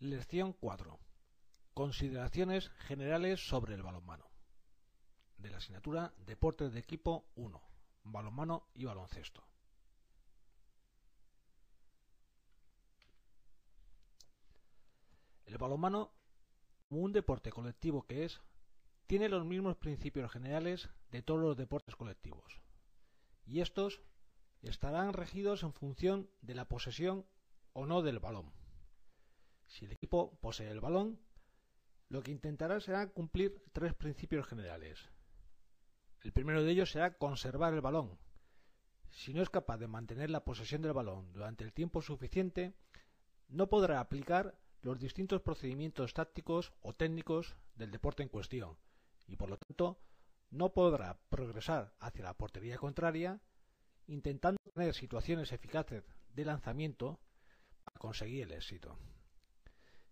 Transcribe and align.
Lección 0.00 0.54
4. 0.54 0.98
Consideraciones 1.72 2.70
generales 2.86 3.46
sobre 3.46 3.74
el 3.74 3.82
balonmano. 3.84 4.28
De 5.38 5.50
la 5.50 5.58
asignatura 5.58 6.12
Deportes 6.26 6.72
de 6.72 6.80
Equipo 6.80 7.26
1. 7.36 7.62
Balonmano 8.02 8.66
y 8.74 8.86
baloncesto. 8.86 9.44
El 15.46 15.58
balonmano, 15.58 16.10
como 16.88 17.02
un 17.02 17.12
deporte 17.12 17.52
colectivo 17.52 18.02
que 18.04 18.24
es, 18.24 18.40
tiene 19.06 19.28
los 19.28 19.44
mismos 19.44 19.76
principios 19.76 20.32
generales 20.32 20.88
de 21.12 21.22
todos 21.22 21.40
los 21.40 21.56
deportes 21.56 21.94
colectivos. 21.94 22.61
Y 23.44 23.60
estos 23.60 24.02
estarán 24.62 25.12
regidos 25.12 25.62
en 25.62 25.72
función 25.72 26.30
de 26.40 26.54
la 26.54 26.68
posesión 26.68 27.26
o 27.72 27.86
no 27.86 28.02
del 28.02 28.18
balón. 28.18 28.52
Si 29.66 29.84
el 29.84 29.92
equipo 29.92 30.38
posee 30.40 30.70
el 30.70 30.80
balón, 30.80 31.18
lo 32.08 32.22
que 32.22 32.30
intentará 32.30 32.78
será 32.80 33.08
cumplir 33.08 33.62
tres 33.72 33.94
principios 33.94 34.46
generales. 34.46 35.10
El 36.20 36.32
primero 36.32 36.62
de 36.62 36.70
ellos 36.70 36.90
será 36.90 37.16
conservar 37.16 37.72
el 37.74 37.80
balón. 37.80 38.18
Si 39.10 39.34
no 39.34 39.42
es 39.42 39.50
capaz 39.50 39.78
de 39.78 39.88
mantener 39.88 40.30
la 40.30 40.44
posesión 40.44 40.82
del 40.82 40.92
balón 40.92 41.32
durante 41.32 41.64
el 41.64 41.72
tiempo 41.72 42.02
suficiente, 42.02 42.74
no 43.48 43.68
podrá 43.68 44.00
aplicar 44.00 44.58
los 44.82 44.98
distintos 44.98 45.40
procedimientos 45.42 46.14
tácticos 46.14 46.72
o 46.82 46.94
técnicos 46.94 47.56
del 47.76 47.90
deporte 47.90 48.22
en 48.22 48.28
cuestión 48.28 48.76
y 49.26 49.36
por 49.36 49.48
lo 49.48 49.56
tanto 49.56 49.98
no 50.52 50.72
podrá 50.72 51.18
progresar 51.30 51.94
hacia 51.98 52.24
la 52.24 52.34
portería 52.34 52.76
contraria 52.76 53.40
intentando 54.06 54.60
tener 54.74 54.94
situaciones 54.94 55.50
eficaces 55.52 56.04
de 56.34 56.44
lanzamiento 56.44 57.18
para 57.84 57.98
conseguir 57.98 58.44
el 58.44 58.52
éxito. 58.52 58.96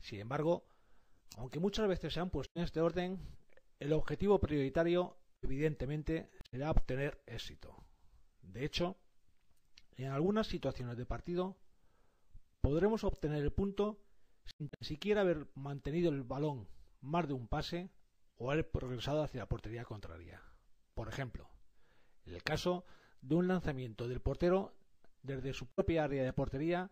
Sin 0.00 0.20
embargo, 0.20 0.64
aunque 1.36 1.60
muchas 1.60 1.86
veces 1.86 2.14
sean 2.14 2.30
cuestiones 2.30 2.72
de 2.72 2.80
orden, 2.80 3.20
el 3.78 3.92
objetivo 3.92 4.40
prioritario 4.40 5.16
evidentemente 5.42 6.30
será 6.50 6.70
obtener 6.70 7.22
éxito. 7.26 7.84
De 8.42 8.64
hecho, 8.64 8.96
en 9.96 10.10
algunas 10.10 10.46
situaciones 10.46 10.96
de 10.96 11.06
partido 11.06 11.56
podremos 12.62 13.04
obtener 13.04 13.42
el 13.42 13.52
punto 13.52 14.00
sin 14.56 14.70
siquiera 14.80 15.20
haber 15.20 15.48
mantenido 15.54 16.10
el 16.10 16.22
balón 16.22 16.66
más 17.02 17.28
de 17.28 17.34
un 17.34 17.46
pase 17.46 17.90
o 18.40 18.50
haber 18.50 18.68
progresado 18.70 19.22
hacia 19.22 19.40
la 19.40 19.48
portería 19.48 19.84
contraria. 19.84 20.42
Por 20.94 21.08
ejemplo, 21.08 21.46
en 22.24 22.34
el 22.34 22.42
caso 22.42 22.86
de 23.20 23.34
un 23.34 23.46
lanzamiento 23.46 24.08
del 24.08 24.20
portero 24.20 24.72
desde 25.22 25.52
su 25.52 25.66
propia 25.66 26.04
área 26.04 26.24
de 26.24 26.32
portería 26.32 26.90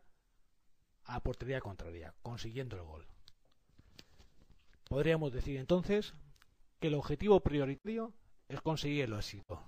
a 1.04 1.20
portería 1.22 1.62
contraria, 1.62 2.14
consiguiendo 2.20 2.76
el 2.76 2.82
gol. 2.82 3.06
Podríamos 4.90 5.32
decir 5.32 5.56
entonces 5.56 6.12
que 6.80 6.88
el 6.88 6.94
objetivo 6.94 7.40
prioritario 7.40 8.12
es 8.48 8.60
conseguir 8.60 9.04
el 9.04 9.14
éxito, 9.14 9.62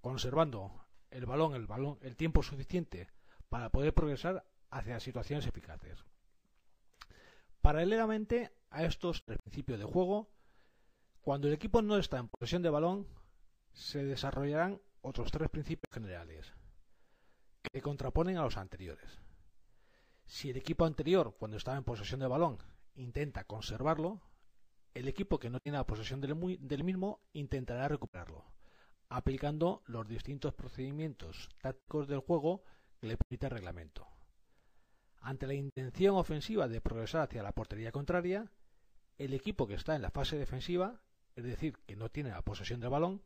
conservando 0.00 0.84
el 1.10 1.26
balón, 1.26 1.54
el 1.54 1.68
balón, 1.68 1.98
el 2.02 2.16
tiempo 2.16 2.42
suficiente 2.42 3.08
para 3.48 3.70
poder 3.70 3.94
progresar 3.94 4.44
hacia 4.70 4.98
situaciones 4.98 5.46
eficaces. 5.46 6.04
Paralelamente 7.60 8.50
a 8.70 8.84
estos 8.84 9.22
principios 9.22 9.78
de 9.78 9.84
juego, 9.84 10.28
cuando 11.26 11.48
el 11.48 11.54
equipo 11.54 11.82
no 11.82 11.98
está 11.98 12.18
en 12.18 12.28
posesión 12.28 12.62
de 12.62 12.70
balón, 12.70 13.08
se 13.72 14.04
desarrollarán 14.04 14.80
otros 15.00 15.32
tres 15.32 15.50
principios 15.50 15.92
generales 15.92 16.54
que 17.64 17.82
contraponen 17.82 18.36
a 18.36 18.42
los 18.42 18.56
anteriores. 18.56 19.18
Si 20.24 20.50
el 20.50 20.56
equipo 20.56 20.84
anterior, 20.84 21.34
cuando 21.36 21.56
estaba 21.56 21.78
en 21.78 21.82
posesión 21.82 22.20
de 22.20 22.28
balón, 22.28 22.58
intenta 22.94 23.42
conservarlo, 23.42 24.22
el 24.94 25.08
equipo 25.08 25.40
que 25.40 25.50
no 25.50 25.58
tiene 25.58 25.78
la 25.78 25.84
posesión 25.84 26.20
del, 26.20 26.84
mismo 26.84 27.20
intentará 27.32 27.88
recuperarlo, 27.88 28.44
aplicando 29.08 29.82
los 29.86 30.06
distintos 30.06 30.54
procedimientos 30.54 31.48
tácticos 31.60 32.06
del 32.06 32.20
juego 32.20 32.62
que 33.00 33.08
le 33.08 33.16
permite 33.16 33.46
el 33.46 33.50
reglamento. 33.50 34.06
Ante 35.22 35.48
la 35.48 35.54
intención 35.54 36.14
ofensiva 36.14 36.68
de 36.68 36.80
progresar 36.80 37.22
hacia 37.22 37.42
la 37.42 37.50
portería 37.50 37.90
contraria, 37.90 38.48
el 39.18 39.34
equipo 39.34 39.66
que 39.66 39.74
está 39.74 39.96
en 39.96 40.02
la 40.02 40.10
fase 40.10 40.38
defensiva, 40.38 41.00
es 41.36 41.44
decir, 41.44 41.78
que 41.86 41.96
no 41.96 42.10
tiene 42.10 42.30
la 42.30 42.42
posesión 42.42 42.80
del 42.80 42.90
balón, 42.90 43.22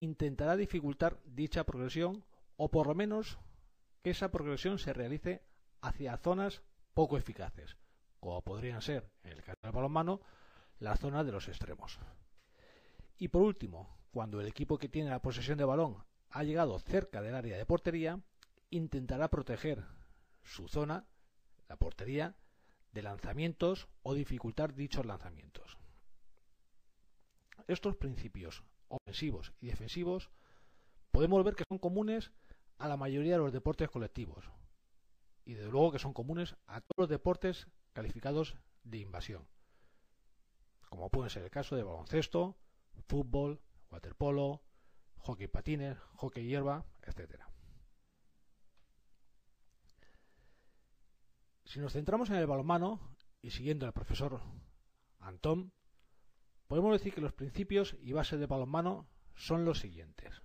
intentará 0.00 0.56
dificultar 0.56 1.20
dicha 1.24 1.64
progresión 1.64 2.24
o 2.56 2.70
por 2.70 2.86
lo 2.86 2.94
menos 2.94 3.38
que 4.02 4.10
esa 4.10 4.30
progresión 4.30 4.78
se 4.78 4.92
realice 4.92 5.42
hacia 5.80 6.16
zonas 6.16 6.62
poco 6.94 7.16
eficaces, 7.16 7.76
como 8.18 8.42
podrían 8.42 8.82
ser, 8.82 9.10
en 9.22 9.32
el 9.32 9.42
caso 9.42 9.58
del 9.62 9.72
balonmano, 9.72 10.20
las 10.80 11.00
zonas 11.00 11.26
de 11.26 11.32
los 11.32 11.48
extremos. 11.48 11.98
Y 13.18 13.28
por 13.28 13.42
último, 13.42 13.98
cuando 14.10 14.40
el 14.40 14.48
equipo 14.48 14.78
que 14.78 14.88
tiene 14.88 15.10
la 15.10 15.22
posesión 15.22 15.58
de 15.58 15.64
balón 15.64 16.04
ha 16.30 16.42
llegado 16.44 16.78
cerca 16.78 17.20
del 17.20 17.34
área 17.34 17.56
de 17.56 17.66
portería, 17.66 18.20
intentará 18.70 19.28
proteger 19.28 19.84
su 20.42 20.68
zona, 20.68 21.06
la 21.68 21.76
portería, 21.76 22.36
de 22.92 23.02
lanzamientos 23.02 23.88
o 24.02 24.14
dificultar 24.14 24.74
dichos 24.74 25.04
lanzamientos. 25.04 25.77
Estos 27.68 27.96
principios 27.96 28.64
ofensivos 28.88 29.52
y 29.60 29.68
defensivos 29.68 30.30
podemos 31.10 31.44
ver 31.44 31.54
que 31.54 31.64
son 31.68 31.78
comunes 31.78 32.32
a 32.78 32.88
la 32.88 32.96
mayoría 32.96 33.32
de 33.32 33.38
los 33.38 33.52
deportes 33.52 33.90
colectivos 33.90 34.50
y 35.44 35.54
desde 35.54 35.70
luego 35.70 35.92
que 35.92 35.98
son 35.98 36.12
comunes 36.12 36.56
a 36.66 36.80
todos 36.80 36.96
los 36.96 37.08
deportes 37.08 37.68
calificados 37.92 38.56
de 38.84 38.98
invasión, 38.98 39.46
como 40.88 41.10
puede 41.10 41.30
ser 41.30 41.42
el 41.42 41.50
caso 41.50 41.76
de 41.76 41.82
baloncesto, 41.82 42.56
fútbol, 43.06 43.60
waterpolo, 43.90 44.62
hockey 45.18 45.46
patines, 45.46 45.98
hockey 46.16 46.46
hierba, 46.46 46.86
etcétera. 47.02 47.48
Si 51.64 51.80
nos 51.80 51.92
centramos 51.92 52.30
en 52.30 52.36
el 52.36 52.46
balonmano, 52.46 53.00
y 53.42 53.50
siguiendo 53.50 53.86
al 53.86 53.92
profesor 53.92 54.40
Antón, 55.20 55.72
podemos 56.68 56.92
decir 56.92 57.14
que 57.14 57.20
los 57.20 57.32
principios 57.32 57.96
y 58.00 58.12
bases 58.12 58.38
de 58.38 58.46
balonmano 58.46 59.08
son 59.34 59.64
los 59.64 59.80
siguientes. 59.80 60.42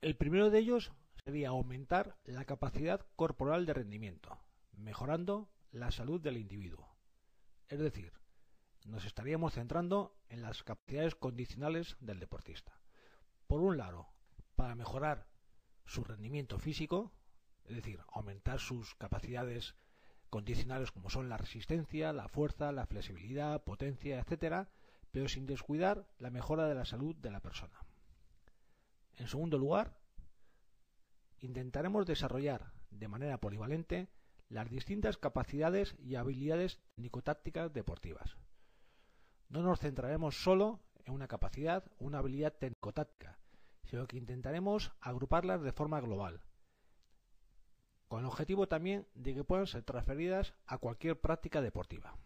El 0.00 0.16
primero 0.16 0.50
de 0.50 0.58
ellos 0.58 0.92
sería 1.24 1.50
aumentar 1.50 2.18
la 2.24 2.44
capacidad 2.44 3.06
corporal 3.14 3.66
de 3.66 3.74
rendimiento, 3.74 4.36
mejorando 4.72 5.48
la 5.70 5.92
salud 5.92 6.20
del 6.20 6.38
individuo. 6.38 6.96
Es 7.68 7.78
decir, 7.78 8.12
nos 8.84 9.04
estaríamos 9.04 9.54
centrando 9.54 10.16
en 10.28 10.42
las 10.42 10.64
capacidades 10.64 11.14
condicionales 11.14 11.96
del 12.00 12.18
deportista. 12.18 12.80
Por 13.46 13.60
un 13.60 13.76
lado, 13.78 14.08
para 14.56 14.74
mejorar 14.74 15.28
su 15.86 16.02
rendimiento 16.02 16.58
físico, 16.58 17.12
es 17.64 17.76
decir, 17.76 18.00
aumentar 18.08 18.58
sus 18.58 18.96
capacidades 18.96 19.76
condicionales 20.32 20.90
como 20.90 21.10
son 21.10 21.28
la 21.28 21.36
resistencia, 21.36 22.10
la 22.14 22.26
fuerza, 22.26 22.72
la 22.72 22.86
flexibilidad, 22.86 23.62
potencia, 23.62 24.18
etcétera, 24.18 24.70
pero 25.10 25.28
sin 25.28 25.44
descuidar 25.44 26.06
la 26.18 26.30
mejora 26.30 26.66
de 26.66 26.74
la 26.74 26.86
salud 26.86 27.14
de 27.16 27.30
la 27.30 27.40
persona. 27.40 27.84
En 29.18 29.28
segundo 29.28 29.58
lugar, 29.58 29.98
intentaremos 31.40 32.06
desarrollar 32.06 32.72
de 32.90 33.08
manera 33.08 33.42
polivalente 33.42 34.08
las 34.48 34.70
distintas 34.70 35.18
capacidades 35.18 35.96
y 35.98 36.14
habilidades 36.14 36.80
técnico-tácticas 36.94 37.70
deportivas. 37.74 38.38
No 39.50 39.60
nos 39.60 39.80
centraremos 39.80 40.42
solo 40.42 40.80
en 41.04 41.12
una 41.12 41.28
capacidad 41.28 41.84
o 41.98 42.06
una 42.06 42.20
habilidad 42.20 42.54
técnico-táctica, 42.54 43.38
sino 43.84 44.06
que 44.06 44.16
intentaremos 44.16 44.92
agruparlas 45.02 45.60
de 45.60 45.72
forma 45.72 46.00
global, 46.00 46.40
el 48.22 48.28
objetivo 48.28 48.66
también 48.66 49.06
de 49.14 49.34
que 49.34 49.44
puedan 49.44 49.66
ser 49.66 49.82
transferidas 49.82 50.54
a 50.66 50.78
cualquier 50.78 51.20
práctica 51.20 51.60
deportiva. 51.60 52.16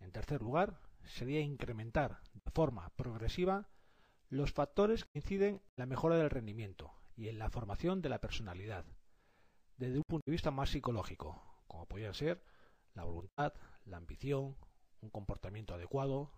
En 0.00 0.12
tercer 0.12 0.42
lugar, 0.42 0.80
sería 1.04 1.40
incrementar 1.40 2.20
de 2.34 2.50
forma 2.52 2.90
progresiva 2.96 3.68
los 4.28 4.52
factores 4.52 5.04
que 5.04 5.18
inciden 5.18 5.54
en 5.54 5.62
la 5.76 5.86
mejora 5.86 6.16
del 6.16 6.30
rendimiento 6.30 6.92
y 7.16 7.28
en 7.28 7.38
la 7.38 7.50
formación 7.50 8.02
de 8.02 8.08
la 8.08 8.20
personalidad, 8.20 8.84
desde 9.76 9.98
un 9.98 10.04
punto 10.06 10.24
de 10.26 10.32
vista 10.32 10.50
más 10.50 10.70
psicológico, 10.70 11.42
como 11.66 11.86
podrían 11.86 12.14
ser 12.14 12.42
la 12.94 13.04
voluntad, 13.04 13.52
la 13.84 13.98
ambición, 13.98 14.56
un 15.00 15.10
comportamiento 15.10 15.74
adecuado, 15.74 16.30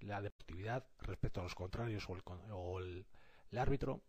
la 0.00 0.22
deportividad 0.22 0.86
respecto 1.00 1.40
a 1.40 1.44
los 1.44 1.54
contrarios 1.54 2.06
o 2.08 2.78
el, 2.78 3.06
árbitro. 3.56 4.02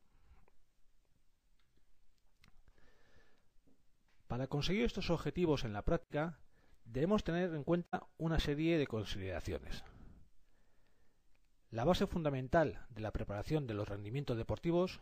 Para 4.34 4.48
conseguir 4.48 4.86
estos 4.86 5.12
objetivos 5.12 5.64
en 5.64 5.74
la 5.74 5.86
práctica, 5.86 6.40
debemos 6.86 7.24
tener 7.24 7.54
en 7.54 7.64
cuenta 7.64 8.08
una 8.18 8.40
serie 8.40 8.80
de 8.80 8.88
consideraciones. 8.88 9.84
La 11.70 11.84
base 11.84 12.08
fundamental 12.08 12.84
de 12.90 13.02
la 13.02 13.12
preparación 13.12 13.68
de 13.68 13.76
los 13.76 13.88
rendimientos 13.88 14.36
deportivos 14.36 15.02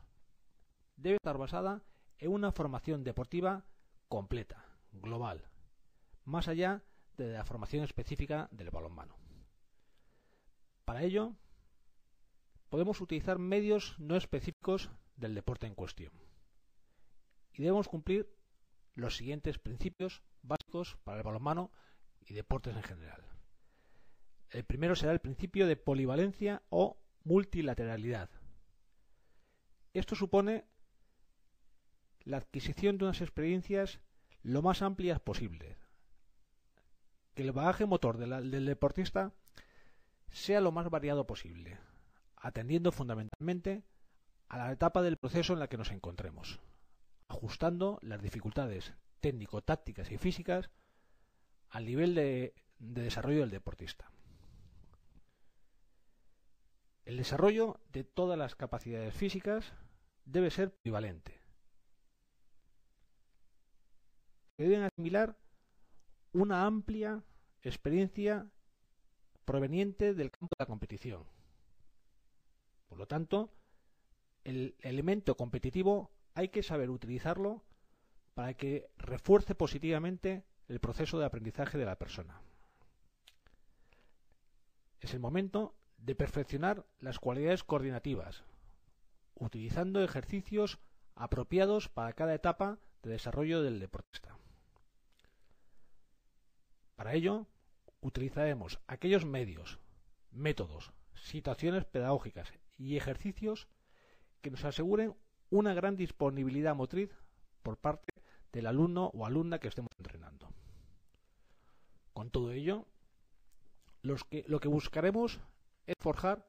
debe 0.97 1.15
estar 1.15 1.37
basada 1.37 1.81
en 2.17 2.29
una 2.29 2.51
formación 2.51 3.05
deportiva 3.05 3.63
completa, 4.09 4.65
global, 4.91 5.47
más 6.25 6.49
allá 6.49 6.83
de 7.15 7.31
la 7.31 7.45
formación 7.45 7.85
específica 7.85 8.49
del 8.51 8.69
balonmano. 8.69 9.15
Para 10.83 11.03
ello, 11.03 11.37
podemos 12.67 12.99
utilizar 12.99 13.39
medios 13.39 13.95
no 13.97 14.17
específicos 14.17 14.89
del 15.15 15.35
deporte 15.35 15.67
en 15.67 15.75
cuestión. 15.75 16.11
Y 17.53 17.61
debemos 17.61 17.87
cumplir 17.87 18.40
los 19.01 19.17
siguientes 19.17 19.59
principios 19.59 20.21
básicos 20.41 20.97
para 21.03 21.17
el 21.17 21.23
balonmano 21.23 21.71
y 22.21 22.33
deportes 22.33 22.75
en 22.75 22.83
general. 22.83 23.25
El 24.49 24.63
primero 24.63 24.95
será 24.95 25.11
el 25.11 25.19
principio 25.19 25.67
de 25.67 25.77
polivalencia 25.77 26.61
o 26.69 27.01
multilateralidad. 27.23 28.29
Esto 29.93 30.15
supone 30.15 30.65
la 32.23 32.37
adquisición 32.37 32.97
de 32.97 33.05
unas 33.05 33.21
experiencias 33.21 33.99
lo 34.43 34.61
más 34.61 34.81
amplias 34.81 35.19
posible. 35.19 35.77
Que 37.33 37.43
el 37.43 37.51
bagaje 37.51 37.85
motor 37.85 38.17
del 38.17 38.65
deportista 38.65 39.33
sea 40.29 40.61
lo 40.61 40.71
más 40.71 40.89
variado 40.89 41.25
posible, 41.27 41.79
atendiendo 42.35 42.91
fundamentalmente 42.91 43.83
a 44.47 44.57
la 44.57 44.71
etapa 44.71 45.01
del 45.01 45.17
proceso 45.17 45.53
en 45.53 45.59
la 45.59 45.67
que 45.67 45.77
nos 45.77 45.91
encontremos, 45.91 46.59
ajustando 47.31 47.97
las 48.01 48.21
dificultades 48.21 48.93
técnico-tácticas 49.21 50.11
y 50.11 50.17
físicas 50.17 50.69
al 51.69 51.85
nivel 51.85 52.13
de, 52.13 52.53
de 52.79 53.01
desarrollo 53.03 53.39
del 53.39 53.51
deportista. 53.51 54.11
El 57.05 57.17
desarrollo 57.17 57.79
de 57.91 58.03
todas 58.03 58.37
las 58.37 58.55
capacidades 58.55 59.15
físicas 59.15 59.73
debe 60.25 60.51
ser 60.51 60.75
equivalente. 60.79 61.41
Deben 64.57 64.83
asimilar 64.83 65.37
una 66.33 66.65
amplia 66.65 67.23
experiencia 67.63 68.47
proveniente 69.45 70.13
del 70.13 70.31
campo 70.31 70.53
de 70.57 70.63
la 70.63 70.67
competición. 70.67 71.25
Por 72.87 72.97
lo 72.97 73.07
tanto, 73.07 73.53
el 74.43 74.75
elemento 74.81 75.35
competitivo 75.35 76.11
hay 76.33 76.49
que 76.49 76.63
saber 76.63 76.89
utilizarlo 76.89 77.63
para 78.33 78.53
que 78.53 78.89
refuerce 78.97 79.55
positivamente 79.55 80.43
el 80.67 80.79
proceso 80.79 81.19
de 81.19 81.25
aprendizaje 81.25 81.77
de 81.77 81.85
la 81.85 81.97
persona. 81.97 82.41
Es 84.99 85.13
el 85.13 85.19
momento 85.19 85.75
de 85.97 86.15
perfeccionar 86.15 86.85
las 86.99 87.19
cualidades 87.19 87.63
coordinativas, 87.63 88.43
utilizando 89.35 90.03
ejercicios 90.03 90.79
apropiados 91.15 91.89
para 91.89 92.13
cada 92.13 92.33
etapa 92.33 92.79
de 93.03 93.11
desarrollo 93.11 93.61
del 93.61 93.79
deportista. 93.79 94.37
Para 96.95 97.13
ello, 97.13 97.47
utilizaremos 97.99 98.79
aquellos 98.87 99.25
medios, 99.25 99.79
métodos, 100.31 100.93
situaciones 101.15 101.85
pedagógicas 101.85 102.53
y 102.77 102.95
ejercicios 102.95 103.67
que 104.41 104.51
nos 104.51 104.65
aseguren 104.65 105.15
una 105.51 105.73
gran 105.73 105.95
disponibilidad 105.95 106.75
motriz 106.75 107.11
por 107.61 107.77
parte 107.77 108.11
del 108.51 108.65
alumno 108.65 109.11
o 109.13 109.25
alumna 109.25 109.59
que 109.59 109.67
estemos 109.67 109.91
entrenando. 109.97 110.49
Con 112.13 112.31
todo 112.31 112.51
ello, 112.51 112.87
lo 114.01 114.59
que 114.59 114.67
buscaremos 114.67 115.39
es 115.85 115.95
forjar 115.99 116.47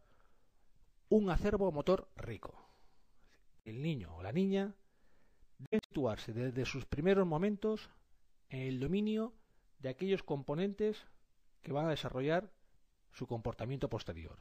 un 1.08 1.28
acervo 1.30 1.70
motor 1.70 2.08
rico. 2.16 2.54
El 3.64 3.82
niño 3.82 4.16
o 4.16 4.22
la 4.22 4.32
niña 4.32 4.74
debe 5.58 5.80
situarse 5.84 6.32
desde 6.32 6.64
sus 6.64 6.86
primeros 6.86 7.26
momentos 7.26 7.90
en 8.48 8.60
el 8.62 8.80
dominio 8.80 9.34
de 9.78 9.90
aquellos 9.90 10.22
componentes 10.22 11.06
que 11.60 11.72
van 11.72 11.86
a 11.86 11.90
desarrollar 11.90 12.50
su 13.12 13.26
comportamiento 13.26 13.88
posterior. 13.88 14.38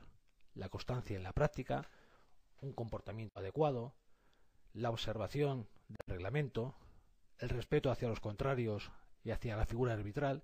La 0.56 0.70
constancia 0.70 1.16
en 1.16 1.24
la 1.24 1.34
práctica, 1.34 1.90
un 2.62 2.74
comportamiento 2.74 3.40
adecuado, 3.40 3.96
la 4.74 4.90
observación 4.90 5.68
del 5.88 6.16
reglamento, 6.16 6.76
el 7.40 7.50
respeto 7.50 7.92
hacia 7.92 8.08
los 8.08 8.20
contrarios 8.20 8.92
y 9.24 9.32
hacia 9.32 9.58
la 9.58 9.66
figura 9.66 9.94
arbitral. 9.94 10.44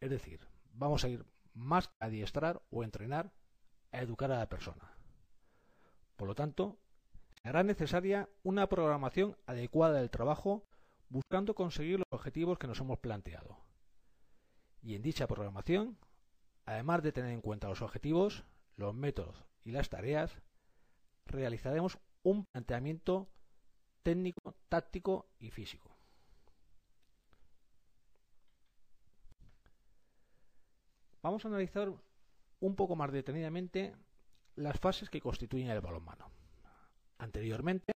Es 0.00 0.10
decir, 0.10 0.40
vamos 0.72 1.04
a 1.04 1.08
ir 1.08 1.26
más 1.54 1.90
a 2.00 2.06
adiestrar 2.06 2.62
o 2.70 2.84
entrenar 2.84 3.32
a 3.92 4.00
educar 4.00 4.30
a 4.30 4.38
la 4.38 4.48
persona. 4.48 4.92
Por 6.16 6.28
lo 6.28 6.34
tanto, 6.34 6.78
será 7.42 7.62
necesaria 7.62 8.28
una 8.42 8.68
programación 8.68 9.36
adecuada 9.46 9.98
del 9.98 10.10
trabajo 10.10 10.64
buscando 11.08 11.54
conseguir 11.54 11.98
los 11.98 12.08
objetivos 12.10 12.58
que 12.58 12.66
nos 12.66 12.80
hemos 12.80 12.98
planteado. 12.98 13.58
Y 14.82 14.94
en 14.94 15.02
dicha 15.02 15.26
programación, 15.26 15.98
además 16.64 17.02
de 17.02 17.12
tener 17.12 17.30
en 17.30 17.40
cuenta 17.40 17.68
los 17.68 17.82
objetivos, 17.82 18.44
los 18.76 18.94
métodos 18.94 19.44
y 19.64 19.72
las 19.72 19.88
tareas, 19.88 20.36
realizaremos 21.26 21.98
un 22.26 22.44
planteamiento 22.46 23.28
técnico, 24.02 24.56
táctico 24.68 25.28
y 25.38 25.50
físico. 25.50 25.96
Vamos 31.22 31.44
a 31.44 31.48
analizar 31.48 31.92
un 32.58 32.74
poco 32.74 32.96
más 32.96 33.12
detenidamente 33.12 33.94
las 34.56 34.78
fases 34.80 35.08
que 35.08 35.20
constituyen 35.20 35.70
el 35.70 35.80
balonmano. 35.80 36.28
Anteriormente, 37.18 37.92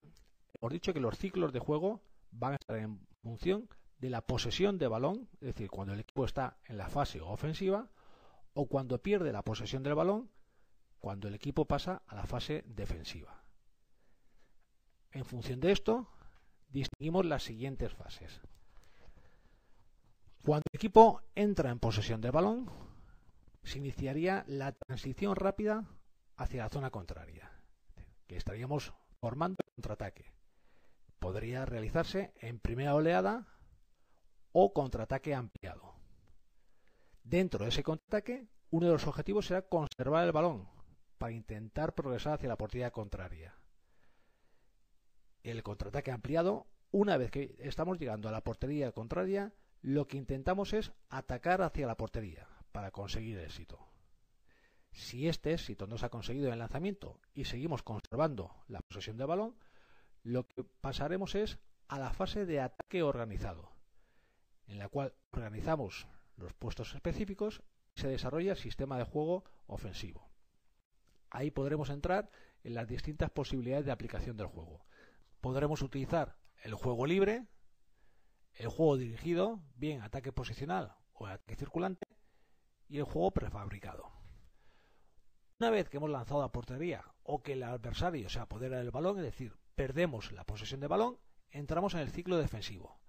hemos 0.55 0.73
dicho 0.73 0.95
que 0.95 1.01
los 1.01 1.19
ciclos 1.19 1.53
de 1.53 1.59
juego 1.59 2.01
van 2.31 2.53
a 2.53 2.57
estar 2.57 2.77
en 2.77 3.01
función 3.23 3.69
de 3.99 4.11
la 4.11 4.21
posesión 4.21 4.79
de 4.79 4.87
balón, 4.87 5.29
es 5.41 5.55
decir, 5.55 5.69
cuando 5.71 5.93
el 5.93 6.01
equipo 6.01 6.25
está 6.25 6.57
en 6.67 6.77
la 6.77 6.89
fase 6.89 7.21
ofensiva, 7.21 7.91
o 8.55 8.69
cuando 8.69 9.03
pierde 9.03 9.33
la 9.33 9.43
posesión 9.43 9.83
del 9.83 9.97
balón, 9.97 10.31
cuando 11.01 11.27
el 11.27 11.35
equipo 11.35 11.65
pasa 11.65 12.03
a 12.07 12.15
la 12.15 12.27
fase 12.27 12.63
defensiva. 12.69 13.40
En 15.13 15.25
función 15.25 15.61
de 15.61 15.73
esto, 15.73 16.09
distinguimos 16.69 17.27
las 17.27 17.43
siguientes 17.43 17.93
fases. 17.93 18.41
Cuando 20.45 20.65
el 20.73 20.77
equipo 20.77 21.23
entra 21.35 21.71
en 21.71 21.79
posesión 21.79 22.21
del 22.21 22.33
balón, 22.33 22.71
se 23.63 23.79
iniciaría 23.79 24.45
la 24.47 24.73
transición 24.73 25.37
rápida 25.37 25.85
hacia 26.37 26.63
la 26.63 26.71
zona 26.71 26.91
contraria, 26.91 27.51
que 28.27 28.37
estaríamos 28.37 28.95
formando 29.21 29.59
el 29.63 29.75
contraataque. 29.75 30.33
Podría 31.19 31.67
realizarse 31.67 32.33
en 32.37 32.59
primera 32.59 32.95
oleada 32.95 33.47
o 34.53 34.73
contraataque 34.73 35.35
ampliado. 35.35 35.95
Dentro 37.23 37.65
de 37.65 37.69
ese 37.69 37.83
contraataque, 37.83 38.49
uno 38.71 38.87
de 38.87 38.93
los 38.93 39.07
objetivos 39.07 39.47
será 39.47 39.63
conservar 39.63 40.25
el 40.25 40.33
balón 40.33 40.69
para 41.19 41.33
intentar 41.33 41.95
progresar 41.95 42.35
hacia 42.35 42.49
la 42.49 42.57
portería 42.57 42.91
contraria. 42.91 43.60
El 45.43 45.63
contraataque 45.63 46.11
ampliado, 46.11 46.67
una 46.91 47.17
vez 47.17 47.31
que 47.31 47.57
estamos 47.61 47.99
llegando 47.99 48.29
a 48.29 48.33
la 48.33 48.45
portería 48.45 48.93
contraria, 48.93 49.53
lo 49.83 50.07
que 50.07 50.19
intentamos 50.19 50.73
es 50.73 50.93
atacar 51.09 51.63
hacia 51.63 51.87
la 51.87 51.97
portería, 51.97 52.47
para 52.73 52.91
conseguir 52.91 53.39
éxito. 53.39 53.79
Si 54.93 55.29
este 55.29 55.53
éxito 55.53 55.87
no 55.87 55.99
se 55.99 56.07
ha 56.07 56.11
conseguido 56.11 56.49
en 56.49 56.55
el 56.55 56.59
lanzamiento 56.59 57.21
y 57.33 57.45
seguimos 57.45 57.83
conservando 57.83 58.55
la 58.69 58.81
posesión 58.81 59.17
del 59.17 59.29
balón, 59.29 59.57
lo 60.23 60.47
que 60.47 60.65
pasaremos 60.81 61.35
es 61.35 61.59
a 61.89 61.99
la 61.99 62.13
fase 62.13 62.45
de 62.45 62.61
ataque 62.61 63.03
organizado, 63.03 63.73
en 64.67 64.79
la 64.79 64.89
cual 64.89 65.15
organizamos 65.33 66.07
los 66.37 66.53
puestos 66.53 66.95
específicos 66.95 67.63
y 67.95 68.01
se 68.01 68.09
desarrolla 68.09 68.53
el 68.53 68.59
sistema 68.59 68.99
de 68.99 69.05
juego 69.05 69.45
ofensivo. 69.67 70.29
Ahí 71.31 71.51
podremos 71.51 71.91
entrar 71.91 72.31
en 72.65 72.75
las 72.75 72.89
distintas 72.89 73.31
posibilidades 73.31 73.87
de 73.87 73.93
aplicación 73.93 74.37
del 74.37 74.49
juego. 74.49 74.85
Podremos 75.41 75.83
utilizar 75.83 76.37
el 76.63 76.75
juego 76.75 77.07
libre, 77.07 77.47
el 78.55 78.69
juego 78.69 78.97
dirigido, 78.97 79.63
bien 79.75 80.03
ataque 80.03 80.33
posicional 80.33 80.95
o 81.13 81.27
ataque 81.27 81.57
circulante, 81.57 82.07
y 82.89 82.99
el 82.99 83.05
juego 83.05 83.31
prefabricado. 83.31 84.11
Una 85.59 85.71
vez 85.71 85.89
que 85.89 85.99
hemos 85.99 86.11
lanzado 86.11 86.43
a 86.43 86.53
portería 86.53 87.05
o 87.23 87.43
que 87.43 87.53
el 87.53 87.63
adversario 87.63 88.29
se 88.29 88.41
apodera 88.41 88.79
del 88.79 88.91
balón, 88.91 89.19
es 89.19 89.25
decir, 89.25 89.57
perdemos 89.75 90.33
la 90.33 90.45
posesión 90.45 90.81
de 90.81 90.89
balón, 90.89 91.19
entramos 91.51 91.95
en 91.95 92.01
el 92.01 92.11
ciclo 92.11 92.37
defensivo. 92.39 93.01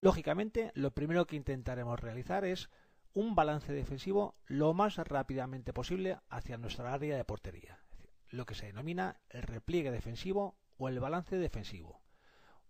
Lógicamente, 0.00 0.70
lo 0.74 0.92
primero 0.92 1.26
que 1.26 1.36
intentaremos 1.36 1.98
realizar 2.00 2.44
es 2.44 2.70
un 3.12 3.34
balance 3.34 3.72
defensivo 3.72 4.36
lo 4.46 4.72
más 4.72 4.96
rápidamente 4.96 5.72
posible 5.72 6.18
hacia 6.28 6.58
nuestra 6.58 6.92
área 6.92 7.16
de 7.16 7.24
portería, 7.24 7.84
lo 8.28 8.46
que 8.46 8.54
se 8.54 8.66
denomina 8.66 9.20
el 9.28 9.42
repliegue 9.42 9.90
defensivo 9.90 10.59
o 10.80 10.88
el 10.88 10.98
balance 10.98 11.36
defensivo, 11.36 12.00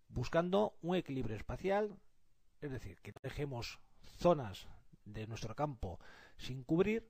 buscando 0.08 0.74
un 0.82 0.96
equilibrio 0.96 1.36
espacial, 1.36 1.96
es 2.60 2.70
decir, 2.70 3.00
que 3.00 3.14
dejemos 3.22 3.78
zonas 4.18 4.68
de 5.04 5.26
nuestro 5.26 5.54
campo 5.54 6.00
sin 6.36 6.64
cubrir 6.64 7.08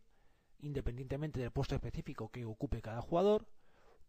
independientemente 0.63 1.41
del 1.41 1.51
puesto 1.51 1.75
específico 1.75 2.31
que 2.31 2.45
ocupe 2.45 2.83
cada 2.83 3.01
jugador, 3.01 3.47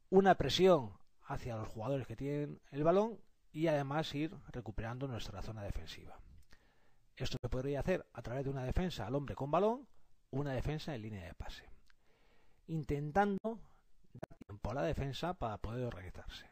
una 0.10 0.36
presión 0.36 0.98
hacia 1.24 1.56
los 1.56 1.70
jugadores 1.70 2.06
que 2.08 2.18
tienen 2.18 2.62
el 2.72 2.84
balón 2.84 3.20
y 3.54 3.68
además 3.68 4.14
ir 4.14 4.36
recuperando 4.50 5.08
nuestra 5.08 5.42
zona 5.42 5.64
defensiva. 5.64 6.20
Esto 7.16 7.38
se 7.42 7.50
podría 7.50 7.80
hacer 7.80 8.06
a 8.12 8.22
través 8.22 8.44
de 8.44 8.50
una 8.50 8.66
defensa 8.66 9.08
al 9.08 9.16
hombre 9.16 9.36
con 9.36 9.50
balón 9.50 9.88
una 10.32 10.52
defensa 10.54 10.94
en 10.94 11.02
línea 11.02 11.26
de 11.26 11.34
pase, 11.36 11.70
intentando 12.68 13.60
dar 14.14 14.36
tiempo 14.46 14.72
a 14.72 14.74
la 14.74 14.84
defensa 14.84 15.34
para 15.34 15.58
poder 15.58 15.86
organizarse. 15.86 16.51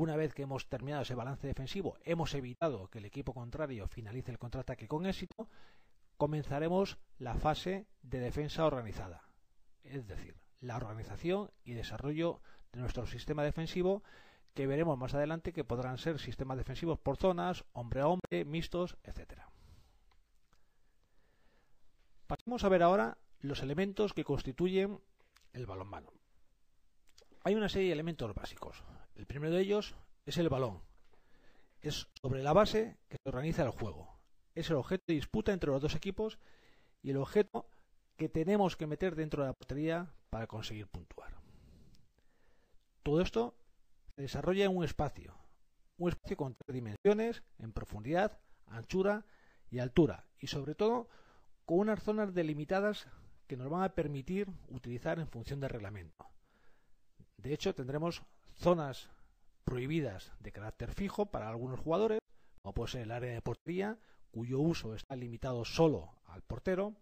Una 0.00 0.16
vez 0.16 0.32
que 0.32 0.44
hemos 0.44 0.66
terminado 0.66 1.02
ese 1.02 1.14
balance 1.14 1.46
defensivo, 1.46 1.98
hemos 2.04 2.32
evitado 2.32 2.88
que 2.88 3.00
el 3.00 3.04
equipo 3.04 3.34
contrario 3.34 3.86
finalice 3.86 4.30
el 4.30 4.38
contraataque 4.38 4.88
con 4.88 5.04
éxito, 5.04 5.46
comenzaremos 6.16 6.96
la 7.18 7.34
fase 7.34 7.86
de 8.00 8.18
defensa 8.18 8.64
organizada, 8.64 9.28
es 9.84 10.06
decir, 10.08 10.40
la 10.62 10.76
organización 10.76 11.50
y 11.64 11.74
desarrollo 11.74 12.40
de 12.72 12.80
nuestro 12.80 13.06
sistema 13.06 13.44
defensivo 13.44 14.02
que 14.54 14.66
veremos 14.66 14.96
más 14.96 15.12
adelante 15.12 15.52
que 15.52 15.64
podrán 15.64 15.98
ser 15.98 16.18
sistemas 16.18 16.56
defensivos 16.56 16.98
por 16.98 17.18
zonas, 17.18 17.66
hombre 17.74 18.00
a 18.00 18.08
hombre, 18.08 18.46
mixtos, 18.46 18.96
etc. 19.02 19.42
Pasemos 22.26 22.64
a 22.64 22.70
ver 22.70 22.82
ahora 22.82 23.18
los 23.40 23.60
elementos 23.60 24.14
que 24.14 24.24
constituyen 24.24 24.98
el 25.52 25.66
balonmano. 25.66 26.10
Hay 27.44 27.54
una 27.54 27.68
serie 27.68 27.88
de 27.88 27.92
elementos 27.92 28.32
básicos. 28.34 28.82
El 29.14 29.26
primero 29.26 29.54
de 29.54 29.60
ellos 29.60 29.94
es 30.26 30.38
el 30.38 30.48
balón. 30.48 30.82
Es 31.80 32.08
sobre 32.20 32.42
la 32.42 32.52
base 32.52 32.98
que 33.08 33.16
se 33.22 33.28
organiza 33.28 33.62
el 33.62 33.70
juego. 33.70 34.18
Es 34.54 34.70
el 34.70 34.76
objeto 34.76 35.04
de 35.06 35.14
disputa 35.14 35.52
entre 35.52 35.70
los 35.70 35.80
dos 35.80 35.94
equipos 35.94 36.38
y 37.02 37.10
el 37.10 37.16
objeto 37.16 37.68
que 38.16 38.28
tenemos 38.28 38.76
que 38.76 38.86
meter 38.86 39.14
dentro 39.14 39.42
de 39.42 39.48
la 39.48 39.54
portería 39.54 40.12
para 40.28 40.46
conseguir 40.46 40.86
puntuar. 40.88 41.40
Todo 43.02 43.22
esto 43.22 43.54
se 44.14 44.22
desarrolla 44.22 44.66
en 44.66 44.76
un 44.76 44.84
espacio, 44.84 45.34
un 45.96 46.10
espacio 46.10 46.36
con 46.36 46.54
tres 46.54 46.74
dimensiones, 46.74 47.42
en 47.58 47.72
profundidad, 47.72 48.38
anchura 48.66 49.24
y 49.70 49.78
altura, 49.78 50.26
y 50.38 50.48
sobre 50.48 50.74
todo 50.74 51.08
con 51.64 51.78
unas 51.78 52.02
zonas 52.02 52.34
delimitadas 52.34 53.06
que 53.46 53.56
nos 53.56 53.70
van 53.70 53.82
a 53.82 53.94
permitir 53.94 54.48
utilizar 54.68 55.18
en 55.18 55.28
función 55.28 55.60
del 55.60 55.70
reglamento. 55.70 56.26
De 57.38 57.54
hecho, 57.54 57.74
tendremos 57.74 58.22
zonas 58.60 59.08
prohibidas 59.64 60.32
de 60.40 60.52
carácter 60.52 60.92
fijo 60.92 61.26
para 61.26 61.48
algunos 61.48 61.80
jugadores, 61.80 62.18
como 62.62 62.74
puede 62.74 62.92
ser 62.92 63.02
el 63.02 63.10
área 63.10 63.32
de 63.32 63.42
portería, 63.42 63.98
cuyo 64.30 64.60
uso 64.60 64.94
está 64.94 65.16
limitado 65.16 65.64
solo 65.64 66.10
al 66.26 66.42
portero, 66.42 66.94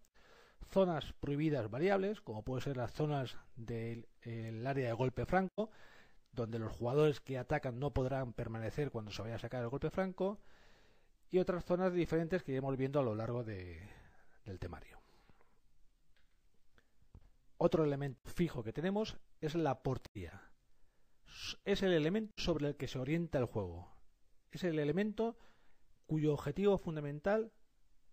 zonas 0.71 1.13
prohibidas 1.21 1.71
variables, 1.71 2.21
como 2.21 2.45
puede 2.45 2.63
ser 2.63 2.77
las 2.77 2.93
zonas 2.93 3.37
del 3.57 4.07
área 4.67 4.89
de 4.89 4.93
golpe 4.93 5.27
franco, 5.27 5.71
donde 6.33 6.59
los 6.59 6.73
jugadores 6.73 7.21
que 7.21 7.39
atacan 7.39 7.81
no 7.81 7.93
podrán 7.93 8.33
permanecer 8.33 8.91
cuando 8.91 9.11
se 9.11 9.23
vaya 9.23 9.35
a 9.35 9.41
sacar 9.41 9.63
el 9.63 9.69
golpe 9.69 9.91
franco, 9.91 10.39
y 11.31 11.39
otras 11.39 11.65
zonas 11.65 11.93
diferentes 11.93 12.43
que 12.43 12.53
iremos 12.53 12.77
viendo 12.77 13.01
a 13.01 13.03
lo 13.03 13.15
largo 13.15 13.43
de, 13.45 13.83
del 14.45 14.59
temario. 14.59 14.99
Otro 17.59 17.83
elemento 17.83 18.31
fijo 18.31 18.63
que 18.63 18.73
tenemos 18.73 19.19
es 19.41 19.57
la 19.57 19.83
portería. 19.83 20.48
Es 21.65 21.83
el 21.83 21.93
elemento 21.93 22.33
sobre 22.37 22.69
el 22.69 22.77
que 22.77 22.89
se 22.89 22.99
orienta 22.99 23.39
el 23.39 23.47
juego. 23.47 23.93
Es 24.51 24.65
el 24.65 24.79
elemento 24.79 25.37
cuyo 26.07 26.33
objetivo 26.33 26.79
fundamental 26.79 27.53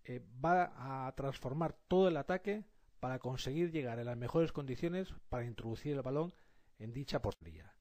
eh, 0.03 0.21
va 0.43 1.07
a 1.07 1.11
transformar 1.15 1.75
todo 1.87 2.09
el 2.09 2.17
ataque 2.17 2.65
para 2.99 3.19
conseguir 3.19 3.71
llegar 3.71 3.99
en 3.99 4.05
las 4.05 4.17
mejores 4.17 4.51
condiciones 4.51 5.13
para 5.29 5.45
introducir 5.45 5.93
el 5.93 6.01
balón 6.01 6.33
en 6.79 6.93
dicha 6.93 7.21
portería, 7.21 7.73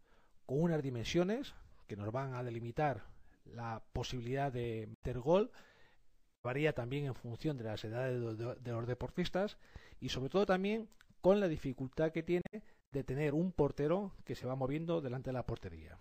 con 0.47 0.63
unas 0.63 0.83
dimensiones 0.83 1.55
que 1.87 1.97
nos 1.97 2.13
van 2.13 2.35
a 2.35 2.43
delimitar 2.43 3.05
la 3.45 3.83
posibilidad 3.93 4.53
de 4.53 4.87
meter 4.89 5.19
gol, 5.19 5.51
varía 6.43 6.75
también 6.75 7.07
en 7.07 7.15
función 7.15 7.57
de 7.59 7.65
las 7.65 7.85
edades 7.85 8.39
de 8.39 8.73
los 8.73 8.87
deportistas 8.87 9.59
y 10.01 10.11
sobre 10.11 10.31
todo 10.31 10.47
también 10.47 10.89
con 11.21 11.41
la 11.41 11.49
dificultad 11.49 12.13
que 12.13 12.23
tiene 12.23 12.63
de 12.95 13.05
tener 13.05 13.35
un 13.35 13.53
portero 13.53 14.13
que 14.25 14.35
se 14.35 14.47
va 14.47 14.57
moviendo 14.57 15.03
delante 15.03 15.29
de 15.29 15.35
la 15.35 15.45
portería. 15.45 15.99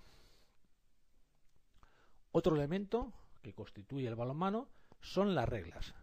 Otro 2.32 2.56
elemento 2.56 3.12
que 3.42 3.54
constituye 3.54 4.08
el 4.08 4.16
balonmano 4.16 4.70
son 5.02 5.36
las 5.36 5.50
reglas 5.50 5.94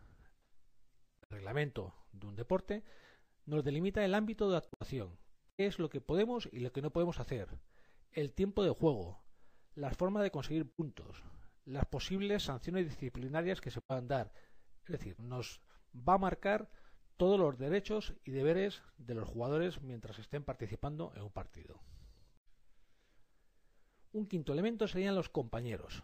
reglamento 1.30 1.94
de 2.12 2.26
un 2.26 2.36
deporte, 2.36 2.84
nos 3.46 3.64
delimita 3.64 4.04
el 4.04 4.14
ámbito 4.14 4.50
de 4.50 4.58
actuación, 4.58 5.16
qué 5.56 5.66
es 5.66 5.78
lo 5.78 5.88
que 5.88 6.00
podemos 6.00 6.48
y 6.52 6.60
lo 6.60 6.72
que 6.72 6.82
no 6.82 6.90
podemos 6.90 7.20
hacer, 7.20 7.48
el 8.12 8.32
tiempo 8.32 8.62
de 8.64 8.70
juego, 8.70 9.22
las 9.74 9.96
formas 9.96 10.22
de 10.22 10.30
conseguir 10.30 10.70
puntos, 10.70 11.22
las 11.64 11.86
posibles 11.86 12.42
sanciones 12.42 12.86
disciplinarias 12.86 13.60
que 13.60 13.70
se 13.70 13.80
puedan 13.80 14.08
dar. 14.08 14.32
Es 14.84 14.92
decir, 14.92 15.18
nos 15.20 15.60
va 15.96 16.14
a 16.14 16.18
marcar 16.18 16.68
todos 17.20 17.38
los 17.38 17.58
derechos 17.58 18.14
y 18.24 18.30
deberes 18.30 18.82
de 18.96 19.14
los 19.14 19.28
jugadores 19.28 19.82
mientras 19.82 20.18
estén 20.18 20.42
participando 20.42 21.12
en 21.14 21.20
un 21.20 21.30
partido. 21.30 21.78
Un 24.12 24.24
quinto 24.24 24.54
elemento 24.54 24.88
serían 24.88 25.14
los 25.14 25.28
compañeros. 25.28 26.02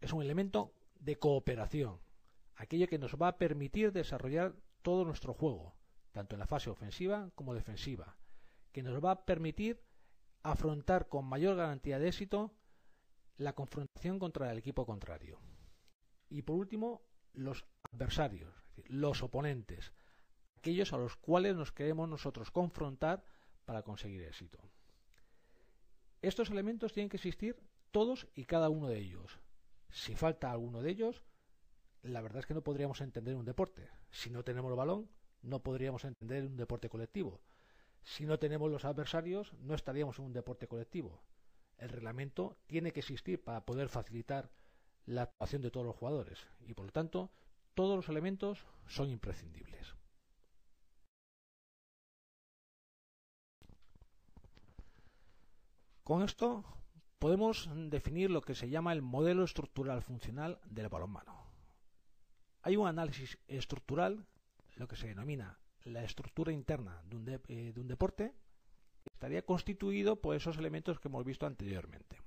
Es 0.00 0.14
un 0.14 0.22
elemento 0.22 0.72
de 0.98 1.18
cooperación 1.18 2.00
aquello 2.54 2.88
que 2.88 2.98
nos 2.98 3.16
va 3.16 3.28
a 3.28 3.36
permitir 3.36 3.92
desarrollar 3.92 4.56
todo 4.80 5.04
nuestro 5.04 5.34
juego, 5.34 5.74
tanto 6.12 6.36
en 6.36 6.40
la 6.40 6.46
fase 6.46 6.70
ofensiva 6.70 7.30
como 7.34 7.52
defensiva, 7.52 8.16
que 8.72 8.82
nos 8.82 9.04
va 9.04 9.10
a 9.10 9.26
permitir 9.26 9.82
afrontar 10.42 11.10
con 11.10 11.26
mayor 11.26 11.56
garantía 11.56 11.98
de 11.98 12.08
éxito 12.08 12.54
la 13.36 13.52
confrontación 13.52 14.18
contra 14.18 14.50
el 14.50 14.56
equipo 14.56 14.86
contrario. 14.86 15.38
Y 16.30 16.40
por 16.40 16.56
último, 16.56 17.02
los 17.34 17.66
adversarios, 17.92 18.54
los 18.86 19.22
oponentes, 19.22 19.92
aquellos 20.66 20.92
a 20.92 20.98
los 20.98 21.14
cuales 21.14 21.54
nos 21.54 21.70
queremos 21.70 22.08
nosotros 22.08 22.50
confrontar 22.50 23.22
para 23.66 23.84
conseguir 23.84 24.22
éxito. 24.22 24.58
Estos 26.22 26.50
elementos 26.50 26.92
tienen 26.92 27.08
que 27.08 27.18
existir 27.18 27.56
todos 27.92 28.26
y 28.34 28.46
cada 28.46 28.68
uno 28.68 28.88
de 28.88 28.98
ellos. 28.98 29.38
Si 29.90 30.16
falta 30.16 30.50
alguno 30.50 30.82
de 30.82 30.90
ellos, 30.90 31.22
la 32.02 32.20
verdad 32.20 32.40
es 32.40 32.46
que 32.46 32.54
no 32.54 32.64
podríamos 32.64 33.00
entender 33.00 33.36
un 33.36 33.44
deporte. 33.44 33.88
Si 34.10 34.28
no 34.28 34.42
tenemos 34.42 34.68
el 34.72 34.76
balón, 34.76 35.08
no 35.40 35.62
podríamos 35.62 36.04
entender 36.04 36.44
un 36.44 36.56
deporte 36.56 36.88
colectivo. 36.88 37.40
Si 38.02 38.26
no 38.26 38.40
tenemos 38.40 38.68
los 38.68 38.84
adversarios, 38.84 39.52
no 39.60 39.72
estaríamos 39.72 40.18
en 40.18 40.24
un 40.24 40.32
deporte 40.32 40.66
colectivo. 40.66 41.22
El 41.78 41.90
reglamento 41.90 42.56
tiene 42.66 42.92
que 42.92 43.00
existir 43.00 43.40
para 43.40 43.64
poder 43.64 43.88
facilitar 43.88 44.50
la 45.04 45.22
actuación 45.22 45.62
de 45.62 45.70
todos 45.70 45.86
los 45.86 45.94
jugadores 45.94 46.44
y 46.58 46.74
por 46.74 46.86
lo 46.86 46.92
tanto 46.92 47.30
todos 47.74 47.94
los 47.94 48.08
elementos 48.08 48.66
son 48.88 49.10
imprescindibles. 49.10 49.94
Con 56.06 56.22
esto 56.22 56.62
podemos 57.18 57.68
definir 57.90 58.30
lo 58.30 58.40
que 58.40 58.54
se 58.54 58.68
llama 58.68 58.92
el 58.92 59.02
modelo 59.02 59.42
estructural 59.42 60.02
funcional 60.02 60.60
del 60.64 60.88
balonmano. 60.88 61.50
Hay 62.62 62.76
un 62.76 62.86
análisis 62.86 63.36
estructural, 63.48 64.24
lo 64.76 64.86
que 64.86 64.94
se 64.94 65.08
denomina 65.08 65.58
la 65.82 66.04
estructura 66.04 66.52
interna 66.52 67.02
de 67.06 67.16
un, 67.16 67.28
eh, 67.48 67.72
deporte, 67.74 68.36
que 69.02 69.10
estaría 69.12 69.44
constituido 69.44 70.20
por 70.20 70.36
esos 70.36 70.58
elementos 70.58 71.00
que 71.00 71.08
hemos 71.08 71.24
visto 71.24 71.44
anteriormente. 71.44 72.22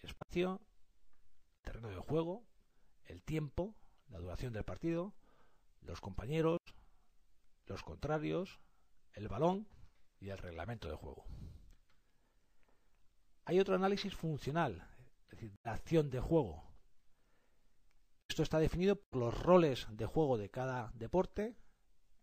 Espacio, 0.00 0.60
terreno 1.60 1.88
de 1.88 1.98
juego, 1.98 2.42
el 3.04 3.22
tiempo, 3.22 3.76
la 4.08 4.18
duración 4.18 4.52
del 4.52 4.64
partido, 4.64 5.14
los 5.82 6.00
compañeros, 6.00 6.58
los 7.66 7.84
contrarios, 7.84 8.58
el 9.12 9.28
balón 9.28 9.68
y 10.18 10.30
el 10.30 10.38
reglamento 10.38 10.88
de 10.88 10.96
juego. 10.96 11.24
Hay 13.44 13.58
otro 13.58 13.74
análisis 13.74 14.14
funcional, 14.14 14.86
es 15.24 15.30
decir, 15.30 15.58
la 15.64 15.72
acción 15.72 16.10
de 16.10 16.20
juego, 16.20 16.72
esto 18.32 18.42
está 18.42 18.58
definido 18.58 18.96
por 18.96 19.20
los 19.20 19.42
roles 19.42 19.86
de 19.90 20.06
juego 20.06 20.38
de 20.38 20.50
cada 20.50 20.90
deporte. 20.94 21.54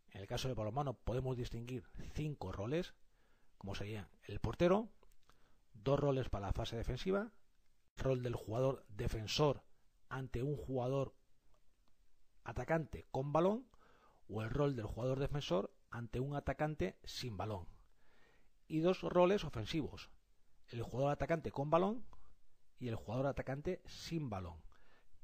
En 0.08 0.22
el 0.22 0.28
caso 0.28 0.48
del 0.48 0.56
balonmano 0.56 0.96
podemos 0.96 1.38
distinguir 1.38 1.84
cinco 2.16 2.52
roles, 2.52 2.96
como 3.60 3.76
sería 3.76 4.10
el 4.24 4.40
portero, 4.40 4.90
dos 5.74 6.00
roles 6.00 6.28
para 6.28 6.48
la 6.48 6.54
fase 6.54 6.76
defensiva, 6.76 7.32
rol 7.96 8.24
del 8.24 8.34
jugador 8.34 8.88
defensor 8.90 9.64
ante 10.10 10.42
un 10.42 10.58
jugador 10.58 11.14
atacante 12.44 13.06
con 13.12 13.32
balón 13.32 13.70
o 14.28 14.42
el 14.42 14.50
rol 14.50 14.76
del 14.76 14.88
jugador 14.88 15.20
defensor 15.20 15.72
ante 15.92 16.20
un 16.20 16.36
atacante 16.36 16.98
sin 17.04 17.38
balón. 17.38 17.68
Y 18.68 18.80
dos 18.80 19.02
roles 19.02 19.44
ofensivos, 19.44 20.10
el 20.70 20.84
jugador 20.84 21.12
atacante 21.12 21.52
con 21.52 21.70
balón 21.70 22.06
y 22.80 22.88
el 22.88 22.96
jugador 22.96 23.28
atacante 23.28 23.82
sin 23.86 24.30
balón. 24.30 24.62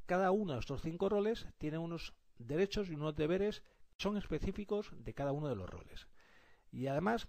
Cada 0.05 0.31
uno 0.31 0.53
de 0.53 0.59
estos 0.59 0.81
cinco 0.81 1.09
roles 1.09 1.47
tiene 1.57 1.77
unos 1.77 2.13
derechos 2.37 2.89
y 2.89 2.95
unos 2.95 3.15
deberes 3.15 3.61
que 3.97 4.03
son 4.03 4.17
específicos 4.17 4.91
de 4.91 5.13
cada 5.13 5.31
uno 5.31 5.47
de 5.47 5.55
los 5.55 5.69
roles. 5.69 6.07
Y 6.71 6.87
además, 6.87 7.27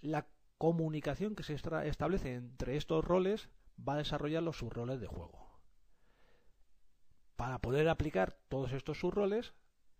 la 0.00 0.26
comunicación 0.56 1.34
que 1.36 1.42
se 1.42 1.54
establece 1.54 2.34
entre 2.34 2.76
estos 2.76 3.04
roles 3.04 3.48
va 3.86 3.94
a 3.94 3.98
desarrollar 3.98 4.42
los 4.42 4.58
subroles 4.58 5.00
de 5.00 5.06
juego. 5.06 5.60
Para 7.36 7.60
poder 7.60 7.88
aplicar 7.88 8.36
todos 8.48 8.72
estos 8.72 8.98
subroles, 8.98 9.54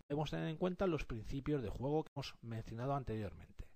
debemos 0.09 0.31
tener 0.31 0.49
en 0.49 0.57
cuenta 0.57 0.87
los 0.87 1.05
principios 1.05 1.63
de 1.63 1.69
juego 1.69 2.03
que 2.03 2.11
hemos 2.17 2.35
mencionado 2.43 2.95
anteriormente. 2.95 3.69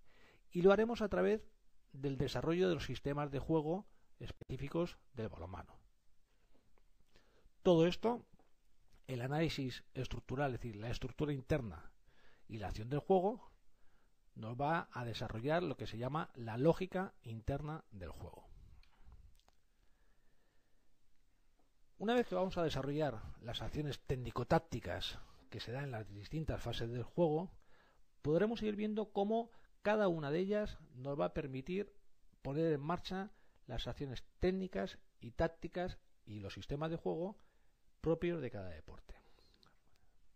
Y 0.50 0.62
lo 0.62 0.72
haremos 0.72 1.02
a 1.02 1.08
través 1.08 1.46
del 1.92 2.16
desarrollo 2.16 2.68
de 2.68 2.74
los 2.74 2.84
sistemas 2.84 3.30
de 3.30 3.38
juego 3.38 3.86
específicos 4.18 4.98
del 5.14 5.28
balonmano. 5.28 5.78
Todo 7.62 7.86
esto, 7.86 8.24
el 9.06 9.20
análisis 9.20 9.84
estructural, 9.94 10.54
es 10.54 10.60
decir, 10.60 10.76
la 10.76 10.90
estructura 10.90 11.32
interna 11.32 11.92
y 12.48 12.58
la 12.58 12.68
acción 12.68 12.88
del 12.90 13.00
juego, 13.00 13.52
nos 14.34 14.60
va 14.60 14.88
a 14.92 15.04
desarrollar 15.04 15.62
lo 15.62 15.76
que 15.76 15.86
se 15.86 15.98
llama 15.98 16.30
la 16.34 16.56
lógica 16.56 17.14
interna 17.22 17.84
del 17.90 18.10
juego. 18.10 18.48
Una 21.98 22.14
vez 22.14 22.26
que 22.26 22.34
vamos 22.34 22.58
a 22.58 22.64
desarrollar 22.64 23.22
las 23.42 23.62
acciones 23.62 24.00
técnico-tácticas 24.00 25.18
que 25.50 25.60
se 25.60 25.70
dan 25.70 25.84
en 25.84 25.90
las 25.92 26.12
distintas 26.12 26.60
fases 26.60 26.90
del 26.90 27.04
juego, 27.04 27.52
podremos 28.22 28.62
ir 28.62 28.74
viendo 28.74 29.12
cómo 29.12 29.50
cada 29.82 30.08
una 30.08 30.30
de 30.30 30.38
ellas 30.38 30.78
nos 30.94 31.18
va 31.18 31.26
a 31.26 31.34
permitir 31.34 31.92
poner 32.42 32.72
en 32.72 32.80
marcha 32.80 33.30
las 33.66 33.86
acciones 33.86 34.24
técnicas 34.40 34.98
y 35.20 35.32
tácticas 35.32 35.98
y 36.24 36.40
los 36.40 36.54
sistemas 36.54 36.90
de 36.90 36.96
juego 36.96 37.36
propios 38.00 38.40
de 38.40 38.50
cada 38.50 38.70
deporte. 38.70 39.14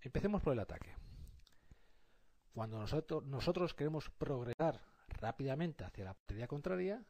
Empecemos 0.00 0.42
por 0.42 0.52
el 0.52 0.60
ataque. 0.60 0.94
Cuando 2.54 2.78
nosotros, 2.78 3.74
queremos 3.74 4.08
progresar 4.10 4.80
rápidamente 5.08 5.84
hacia 5.84 6.04
la 6.04 6.14
portería 6.14 6.48
contraria, 6.48 7.04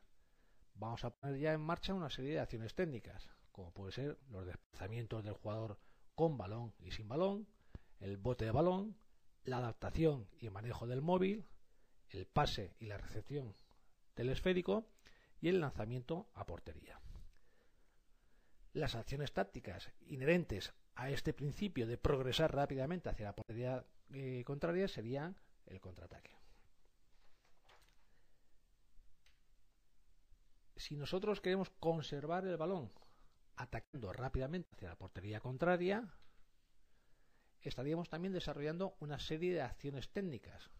vamos 0.75 1.05
a 1.05 1.11
poner 1.11 1.39
ya 1.39 1.53
en 1.53 1.61
marcha 1.61 1.95
una 1.95 2.11
serie 2.11 2.33
de 2.33 2.41
acciones 2.41 2.75
técnicas, 2.75 3.31
como 3.53 3.71
puede 3.73 3.93
ser 3.93 4.19
los 4.29 4.47
desplazamientos 4.47 5.23
del 5.23 5.35
jugador 5.35 5.79
con 6.15 6.37
balón 6.37 6.75
y 6.81 6.91
sin 6.91 7.07
balón, 7.07 7.47
el 8.01 8.17
bote 8.17 8.47
de 8.47 8.51
balón, 8.51 8.97
la 9.45 9.59
adaptación 9.59 10.27
y 10.41 10.51
manejo 10.51 10.87
del 10.87 11.03
móvil, 11.03 11.47
el 12.11 12.27
pase 12.27 12.75
y 12.79 12.87
la 12.87 12.99
recepción 12.99 13.55
del 14.15 14.31
esférico 14.31 14.87
y 15.41 15.49
el 15.49 15.61
lanzamiento 15.61 16.29
a 16.35 16.47
portería. 16.47 17.01
Las 18.73 18.95
acciones 18.95 19.33
tácticas 19.33 19.91
inherentes 20.07 20.75
a 20.95 21.11
este 21.11 21.33
principio 21.33 21.87
de 21.87 21.99
progresar 21.99 22.55
rápidamente 22.55 23.09
hacia 23.09 23.27
la 23.27 23.35
portería 23.35 23.85
eh, 24.13 24.43
contraria 24.45 24.89
serían 24.89 25.37
el 25.67 25.81
contraataque. 25.81 26.37
Si 30.77 30.97
nosotros 30.97 31.41
queremos 31.41 31.71
conservar 31.71 32.47
el 32.47 32.57
balón 32.57 32.93
atacando 33.57 34.13
rápidamente 34.13 34.69
hacia 34.75 34.91
la 34.91 34.97
portería 34.97 35.41
contraria, 35.41 36.15
estaríamos 37.63 38.09
también 38.09 38.33
desarrollando 38.33 38.97
una 39.01 39.19
serie 39.19 39.55
de 39.55 39.63
acciones 39.63 40.11
técnicas. 40.11 40.71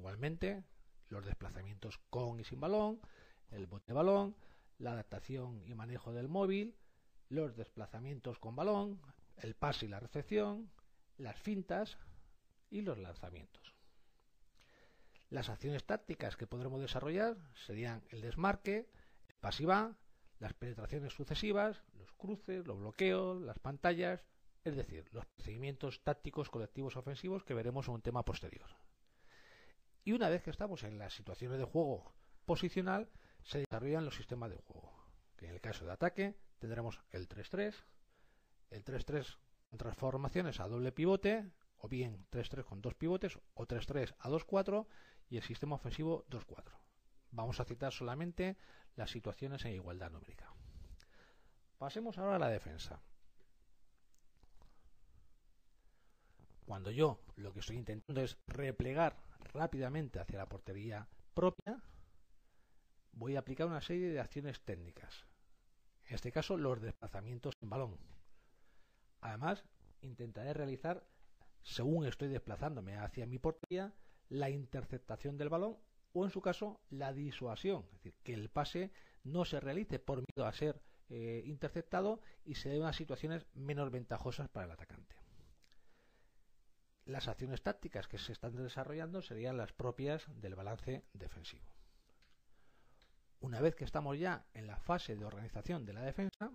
Igualmente, 0.00 0.64
los 1.10 1.26
desplazamientos 1.26 1.98
con 2.08 2.40
y 2.40 2.44
sin 2.44 2.58
balón, 2.58 3.02
el 3.50 3.66
bote 3.66 3.88
de 3.88 3.92
balón, 3.92 4.34
la 4.78 4.92
adaptación 4.92 5.62
y 5.66 5.74
manejo 5.74 6.14
del 6.14 6.26
móvil, 6.26 6.74
los 7.28 7.54
desplazamientos 7.54 8.38
con 8.38 8.56
balón, 8.56 8.98
el 9.36 9.54
pase 9.54 9.84
y 9.84 9.88
la 9.90 10.00
recepción, 10.00 10.70
las 11.18 11.38
fintas 11.38 11.98
y 12.70 12.80
los 12.80 12.96
lanzamientos. 12.96 13.74
Las 15.28 15.50
acciones 15.50 15.84
tácticas 15.84 16.34
que 16.34 16.46
podremos 16.46 16.80
desarrollar 16.80 17.36
serían 17.66 18.02
el 18.08 18.22
desmarque, 18.22 18.88
el 19.28 19.34
pasiva, 19.34 19.98
las 20.38 20.54
penetraciones 20.54 21.12
sucesivas, 21.12 21.82
los 21.92 22.10
cruces, 22.12 22.66
los 22.66 22.78
bloqueos, 22.78 23.42
las 23.42 23.58
pantallas, 23.58 24.24
es 24.64 24.76
decir, 24.76 25.06
los 25.12 25.26
procedimientos 25.26 26.00
tácticos 26.02 26.48
colectivos 26.48 26.96
ofensivos 26.96 27.44
que 27.44 27.52
veremos 27.52 27.86
en 27.88 27.94
un 27.94 28.02
tema 28.02 28.24
posterior. 28.24 28.79
Y 30.04 30.12
una 30.12 30.28
vez 30.28 30.42
que 30.42 30.50
estamos 30.50 30.82
en 30.84 30.98
las 30.98 31.14
situaciones 31.14 31.58
de 31.58 31.64
juego 31.64 32.12
posicional, 32.46 33.08
se 33.42 33.58
desarrollan 33.58 34.04
los 34.04 34.16
sistemas 34.16 34.50
de 34.50 34.56
juego. 34.56 34.92
En 35.38 35.50
el 35.50 35.60
caso 35.60 35.84
de 35.84 35.92
ataque 35.92 36.36
tendremos 36.58 37.00
el 37.10 37.28
3-3, 37.28 37.74
el 38.70 38.84
3-3 38.84 39.38
con 39.68 39.78
transformaciones 39.78 40.60
a 40.60 40.68
doble 40.68 40.92
pivote, 40.92 41.50
o 41.78 41.88
bien 41.88 42.26
3-3 42.30 42.64
con 42.64 42.82
dos 42.82 42.94
pivotes, 42.94 43.38
o 43.54 43.66
3-3 43.66 44.14
a 44.18 44.28
2-4 44.28 44.86
y 45.30 45.36
el 45.36 45.42
sistema 45.42 45.76
ofensivo 45.76 46.26
2-4. 46.28 46.64
Vamos 47.30 47.60
a 47.60 47.64
citar 47.64 47.92
solamente 47.92 48.56
las 48.96 49.10
situaciones 49.10 49.64
en 49.64 49.72
igualdad 49.72 50.10
numérica. 50.10 50.52
Pasemos 51.78 52.18
ahora 52.18 52.36
a 52.36 52.40
la 52.40 52.48
defensa. 52.48 53.00
Cuando 56.66 56.90
yo 56.90 57.20
lo 57.40 57.52
que 57.52 57.60
estoy 57.60 57.76
intentando 57.76 58.20
es 58.22 58.38
replegar 58.46 59.16
rápidamente 59.52 60.18
hacia 60.18 60.38
la 60.38 60.48
portería 60.48 61.08
propia, 61.34 61.82
voy 63.12 63.36
a 63.36 63.40
aplicar 63.40 63.66
una 63.66 63.80
serie 63.80 64.10
de 64.10 64.20
acciones 64.20 64.60
técnicas. 64.60 65.26
En 66.06 66.14
este 66.14 66.32
caso, 66.32 66.56
los 66.56 66.80
desplazamientos 66.80 67.54
en 67.60 67.70
balón. 67.70 67.98
Además, 69.20 69.64
intentaré 70.02 70.52
realizar, 70.54 71.06
según 71.62 72.06
estoy 72.06 72.28
desplazándome 72.28 72.96
hacia 72.96 73.26
mi 73.26 73.38
portería, 73.38 73.92
la 74.28 74.50
interceptación 74.50 75.36
del 75.36 75.48
balón 75.48 75.76
o, 76.12 76.24
en 76.24 76.30
su 76.30 76.40
caso, 76.40 76.80
la 76.90 77.12
disuasión. 77.12 77.84
Es 77.86 77.92
decir, 78.02 78.14
que 78.22 78.34
el 78.34 78.48
pase 78.50 78.92
no 79.22 79.44
se 79.44 79.60
realice 79.60 79.98
por 79.98 80.18
miedo 80.18 80.46
a 80.46 80.52
ser 80.52 80.82
eh, 81.08 81.42
interceptado 81.44 82.20
y 82.44 82.54
se 82.54 82.70
dé 82.70 82.80
unas 82.80 82.96
situaciones 82.96 83.46
menos 83.54 83.90
ventajosas 83.90 84.48
para 84.48 84.66
el 84.66 84.72
atacante. 84.72 85.19
Las 87.10 87.26
acciones 87.26 87.60
tácticas 87.60 88.06
que 88.06 88.18
se 88.18 88.30
están 88.30 88.54
desarrollando 88.54 89.20
serían 89.20 89.56
las 89.56 89.72
propias 89.72 90.28
del 90.40 90.54
balance 90.54 91.02
defensivo. 91.12 91.66
Una 93.40 93.60
vez 93.60 93.74
que 93.74 93.84
estamos 93.84 94.16
ya 94.16 94.46
en 94.54 94.68
la 94.68 94.76
fase 94.76 95.16
de 95.16 95.24
organización 95.24 95.84
de 95.84 95.92
la 95.92 96.02
defensa, 96.02 96.52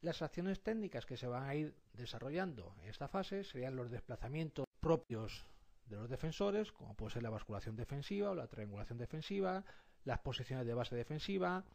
las 0.00 0.22
acciones 0.22 0.62
técnicas 0.62 1.04
que 1.04 1.18
se 1.18 1.26
van 1.26 1.42
a 1.42 1.54
ir 1.54 1.76
desarrollando 1.92 2.74
en 2.80 2.88
esta 2.88 3.08
fase 3.08 3.44
serían 3.44 3.76
los 3.76 3.90
desplazamientos 3.90 4.64
propios 4.80 5.44
de 5.84 5.96
los 5.96 6.08
defensores, 6.08 6.72
como 6.72 6.96
puede 6.96 7.12
ser 7.12 7.22
la 7.22 7.28
basculación 7.28 7.76
defensiva 7.76 8.30
o 8.30 8.34
la 8.34 8.48
triangulación 8.48 8.96
defensiva, 8.96 9.66
las 10.04 10.20
posiciones 10.20 10.66
de 10.66 10.72
base 10.72 10.96
defensiva, 10.96 11.66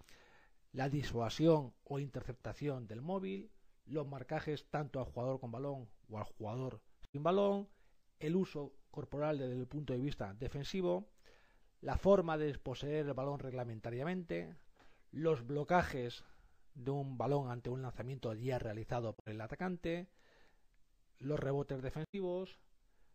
la 0.71 0.89
disuasión 0.89 1.75
o 1.83 1.99
interceptación 1.99 2.87
del 2.87 3.03
móvil, 3.03 3.51
los 3.85 4.07
marcajes 4.07 4.65
tanto 4.71 4.99
al 4.99 5.05
jugador 5.05 5.39
con 5.39 5.51
balón 5.51 5.87
o 6.09 6.17
al 6.17 6.23
jugador 6.23 6.81
sin 7.11 7.23
balón, 7.23 7.67
el 8.19 8.35
uso 8.35 8.73
corporal 8.91 9.37
desde 9.37 9.59
el 9.59 9.67
punto 9.67 9.93
de 9.93 9.99
vista 9.99 10.33
defensivo, 10.33 11.09
la 11.81 11.97
forma 11.97 12.37
de 12.37 12.57
poseer 12.57 13.05
el 13.05 13.13
balón 13.13 13.39
reglamentariamente, 13.39 14.55
los 15.11 15.45
blocajes 15.45 16.23
de 16.73 16.91
un 16.91 17.17
balón 17.17 17.49
ante 17.49 17.69
un 17.69 17.81
lanzamiento 17.81 18.33
ya 18.33 18.59
realizado 18.59 19.13
por 19.13 19.29
el 19.29 19.41
atacante, 19.41 20.09
los 21.19 21.39
rebotes 21.39 21.81
defensivos 21.81 22.59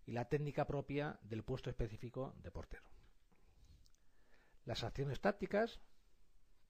y 0.07 0.13
la 0.13 0.29
técnica 0.29 0.67
propia 0.67 1.19
del 1.23 1.43
puesto 1.43 1.71
específico 1.71 2.35
de 2.43 2.51
portero. 2.51 2.85
Las 4.65 4.85
acciones 4.85 5.21
tácticas 5.21 5.81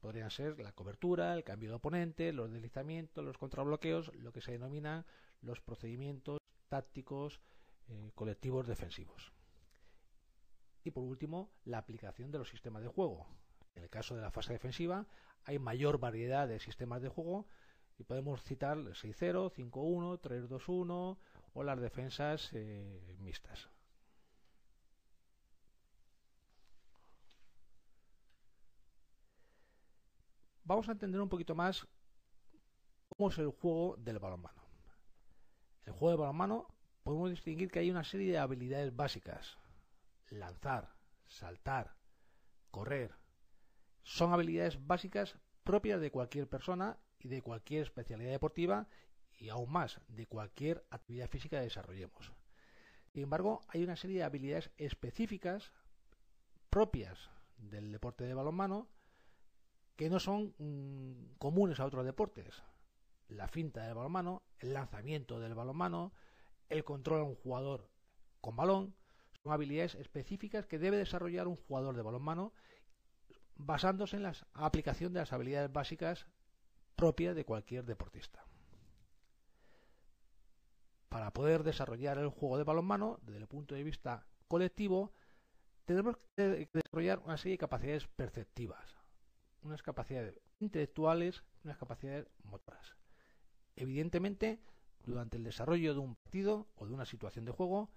podrían 0.01 0.31
ser 0.31 0.59
la 0.59 0.73
cobertura, 0.73 1.35
el 1.35 1.45
cambio 1.45 1.71
de 1.71 1.77
oponente, 1.77 2.33
los 2.33 2.51
deslizamientos, 2.51 3.25
los 3.25 3.39
contrabloqueos, 3.39 4.15
lo 4.15 4.33
que 4.33 4.41
se 4.41 4.53
denominan 4.53 5.05
los 5.43 5.61
procedimientos 5.61 6.39
tácticos 6.69 7.41
eh, 7.89 8.13
colectivos 8.15 8.67
defensivos. 8.67 9.33
Y 10.85 10.91
por 10.91 11.05
último, 11.05 11.51
la 11.65 11.79
aplicación 11.79 12.31
de 12.31 12.39
los 12.39 12.49
sistemas 12.49 12.83
de 12.83 12.89
juego. 12.89 13.27
En 13.75 13.83
el 13.83 13.91
caso 13.91 14.15
de 14.15 14.23
la 14.23 14.31
fase 14.31 14.53
defensiva 14.53 15.07
hay 15.45 15.59
mayor 15.59 15.99
variedad 15.99 16.49
de 16.49 16.61
sistemas 16.61 17.03
de 17.03 17.09
juego 17.09 17.47
y 17.99 18.05
podemos 18.05 18.43
citar 18.43 18.79
6-0, 18.79 19.53
5-1, 19.53 20.21
3-2-1 20.21 21.19
o 21.55 21.63
las 21.63 21.81
defensas 21.81 22.51
eh, 22.53 23.17
mixtas. 23.19 23.69
Vamos 30.65 30.89
a 30.89 30.93
entender 30.93 31.21
un 31.21 31.29
poquito 31.29 31.55
más 31.55 31.87
cómo 33.09 33.29
es 33.29 33.39
el 33.39 33.49
juego 33.49 33.97
del 33.97 34.21
balonmano. 34.21 34.60
En 35.85 35.93
el 35.93 35.99
juego 35.99 36.11
del 36.11 36.21
balonmano 36.21 36.69
podemos 37.03 37.31
distinguir 37.31 37.71
que 37.71 37.79
hay 37.79 37.91
una 37.91 38.05
serie 38.05 38.33
de 38.33 38.39
habilidades 38.39 38.95
básicas 38.95 39.59
lanzar, 40.29 40.95
saltar, 41.27 41.97
correr, 42.71 43.15
son 44.03 44.33
habilidades 44.33 44.87
básicas 44.87 45.37
propias 45.65 46.01
de 46.01 46.11
cualquier 46.11 46.49
persona 46.49 46.99
y 47.19 47.29
de 47.29 47.43
cualquier 47.43 47.83
especialidad 47.83 48.31
deportiva 48.31 48.89
y 49.39 49.49
aún 49.49 49.71
más 49.71 50.01
de 50.09 50.27
cualquier 50.27 50.85
actividad 50.91 51.29
física 51.29 51.59
que 51.59 51.65
desarrollemos. 51.65 52.33
Sin 53.13 53.25
embargo, 53.25 53.61
hay 53.69 53.83
una 53.83 53.97
serie 53.97 54.19
de 54.19 54.25
habilidades 54.25 54.71
específicas 54.77 55.73
propias 56.71 57.31
del 57.59 57.93
deporte 57.93 58.25
de 58.25 58.35
balonmano 58.35 58.89
que 59.97 60.09
no 60.09 60.21
son 60.21 60.55
mm, 60.59 61.35
comunes 61.39 61.81
a 61.81 61.85
otros 61.85 62.05
deportes. 62.05 62.63
La 63.31 63.49
finta 63.49 63.85
del 63.85 63.95
balonmano, 63.95 64.43
el 64.59 64.75
lanzamiento 64.75 65.39
del 65.41 65.55
balonmano, 65.55 66.13
el 66.69 66.85
control 66.85 67.21
a 67.21 67.25
un 67.25 67.37
jugador 67.37 67.89
con 68.41 68.57
balón, 68.57 68.95
son 69.43 69.53
habilidades 69.53 69.95
específicas 69.95 70.67
que 70.67 70.79
debe 70.79 70.97
desarrollar 70.97 71.49
un 71.49 71.57
jugador 71.57 71.97
de 71.97 72.03
balonmano 72.03 72.53
basándose 73.55 74.17
en 74.17 74.25
la 74.25 74.35
aplicación 74.55 75.13
de 75.13 75.21
las 75.21 75.33
habilidades 75.33 75.73
básicas 75.73 76.27
propias 76.97 77.37
de 77.37 77.45
cualquier 77.45 77.85
deportista. 77.85 78.45
Para 81.09 81.33
poder 81.33 81.63
desarrollar 81.63 82.19
el 82.19 82.29
juego 82.29 82.59
de 82.59 82.65
balonmano 82.65 83.19
desde 83.23 83.39
el 83.39 83.47
punto 83.47 83.75
de 83.75 83.85
vista 83.85 84.27
colectivo, 84.49 85.13
tenemos 85.85 86.17
que 86.37 86.69
desarrollar 86.73 87.21
una 87.21 87.37
serie 87.37 87.55
de 87.55 87.59
capacidades 87.59 88.07
perceptivas, 88.09 88.97
unas 89.63 89.83
capacidades 89.83 90.41
intelectuales, 90.59 91.43
unas 91.65 91.79
capacidades 91.79 92.29
motoras. 92.45 93.00
Evidentemente, 93.81 94.61
durante 95.07 95.39
el 95.39 95.45
desarrollo 95.45 95.95
de 95.95 96.01
un 96.01 96.15
partido 96.15 96.67
o 96.77 96.87
de 96.87 96.93
una 96.93 97.07
situación 97.07 97.47
de 97.47 97.53
juego, 97.53 97.89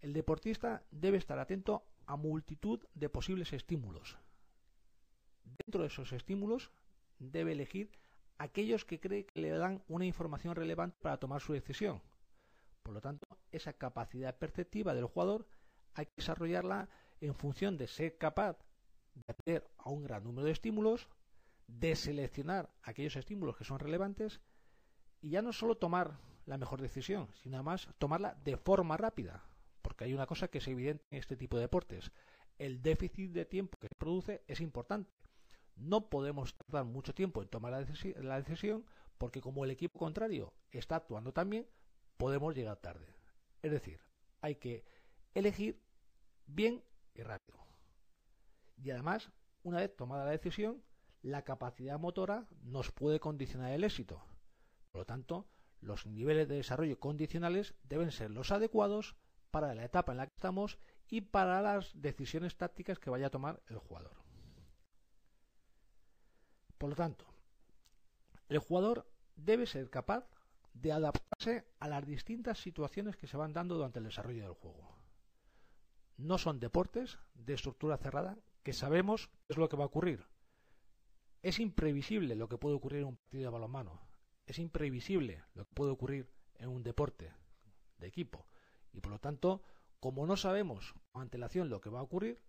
el 0.00 0.14
deportista 0.14 0.82
debe 0.90 1.18
estar 1.18 1.38
atento 1.38 1.84
a 2.06 2.16
multitud 2.16 2.80
de 2.94 3.10
posibles 3.10 3.52
estímulos. 3.52 4.16
Dentro 5.44 5.82
de 5.82 5.88
esos 5.88 6.14
estímulos 6.14 6.70
debe 7.18 7.52
elegir 7.52 7.90
aquellos 8.38 8.86
que 8.86 9.00
cree 9.00 9.26
que 9.26 9.42
le 9.42 9.50
dan 9.50 9.82
una 9.88 10.06
información 10.06 10.56
relevante 10.56 10.96
para 11.02 11.18
tomar 11.18 11.42
su 11.42 11.52
decisión. 11.52 12.00
Por 12.82 12.94
lo 12.94 13.02
tanto, 13.02 13.26
esa 13.52 13.74
capacidad 13.74 14.34
perceptiva 14.38 14.94
del 14.94 15.04
jugador 15.04 15.46
hay 15.92 16.06
que 16.06 16.14
desarrollarla 16.16 16.88
en 17.20 17.34
función 17.34 17.76
de 17.76 17.86
ser 17.86 18.16
capaz 18.16 18.56
de 19.14 19.24
atender 19.28 19.68
a 19.76 19.90
un 19.90 20.04
gran 20.04 20.24
número 20.24 20.46
de 20.46 20.52
estímulos, 20.52 21.06
de 21.66 21.96
seleccionar 21.96 22.72
aquellos 22.82 23.16
estímulos 23.16 23.58
que 23.58 23.64
son 23.64 23.78
relevantes 23.78 24.40
y 25.20 25.30
ya 25.30 25.42
no 25.42 25.52
solo 25.52 25.76
tomar 25.76 26.18
la 26.46 26.58
mejor 26.58 26.80
decisión, 26.80 27.28
sino 27.42 27.56
además 27.56 27.88
tomarla 27.98 28.34
de 28.44 28.56
forma 28.56 28.96
rápida, 28.96 29.44
porque 29.82 30.04
hay 30.04 30.14
una 30.14 30.26
cosa 30.26 30.48
que 30.48 30.58
es 30.58 30.68
evidente 30.68 31.04
en 31.10 31.18
este 31.18 31.36
tipo 31.36 31.56
de 31.56 31.62
deportes. 31.62 32.10
El 32.58 32.82
déficit 32.82 33.32
de 33.32 33.44
tiempo 33.44 33.78
que 33.78 33.88
se 33.88 33.94
produce 33.94 34.42
es 34.48 34.60
importante. 34.60 35.12
No 35.76 36.08
podemos 36.08 36.54
tardar 36.56 36.84
mucho 36.84 37.14
tiempo 37.14 37.42
en 37.42 37.48
tomar 37.48 37.72
la, 37.72 38.38
decisión 38.40 38.84
porque 39.16 39.40
como 39.40 39.64
el 39.64 39.70
equipo 39.70 39.98
contrario 39.98 40.52
está 40.72 40.96
actuando 40.96 41.32
también, 41.32 41.68
podemos 42.16 42.54
llegar 42.54 42.78
tarde. 42.78 43.14
Es 43.62 43.70
decir, 43.70 44.00
hay 44.40 44.56
que 44.56 44.84
elegir 45.34 45.80
bien 46.46 46.82
y 47.14 47.22
rápido. 47.22 47.58
Y 48.76 48.90
además, 48.90 49.30
una 49.62 49.78
vez 49.78 49.94
tomada 49.94 50.24
la 50.24 50.30
decisión, 50.30 50.82
la 51.22 51.42
capacidad 51.42 51.98
motora 51.98 52.48
nos 52.62 52.90
puede 52.90 53.20
condicionar 53.20 53.72
el 53.72 53.84
éxito. 53.84 54.24
Por 54.90 55.00
lo 55.00 55.06
tanto, 55.06 55.46
los 55.80 56.06
niveles 56.06 56.48
de 56.48 56.56
desarrollo 56.56 56.98
condicionales 56.98 57.74
deben 57.84 58.10
ser 58.10 58.30
los 58.30 58.50
adecuados 58.50 59.16
para 59.50 59.74
la 59.74 59.84
etapa 59.84 60.12
en 60.12 60.18
la 60.18 60.26
que 60.26 60.34
estamos 60.34 60.78
y 61.08 61.22
para 61.22 61.62
las 61.62 61.90
decisiones 62.00 62.56
tácticas 62.56 62.98
que 62.98 63.10
vaya 63.10 63.28
a 63.28 63.30
tomar 63.30 63.62
el 63.68 63.78
jugador. 63.78 64.16
Por 66.76 66.90
lo 66.90 66.96
tanto, 66.96 67.26
el 68.48 68.58
jugador 68.58 69.10
debe 69.36 69.66
ser 69.66 69.90
capaz 69.90 70.28
de 70.74 70.92
adaptarse 70.92 71.66
a 71.80 71.88
las 71.88 72.06
distintas 72.06 72.58
situaciones 72.58 73.16
que 73.16 73.26
se 73.26 73.36
van 73.36 73.52
dando 73.52 73.74
durante 73.74 73.98
el 73.98 74.04
desarrollo 74.04 74.44
del 74.44 74.54
juego. 74.54 74.96
No 76.16 76.38
son 76.38 76.60
deportes 76.60 77.18
de 77.34 77.54
estructura 77.54 77.96
cerrada 77.96 78.38
que 78.62 78.72
sabemos 78.72 79.28
qué 79.46 79.54
es 79.54 79.56
lo 79.56 79.68
que 79.68 79.76
va 79.76 79.84
a 79.84 79.88
ocurrir. 79.88 80.26
Es 81.42 81.58
imprevisible 81.58 82.34
lo 82.34 82.48
que 82.48 82.58
puede 82.58 82.76
ocurrir 82.76 83.00
en 83.00 83.08
un 83.08 83.16
partido 83.16 83.44
de 83.44 83.50
balonmano. 83.50 84.07
Es 84.48 84.58
imprevisible 84.58 85.44
lo 85.52 85.66
que 85.66 85.74
puede 85.74 85.90
ocurrir 85.90 86.32
en 86.54 86.70
un 86.70 86.82
deporte 86.82 87.34
de 87.98 88.06
equipo. 88.06 88.46
Y 88.94 89.00
por 89.00 89.12
lo 89.12 89.18
tanto, 89.18 89.62
como 90.00 90.26
no 90.26 90.38
sabemos 90.38 90.94
con 91.12 91.20
antelación 91.20 91.68
lo 91.68 91.82
que 91.82 91.90
va 91.90 91.98
a 92.00 92.04
ocurrir, 92.04 92.42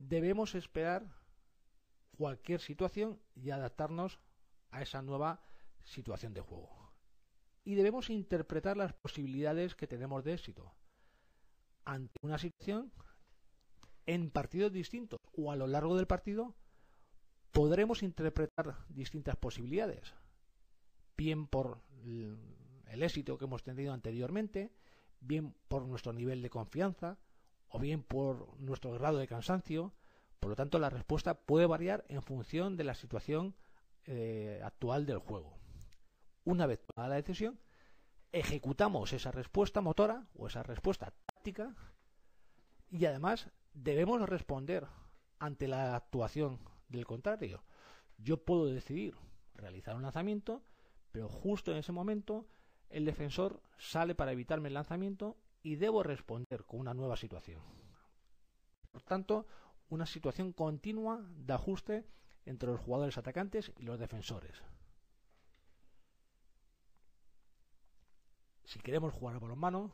debemos 0.00 0.56
esperar 0.56 1.06
cualquier 2.16 2.60
situación 2.60 3.20
y 3.36 3.50
adaptarnos 3.50 4.18
a 4.72 4.82
esa 4.82 5.00
nueva 5.00 5.40
situación 5.84 6.34
de 6.34 6.40
juego. 6.40 6.92
Y 7.62 7.76
debemos 7.76 8.10
interpretar 8.10 8.76
las 8.76 8.92
posibilidades 8.94 9.76
que 9.76 9.86
tenemos 9.86 10.24
de 10.24 10.34
éxito. 10.34 10.74
Ante 11.84 12.18
una 12.20 12.38
situación, 12.38 12.90
en 14.06 14.32
partidos 14.32 14.72
distintos 14.72 15.20
o 15.36 15.52
a 15.52 15.56
lo 15.56 15.68
largo 15.68 15.94
del 15.94 16.08
partido, 16.08 16.56
podremos 17.52 18.02
interpretar 18.02 18.84
distintas 18.88 19.36
posibilidades. 19.36 20.17
Bien 21.18 21.48
por 21.48 21.80
el 22.04 23.02
éxito 23.02 23.36
que 23.38 23.46
hemos 23.46 23.64
tenido 23.64 23.92
anteriormente, 23.92 24.70
bien 25.20 25.52
por 25.66 25.84
nuestro 25.84 26.12
nivel 26.12 26.42
de 26.42 26.48
confianza 26.48 27.18
o 27.68 27.80
bien 27.80 28.04
por 28.04 28.56
nuestro 28.60 28.92
grado 28.92 29.18
de 29.18 29.26
cansancio. 29.26 29.92
Por 30.38 30.50
lo 30.50 30.54
tanto, 30.54 30.78
la 30.78 30.90
respuesta 30.90 31.34
puede 31.34 31.66
variar 31.66 32.04
en 32.08 32.22
función 32.22 32.76
de 32.76 32.84
la 32.84 32.94
situación 32.94 33.56
eh, 34.04 34.60
actual 34.62 35.06
del 35.06 35.18
juego. 35.18 35.58
Una 36.44 36.66
vez 36.66 36.86
tomada 36.86 37.08
la 37.08 37.16
decisión, 37.16 37.58
ejecutamos 38.30 39.12
esa 39.12 39.32
respuesta 39.32 39.80
motora 39.80 40.28
o 40.36 40.46
esa 40.46 40.62
respuesta 40.62 41.12
táctica 41.26 41.74
y 42.90 43.06
además 43.06 43.50
debemos 43.74 44.22
responder 44.28 44.86
ante 45.40 45.66
la 45.66 45.96
actuación 45.96 46.60
del 46.88 47.06
contrario. 47.06 47.64
Yo 48.18 48.44
puedo 48.44 48.66
decidir 48.66 49.16
realizar 49.56 49.96
un 49.96 50.02
lanzamiento, 50.02 50.62
pero 51.18 51.28
justo 51.28 51.72
en 51.72 51.78
ese 51.78 51.90
momento 51.90 52.46
el 52.90 53.04
defensor 53.04 53.60
sale 53.76 54.14
para 54.14 54.30
evitarme 54.30 54.68
el 54.68 54.74
lanzamiento 54.74 55.36
y 55.64 55.74
debo 55.74 56.04
responder 56.04 56.64
con 56.64 56.78
una 56.78 56.94
nueva 56.94 57.16
situación. 57.16 57.60
Por 58.92 59.02
tanto, 59.02 59.44
una 59.88 60.06
situación 60.06 60.52
continua 60.52 61.20
de 61.28 61.52
ajuste 61.52 62.06
entre 62.44 62.68
los 62.68 62.78
jugadores 62.78 63.18
atacantes 63.18 63.72
y 63.78 63.82
los 63.82 63.98
defensores. 63.98 64.62
Si 68.62 68.78
queremos 68.78 69.12
jugar 69.12 69.34
a 69.34 69.40
balonmano, 69.40 69.90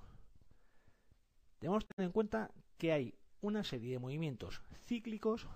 tenemos 1.58 1.86
que 1.86 1.94
tener 1.94 2.08
en 2.08 2.12
cuenta 2.12 2.50
que 2.76 2.92
hay 2.92 3.14
una 3.40 3.64
serie 3.64 3.92
de 3.92 3.98
movimientos 3.98 4.60
cíclicos 4.74 5.48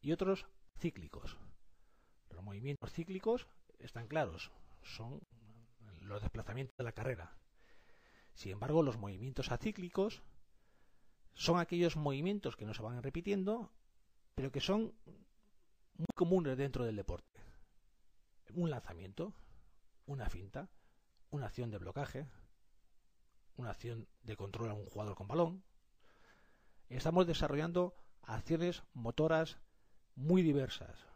y 0.00 0.10
otros 0.10 0.44
cíclicos. 0.76 1.36
Los 2.30 2.42
movimientos 2.42 2.92
cíclicos 2.92 3.46
están 3.78 4.08
claros, 4.08 4.50
son 4.82 5.20
los 6.00 6.22
desplazamientos 6.22 6.76
de 6.76 6.84
la 6.84 6.92
carrera. 6.92 7.36
Sin 8.34 8.52
embargo, 8.52 8.82
los 8.82 8.98
movimientos 8.98 9.50
acíclicos 9.50 10.22
son 11.34 11.58
aquellos 11.58 11.96
movimientos 11.96 12.56
que 12.56 12.64
no 12.64 12.74
se 12.74 12.82
van 12.82 13.02
repitiendo, 13.02 13.72
pero 14.34 14.52
que 14.52 14.60
son 14.60 14.94
muy 15.96 16.06
comunes 16.14 16.56
dentro 16.56 16.84
del 16.84 16.96
deporte. 16.96 17.40
Un 18.54 18.70
lanzamiento, 18.70 19.34
una 20.06 20.28
finta, 20.28 20.68
una 21.30 21.46
acción 21.46 21.70
de 21.70 21.78
blocaje, 21.78 22.26
una 23.56 23.70
acción 23.70 24.06
de 24.22 24.36
control 24.36 24.70
a 24.70 24.74
un 24.74 24.86
jugador 24.86 25.14
con 25.14 25.28
balón. 25.28 25.64
Estamos 26.88 27.26
desarrollando 27.26 27.94
acciones 28.22 28.82
motoras 28.94 29.58
muy 30.14 30.42
diversas, 30.42 31.06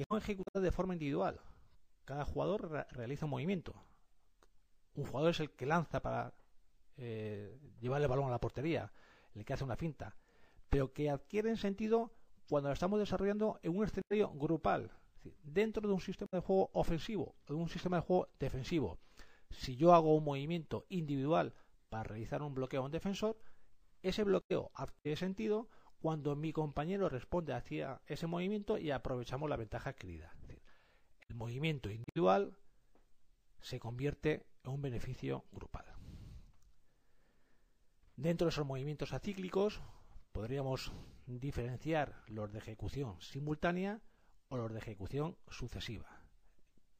que 0.00 0.06
son 0.08 0.16
ejecutadas 0.16 0.62
de 0.62 0.72
forma 0.72 0.94
individual, 0.94 1.38
cada 2.06 2.24
jugador 2.24 2.86
realiza 2.92 3.26
un 3.26 3.32
movimiento. 3.32 3.74
Un 4.94 5.04
jugador 5.04 5.32
es 5.32 5.40
el 5.40 5.50
que 5.50 5.66
lanza 5.66 6.00
para 6.00 6.32
eh, 6.96 7.60
llevar 7.82 8.00
el 8.00 8.08
balón 8.08 8.28
a 8.28 8.30
la 8.30 8.40
portería, 8.40 8.90
el 9.34 9.44
que 9.44 9.52
hace 9.52 9.64
una 9.64 9.76
finta, 9.76 10.16
pero 10.70 10.94
que 10.94 11.10
adquieren 11.10 11.58
sentido 11.58 12.14
cuando 12.48 12.70
lo 12.70 12.72
estamos 12.72 12.98
desarrollando 12.98 13.60
en 13.62 13.76
un 13.76 13.84
escenario 13.84 14.30
grupal, 14.30 14.90
dentro 15.42 15.86
de 15.86 15.92
un 15.92 16.00
sistema 16.00 16.30
de 16.32 16.40
juego 16.40 16.70
ofensivo 16.72 17.34
de 17.46 17.52
un 17.52 17.68
sistema 17.68 17.98
de 17.98 18.02
juego 18.02 18.30
defensivo. 18.38 18.98
Si 19.50 19.76
yo 19.76 19.92
hago 19.92 20.14
un 20.14 20.24
movimiento 20.24 20.86
individual 20.88 21.52
para 21.90 22.04
realizar 22.04 22.40
un 22.40 22.54
bloqueo 22.54 22.80
a 22.80 22.86
un 22.86 22.90
defensor, 22.90 23.38
ese 24.00 24.24
bloqueo 24.24 24.70
adquiere 24.72 25.16
sentido 25.16 25.68
cuando 26.00 26.34
mi 26.36 26.52
compañero 26.52 27.08
responde 27.08 27.52
hacia 27.52 28.00
ese 28.06 28.26
movimiento 28.26 28.78
y 28.78 28.90
aprovechamos 28.90 29.48
la 29.48 29.56
ventaja 29.56 29.90
adquirida 29.90 30.32
el 31.30 31.36
movimiento 31.36 31.88
individual 31.90 32.56
se 33.60 33.78
convierte 33.78 34.46
en 34.64 34.72
un 34.72 34.82
beneficio 34.82 35.44
grupal. 35.52 35.86
Dentro 38.16 38.46
de 38.46 38.50
esos 38.50 38.66
movimientos 38.66 39.12
acíclicos 39.12 39.80
podríamos 40.32 40.92
diferenciar 41.26 42.22
los 42.26 42.52
de 42.52 42.58
ejecución 42.58 43.20
simultánea 43.20 44.02
o 44.48 44.56
los 44.56 44.72
de 44.72 44.80
ejecución 44.80 45.38
sucesiva. 45.48 46.20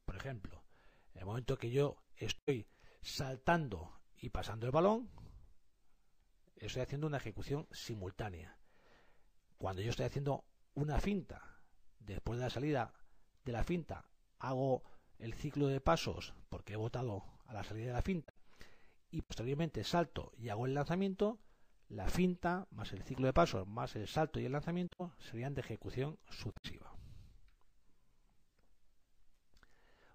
Por 0.04 0.16
ejemplo, 0.16 0.64
en 1.14 1.20
el 1.20 1.26
momento 1.26 1.58
que 1.58 1.70
yo 1.70 1.96
estoy 2.14 2.68
saltando 3.02 4.00
y 4.16 4.30
pasando 4.30 4.66
el 4.66 4.72
balón, 4.72 5.10
estoy 6.56 6.82
haciendo 6.82 7.08
una 7.08 7.16
ejecución 7.16 7.66
simultánea. 7.72 8.59
Cuando 9.60 9.82
yo 9.82 9.90
estoy 9.90 10.06
haciendo 10.06 10.46
una 10.72 10.98
finta, 11.00 11.60
después 11.98 12.38
de 12.38 12.46
la 12.46 12.50
salida 12.50 12.94
de 13.44 13.52
la 13.52 13.62
finta, 13.62 14.06
hago 14.38 14.82
el 15.18 15.34
ciclo 15.34 15.66
de 15.66 15.82
pasos 15.82 16.32
porque 16.48 16.72
he 16.72 16.76
votado 16.76 17.24
a 17.44 17.52
la 17.52 17.62
salida 17.62 17.88
de 17.88 17.92
la 17.92 18.00
finta 18.00 18.32
y 19.10 19.20
posteriormente 19.20 19.84
salto 19.84 20.32
y 20.38 20.48
hago 20.48 20.64
el 20.64 20.72
lanzamiento, 20.72 21.40
la 21.88 22.08
finta 22.08 22.68
más 22.70 22.94
el 22.94 23.02
ciclo 23.02 23.26
de 23.26 23.34
pasos 23.34 23.68
más 23.68 23.96
el 23.96 24.08
salto 24.08 24.40
y 24.40 24.46
el 24.46 24.52
lanzamiento 24.52 25.12
serían 25.18 25.54
de 25.54 25.60
ejecución 25.60 26.18
sucesiva. 26.30 26.94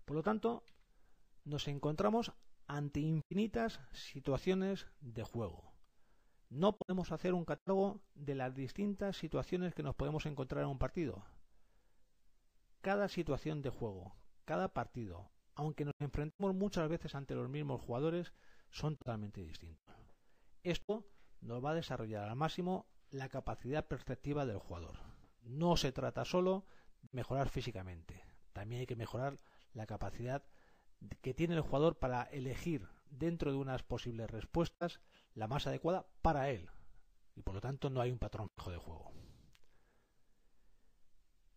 Por 0.05 0.17
lo 0.17 0.23
tanto, 0.23 0.63
nos 1.43 1.67
encontramos 1.67 2.33
ante 2.65 2.99
infinitas 2.99 3.79
situaciones 3.91 4.87
de 5.01 5.23
juego. 5.23 5.74
No 6.49 6.77
podemos 6.77 7.11
hacer 7.11 7.33
un 7.33 7.45
catálogo 7.45 8.01
de 8.13 8.35
las 8.35 8.55
distintas 8.55 9.17
situaciones 9.17 9.73
que 9.73 9.83
nos 9.83 9.95
podemos 9.95 10.25
encontrar 10.25 10.63
en 10.63 10.69
un 10.69 10.77
partido. 10.77 11.25
Cada 12.81 13.09
situación 13.09 13.61
de 13.61 13.71
juego, 13.71 14.15
cada 14.45 14.73
partido, 14.73 15.31
aunque 15.55 15.85
nos 15.85 15.95
enfrentemos 15.99 16.53
muchas 16.53 16.87
veces 16.87 17.15
ante 17.15 17.35
los 17.35 17.49
mismos 17.49 17.81
jugadores, 17.81 18.31
son 18.69 18.95
totalmente 18.95 19.41
distintos. 19.41 19.95
Esto 20.63 21.07
nos 21.41 21.63
va 21.63 21.71
a 21.71 21.75
desarrollar 21.75 22.29
al 22.29 22.35
máximo 22.35 22.85
la 23.09 23.29
capacidad 23.29 23.87
perceptiva 23.87 24.45
del 24.45 24.59
jugador. 24.59 24.97
No 25.41 25.77
se 25.77 25.91
trata 25.91 26.25
solo 26.25 26.65
de 27.01 27.09
mejorar 27.11 27.49
físicamente, 27.49 28.23
también 28.53 28.81
hay 28.81 28.87
que 28.87 28.95
mejorar 28.95 29.39
la 29.73 29.85
capacidad 29.85 30.43
que 31.21 31.33
tiene 31.33 31.55
el 31.55 31.61
jugador 31.61 31.97
para 31.97 32.23
elegir 32.23 32.87
dentro 33.09 33.51
de 33.51 33.57
unas 33.57 33.83
posibles 33.83 34.29
respuestas 34.29 35.01
la 35.35 35.47
más 35.47 35.67
adecuada 35.67 36.07
para 36.21 36.49
él. 36.49 36.69
Y 37.35 37.41
por 37.43 37.55
lo 37.55 37.61
tanto 37.61 37.89
no 37.89 38.01
hay 38.01 38.11
un 38.11 38.19
patrón 38.19 38.49
fijo 38.55 38.71
de 38.71 38.77
juego. 38.77 39.11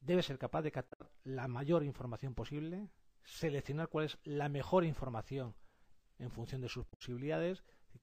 Debe 0.01 0.23
ser 0.23 0.38
capaz 0.38 0.62
de 0.62 0.73
captar 0.73 1.11
la 1.25 1.49
mayor 1.49 1.85
información 1.85 2.35
posible, 2.35 2.91
seleccionar 3.25 3.88
cuál 3.88 4.07
es 4.07 4.19
la 4.25 4.49
mejor 4.49 4.85
información 4.85 5.55
en 6.19 6.31
función 6.31 6.61
de 6.61 6.69
sus 6.69 6.87
posibilidades, 6.87 7.62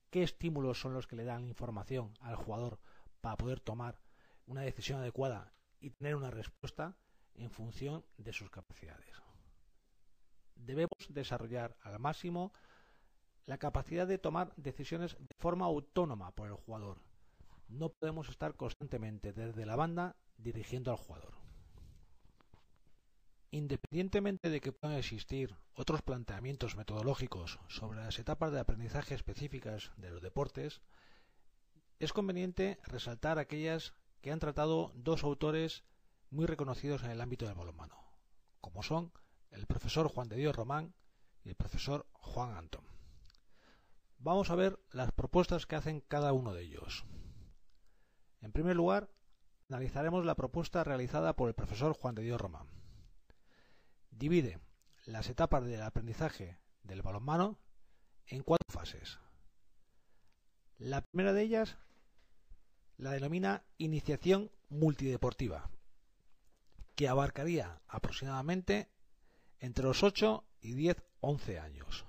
qué 0.09 0.23
estímulos 0.23 0.79
son 0.79 0.93
los 0.93 1.07
que 1.07 1.15
le 1.15 1.25
dan 1.25 1.47
información 1.47 2.13
al 2.21 2.35
jugador 2.35 2.79
para 3.21 3.37
poder 3.37 3.59
tomar 3.59 3.99
una 4.45 4.61
decisión 4.61 4.99
adecuada 4.99 5.53
y 5.79 5.89
tener 5.89 6.15
una 6.15 6.31
respuesta 6.31 6.97
en 7.33 7.49
función 7.49 8.05
de 8.17 8.31
sus 8.31 8.49
capacidades. 8.49 9.21
Debemos 10.55 11.07
desarrollar 11.09 11.75
al 11.81 11.99
máximo 11.99 12.53
la 13.45 13.57
capacidad 13.57 14.07
de 14.07 14.17
tomar 14.17 14.53
decisiones 14.55 15.17
de 15.19 15.35
forma 15.37 15.65
autónoma 15.65 16.31
por 16.31 16.47
el 16.47 16.55
jugador. 16.55 16.97
No 17.67 17.89
podemos 17.89 18.29
estar 18.29 18.55
constantemente 18.55 19.33
desde 19.33 19.65
la 19.65 19.75
banda 19.75 20.15
dirigiendo 20.37 20.91
al 20.91 20.97
jugador. 20.97 21.33
Independientemente 23.51 24.49
de 24.49 24.59
que 24.59 24.71
puedan 24.71 24.97
existir 24.97 25.55
otros 25.75 26.01
planteamientos 26.01 26.75
metodológicos 26.75 27.59
sobre 27.67 27.99
las 27.99 28.19
etapas 28.19 28.51
de 28.51 28.59
aprendizaje 28.59 29.15
específicas 29.15 29.91
de 29.97 30.09
los 30.09 30.21
deportes, 30.21 30.81
es 31.99 32.11
conveniente 32.11 32.79
resaltar 32.83 33.39
aquellas 33.39 33.93
que 34.21 34.31
han 34.31 34.39
tratado 34.39 34.91
dos 34.95 35.23
autores 35.23 35.83
muy 36.31 36.45
reconocidos 36.47 37.03
en 37.03 37.11
el 37.11 37.21
ámbito 37.21 37.45
del 37.45 37.55
balonmano, 37.55 37.95
como 38.59 38.83
son 38.83 39.13
el 39.51 39.67
profesor 39.67 40.09
Juan 40.09 40.27
de 40.27 40.35
Dios 40.35 40.55
Román 40.55 40.93
y 41.43 41.49
el 41.49 41.55
profesor 41.55 42.05
Juan 42.11 42.57
Antón. 42.57 42.94
Vamos 44.25 44.49
a 44.49 44.55
ver 44.55 44.79
las 44.91 45.11
propuestas 45.11 45.67
que 45.67 45.75
hacen 45.75 46.01
cada 46.01 46.33
uno 46.33 46.55
de 46.55 46.63
ellos. 46.63 47.05
En 48.41 48.51
primer 48.51 48.75
lugar, 48.75 49.11
analizaremos 49.69 50.25
la 50.25 50.33
propuesta 50.33 50.83
realizada 50.83 51.35
por 51.35 51.47
el 51.47 51.53
profesor 51.53 51.93
Juan 51.93 52.15
de 52.15 52.23
Dios 52.23 52.41
Román. 52.41 52.67
Divide 54.09 54.59
las 55.05 55.29
etapas 55.29 55.63
del 55.63 55.83
aprendizaje 55.83 56.57
del 56.81 57.03
balonmano 57.03 57.59
en 58.25 58.41
cuatro 58.41 58.65
fases. 58.67 59.19
La 60.79 61.01
primera 61.01 61.31
de 61.31 61.43
ellas 61.43 61.77
la 62.97 63.11
denomina 63.11 63.63
iniciación 63.77 64.49
multideportiva, 64.69 65.69
que 66.95 67.07
abarcaría 67.07 67.79
aproximadamente 67.87 68.89
entre 69.59 69.85
los 69.85 70.01
8 70.01 70.43
y 70.61 70.73
10, 70.73 70.97
11 71.19 71.59
años. 71.59 72.05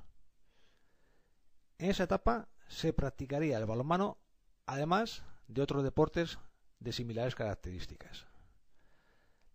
En 1.79 1.91
esa 1.91 2.05
etapa 2.05 2.49
se 2.69 2.93
practicaría 2.93 3.59
el 3.59 3.67
balonmano, 3.67 4.19
además 4.65 5.23
de 5.47 5.63
otros 5.63 5.85
deportes 5.85 6.39
de 6.81 6.93
similares 6.93 7.35
características. 7.35 8.27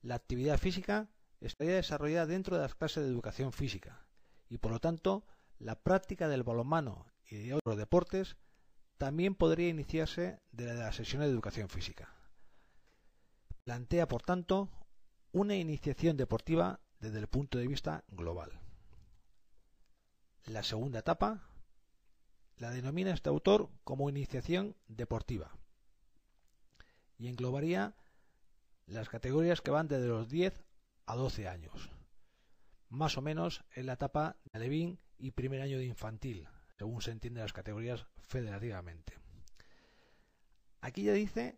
La 0.02 0.16
actividad 0.16 0.58
física 0.58 1.10
estaría 1.40 1.76
desarrollada 1.76 2.28
dentro 2.28 2.56
de 2.56 2.62
las 2.62 2.76
clases 2.76 3.04
de 3.04 3.10
educación 3.10 3.52
física 3.52 4.06
y 4.50 4.58
por 4.58 4.72
lo 4.72 4.80
tanto 4.80 5.26
la 5.60 5.82
práctica 5.82 6.28
del 6.28 6.44
balonmano 6.44 7.06
y 7.30 7.38
de 7.38 7.54
otros 7.54 7.78
deportes 7.78 8.38
también 8.98 9.36
podría 9.36 9.70
iniciarse 9.70 10.40
de 10.52 10.74
la 10.74 10.92
sesión 10.92 11.22
de 11.22 11.28
educación 11.28 11.70
física. 11.70 12.14
Plantea, 13.64 14.08
por 14.08 14.22
tanto, 14.22 14.70
una 15.32 15.56
iniciación 15.56 16.18
deportiva 16.18 16.82
desde 17.00 17.20
el 17.20 17.28
punto 17.28 17.58
de 17.58 17.68
vista 17.68 18.04
global. 18.10 18.60
La 20.46 20.64
segunda 20.64 21.00
etapa 21.00 21.51
la 22.62 22.70
denomina 22.70 23.12
este 23.12 23.28
autor 23.28 23.72
como 23.84 24.08
iniciación 24.08 24.76
deportiva 24.88 25.58
y 27.18 27.28
englobaría 27.28 27.96
las 28.86 29.10
categorías 29.10 29.62
que 29.62 29.72
van 29.72 29.88
desde 29.88 30.08
los 30.08 30.30
10 30.30 30.64
a 31.08 31.16
12 31.16 31.48
años, 31.48 31.90
más 32.90 33.18
o 33.18 33.22
menos 33.24 33.64
en 33.74 33.88
la 33.88 33.94
etapa 33.94 34.38
de 34.44 34.52
alevín 34.60 35.00
y 35.18 35.32
primer 35.32 35.62
año 35.62 35.80
de 35.80 35.86
infantil, 35.86 36.48
según 36.78 37.02
se 37.02 37.10
entiende 37.10 37.42
las 37.42 37.52
categorías 37.52 38.06
federativamente. 38.28 39.18
Aquí 40.82 41.04
ya 41.06 41.14
dice 41.14 41.58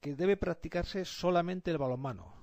que 0.00 0.14
debe 0.14 0.36
practicarse 0.36 1.04
solamente 1.06 1.72
el 1.72 1.78
balonmano, 1.78 2.34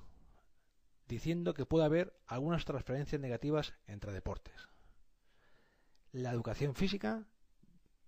diciendo 1.07 1.53
que 1.53 1.65
puede 1.65 1.85
haber 1.85 2.19
algunas 2.27 2.65
transferencias 2.65 3.21
negativas 3.21 3.75
entre 3.87 4.11
deportes. 4.11 4.67
La 6.11 6.31
educación 6.31 6.75
física 6.75 7.27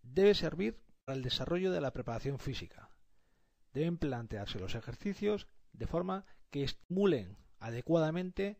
debe 0.03 0.33
servir 0.35 0.81
para 1.05 1.15
el 1.15 1.23
desarrollo 1.23 1.71
de 1.71 1.81
la 1.81 1.91
preparación 1.91 2.39
física. 2.39 2.89
Deben 3.73 3.97
plantearse 3.97 4.59
los 4.59 4.75
ejercicios 4.75 5.47
de 5.73 5.87
forma 5.87 6.25
que 6.49 6.63
estimulen 6.63 7.37
adecuadamente 7.59 8.59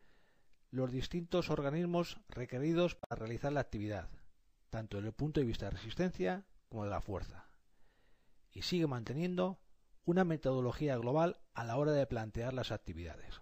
los 0.71 0.91
distintos 0.91 1.49
organismos 1.49 2.19
requeridos 2.29 2.95
para 2.95 3.19
realizar 3.19 3.51
la 3.51 3.61
actividad, 3.61 4.09
tanto 4.69 4.97
desde 4.97 5.09
el 5.09 5.15
punto 5.15 5.39
de 5.39 5.47
vista 5.47 5.65
de 5.65 5.71
resistencia 5.71 6.45
como 6.67 6.83
de 6.83 6.91
la 6.91 7.01
fuerza. 7.01 7.49
Y 8.51 8.61
sigue 8.61 8.87
manteniendo 8.87 9.59
una 10.05 10.25
metodología 10.25 10.97
global 10.97 11.39
a 11.53 11.63
la 11.63 11.77
hora 11.77 11.91
de 11.91 12.05
plantear 12.05 12.53
las 12.53 12.71
actividades. 12.71 13.41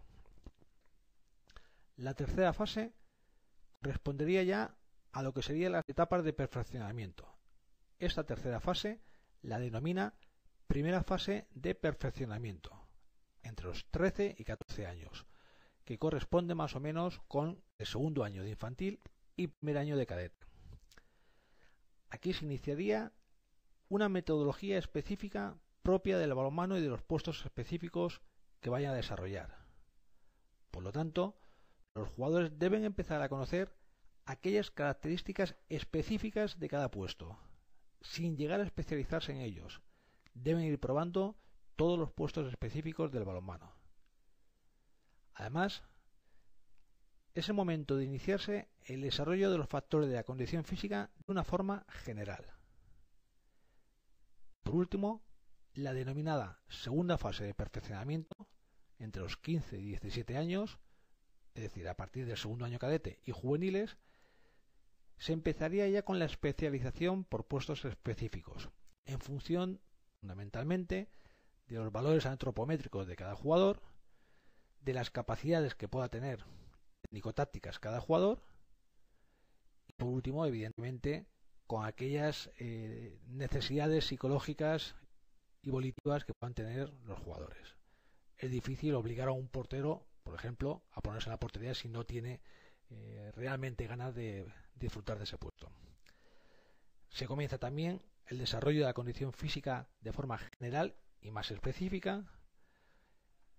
La 1.96 2.14
tercera 2.14 2.54
fase 2.54 2.94
respondería 3.82 4.44
ya 4.44 4.78
a 5.12 5.24
lo 5.24 5.34
que 5.34 5.42
serían 5.42 5.74
las 5.74 5.84
etapas 5.88 6.24
de 6.24 6.34
perfeccionamiento. 6.34 7.37
Esta 8.00 8.24
tercera 8.24 8.60
fase 8.60 9.02
la 9.42 9.60
denomina 9.60 10.14
primera 10.68 11.04
fase 11.04 11.48
de 11.52 11.74
perfeccionamiento, 11.74 12.88
entre 13.42 13.68
los 13.68 13.90
13 13.90 14.36
y 14.38 14.44
14 14.44 14.86
años, 14.86 15.26
que 15.84 15.98
corresponde 15.98 16.54
más 16.54 16.76
o 16.76 16.80
menos 16.80 17.22
con 17.28 17.64
el 17.78 17.88
segundo 17.88 18.24
año 18.24 18.44
de 18.44 18.50
infantil 18.50 19.00
y 19.36 19.48
primer 19.48 19.78
año 19.78 19.98
de 19.98 20.06
cadete. 20.06 20.46
Aquí 22.10 22.34
se 22.34 22.46
iniciaría 22.46 23.14
una 23.90 24.10
metodología 24.10 24.78
específica 24.78 25.58
propia 25.82 26.18
del 26.18 26.34
balonmano 26.34 26.78
y 26.78 26.82
de 26.82 26.90
los 26.90 27.02
puestos 27.02 27.46
específicos 27.46 28.22
que 28.60 28.70
vayan 28.70 28.92
a 28.92 28.98
desarrollar. 28.98 29.58
Por 30.70 30.84
lo 30.84 30.92
tanto, 30.92 31.40
los 31.96 32.10
jugadores 32.10 32.60
deben 32.60 32.84
empezar 32.84 33.22
a 33.22 33.30
conocer 33.30 33.74
aquellas 34.26 34.70
características 34.70 35.56
específicas 35.70 36.60
de 36.60 36.68
cada 36.68 36.92
puesto, 36.92 37.40
sin 38.02 38.38
llegar 38.38 38.60
a 38.60 38.66
especializarse 38.66 39.32
en 39.32 39.42
ellos. 39.42 39.82
Deben 40.34 40.64
ir 40.64 40.80
probando 40.80 41.38
todos 41.76 41.98
los 41.98 42.12
puestos 42.12 42.48
específicos 42.48 43.12
del 43.12 43.26
balonmano. 43.26 43.74
Además, 45.34 45.84
es 47.34 47.50
el 47.50 47.56
momento 47.56 47.96
de 47.96 48.06
iniciarse 48.06 48.68
el 48.86 49.02
desarrollo 49.02 49.52
de 49.52 49.60
los 49.60 49.70
factores 49.70 50.10
de 50.10 50.16
la 50.16 50.24
condición 50.24 50.64
física 50.64 51.12
de 51.26 51.32
una 51.32 51.44
forma 51.44 51.86
general. 51.90 52.44
Por 54.64 54.76
último, 54.76 55.24
la 55.74 55.94
denominada 55.94 56.60
segunda 56.68 57.20
fase 57.20 57.44
de 57.44 57.54
perfeccionamiento, 57.54 58.48
entre 58.98 59.22
los 59.22 59.38
15 59.38 59.78
y 59.78 59.86
17 59.90 60.36
años, 60.36 60.80
es 61.54 61.62
decir, 61.62 61.88
a 61.88 61.96
partir 61.96 62.26
del 62.26 62.38
segundo 62.38 62.66
año 62.66 62.80
cadete 62.80 63.22
y 63.24 63.32
juveniles, 63.32 63.98
se 65.18 65.34
empezaría 65.34 65.88
ya 65.88 66.04
con 66.04 66.20
la 66.20 66.26
especialización 66.26 67.24
por 67.24 67.48
puestos 67.48 67.86
específicos, 67.86 68.70
en 69.06 69.20
función, 69.20 69.82
fundamentalmente, 70.20 71.10
de 71.68 71.76
los 71.76 71.92
valores 71.92 72.26
antropométricos 72.26 73.08
de 73.08 73.16
cada 73.16 73.36
jugador, 73.36 73.82
de 74.82 74.94
las 74.94 75.12
capacidades 75.12 75.76
que 75.76 75.88
pueda 75.88 76.10
tener 76.10 76.46
técnico-tácticas 77.02 77.80
cada 77.80 78.00
jugador 78.00 78.44
y 79.88 79.94
por 79.94 80.10
último, 80.10 80.46
evidentemente, 80.46 81.28
con 81.66 81.86
aquellas 81.86 82.52
eh, 82.60 83.20
necesidades 83.28 84.06
psicológicas 84.06 84.96
y 85.62 85.70
volitivas 85.70 86.24
que 86.26 86.34
puedan 86.34 86.54
tener 86.54 86.94
los 87.06 87.20
jugadores. 87.20 87.76
Es 88.38 88.52
difícil 88.52 88.96
obligar 88.96 89.28
a 89.28 89.34
un 89.34 89.48
portero, 89.50 90.08
por 90.24 90.36
ejemplo, 90.36 90.84
a 90.92 91.02
ponerse 91.02 91.30
en 91.30 91.32
la 91.32 91.40
portería 91.40 91.74
si 91.74 91.90
no 91.90 92.06
tiene 92.06 92.40
eh, 92.90 93.32
realmente 93.36 93.88
ganas 93.88 94.16
de 94.16 94.46
disfrutar 94.76 95.18
de 95.18 95.26
ese 95.26 95.38
puesto. 95.38 95.72
Se 97.10 97.26
comienza 97.26 97.58
también 97.58 98.02
el 98.28 98.38
desarrollo 98.38 98.80
de 98.80 98.86
la 98.86 98.94
condición 98.94 99.34
física 99.34 99.90
de 100.02 100.14
forma 100.14 100.38
general 100.38 100.96
y 101.22 101.32
más 101.32 101.52
específica, 101.52 102.26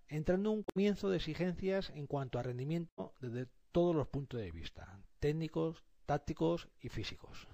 entrando 0.07 0.51
en 0.51 0.57
un 0.57 0.63
comienzo 0.63 1.09
de 1.09 1.17
exigencias 1.17 1.89
en 1.91 2.07
cuanto 2.07 2.39
a 2.39 2.43
rendimiento 2.43 3.13
desde 3.19 3.47
todos 3.71 3.95
los 3.95 4.07
puntos 4.07 4.39
de 4.39 4.51
vista, 4.51 5.01
técnicos, 5.19 5.83
tácticos 6.05 6.69
y 6.79 6.89
físicos. 6.89 7.47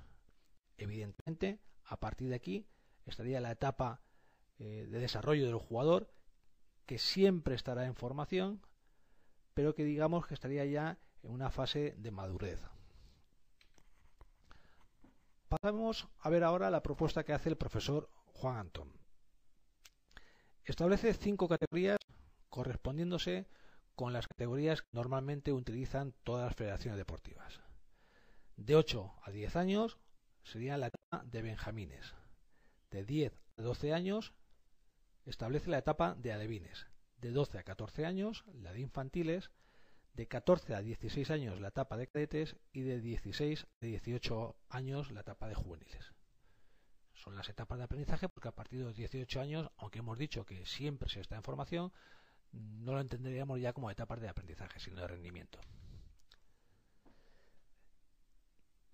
Evidentemente, 0.78 1.60
a 1.84 2.00
partir 2.00 2.30
de 2.30 2.36
aquí 2.36 2.68
estaría 3.06 3.42
la 3.42 3.52
etapa 3.52 4.02
eh, 4.58 4.88
de 4.90 5.00
desarrollo 5.00 5.46
del 5.46 5.56
jugador, 5.56 6.14
que 6.86 6.98
siempre 6.98 7.56
estará 7.56 7.86
en 7.86 7.96
formación, 7.96 8.62
pero 9.54 9.74
que 9.76 9.84
digamos 9.84 10.28
que 10.28 10.34
estaría 10.34 10.66
ya 10.66 11.00
en 11.26 11.32
una 11.32 11.50
fase 11.52 11.96
de 11.98 12.12
madurez. 12.12 12.62
Pasamos 15.50 16.08
a 16.20 16.30
ver 16.30 16.44
ahora 16.44 16.70
la 16.70 16.84
propuesta 16.84 17.24
que 17.24 17.34
hace 17.34 17.50
el 17.50 17.58
profesor 17.58 18.10
Juan 18.34 18.58
Antón. 18.58 18.92
Establece 20.64 21.14
cinco 21.14 21.48
categorías 21.48 21.98
correspondiéndose 22.50 23.48
con 23.96 24.14
las 24.14 24.28
categorías 24.28 24.82
que 24.82 24.90
normalmente 24.92 25.54
utilizan 25.54 26.14
todas 26.24 26.46
las 26.46 26.56
federaciones 26.56 26.98
deportivas. 26.98 27.62
De 28.58 28.76
8 28.76 29.14
a 29.24 29.32
10 29.32 29.56
años 29.56 29.98
sería 30.44 30.78
la 30.78 30.88
etapa 30.88 31.24
de 31.26 31.42
benjamines. 31.42 32.14
De 32.92 33.04
10 33.04 33.34
a 33.58 33.62
12 33.62 33.94
años 33.94 34.34
establece 35.26 35.70
la 35.70 35.78
etapa 35.78 36.16
de 36.16 36.34
alevines. 36.34 36.88
De 37.18 37.32
12 37.32 37.60
a 37.60 37.64
14 37.64 38.06
años 38.06 38.46
la 38.54 38.74
de 38.74 38.82
infantiles 38.82 39.52
de 40.16 40.28
14 40.28 40.76
a 40.76 40.82
16 40.82 41.30
años 41.30 41.60
la 41.60 41.70
etapa 41.70 41.98
de 41.98 42.08
cadetes 42.08 42.56
y 42.72 42.82
de 42.82 43.02
16 43.02 43.68
a 43.82 43.86
18 43.86 44.56
años 44.70 45.12
la 45.12 45.22
etapa 45.22 45.48
de 45.48 45.56
juveniles. 45.56 46.14
Son 47.14 47.36
las 47.36 47.50
etapas 47.50 47.78
de 47.78 47.84
aprendizaje 47.86 48.30
porque 48.30 48.48
a 48.48 48.56
partir 48.56 48.80
de 48.80 48.86
los 48.86 48.96
18 48.96 49.42
años, 49.42 49.70
aunque 49.78 50.00
hemos 50.00 50.18
dicho 50.18 50.46
que 50.46 50.66
siempre 50.66 51.10
se 51.10 51.20
está 51.20 51.36
en 51.36 51.44
formación, 51.44 51.92
no 52.52 52.94
lo 52.94 53.02
entenderíamos 53.02 53.60
ya 53.60 53.74
como 53.74 53.92
etapas 53.92 54.22
de 54.22 54.30
aprendizaje, 54.30 54.80
sino 54.80 55.02
de 55.02 55.08
rendimiento. 55.08 55.60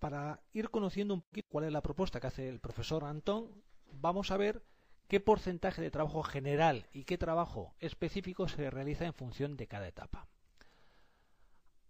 Para 0.00 0.40
ir 0.52 0.70
conociendo 0.70 1.14
un 1.14 1.22
poquito 1.22 1.48
cuál 1.48 1.66
es 1.66 1.72
la 1.72 1.82
propuesta 1.82 2.20
que 2.20 2.26
hace 2.26 2.48
el 2.48 2.58
profesor 2.58 3.04
Antón, 3.04 3.62
vamos 3.92 4.32
a 4.32 4.36
ver 4.36 4.64
qué 5.06 5.20
porcentaje 5.20 5.80
de 5.80 5.92
trabajo 5.92 6.24
general 6.24 6.88
y 6.92 7.04
qué 7.04 7.18
trabajo 7.18 7.76
específico 7.78 8.48
se 8.48 8.70
realiza 8.70 9.06
en 9.06 9.14
función 9.14 9.56
de 9.56 9.68
cada 9.68 9.86
etapa. 9.86 10.26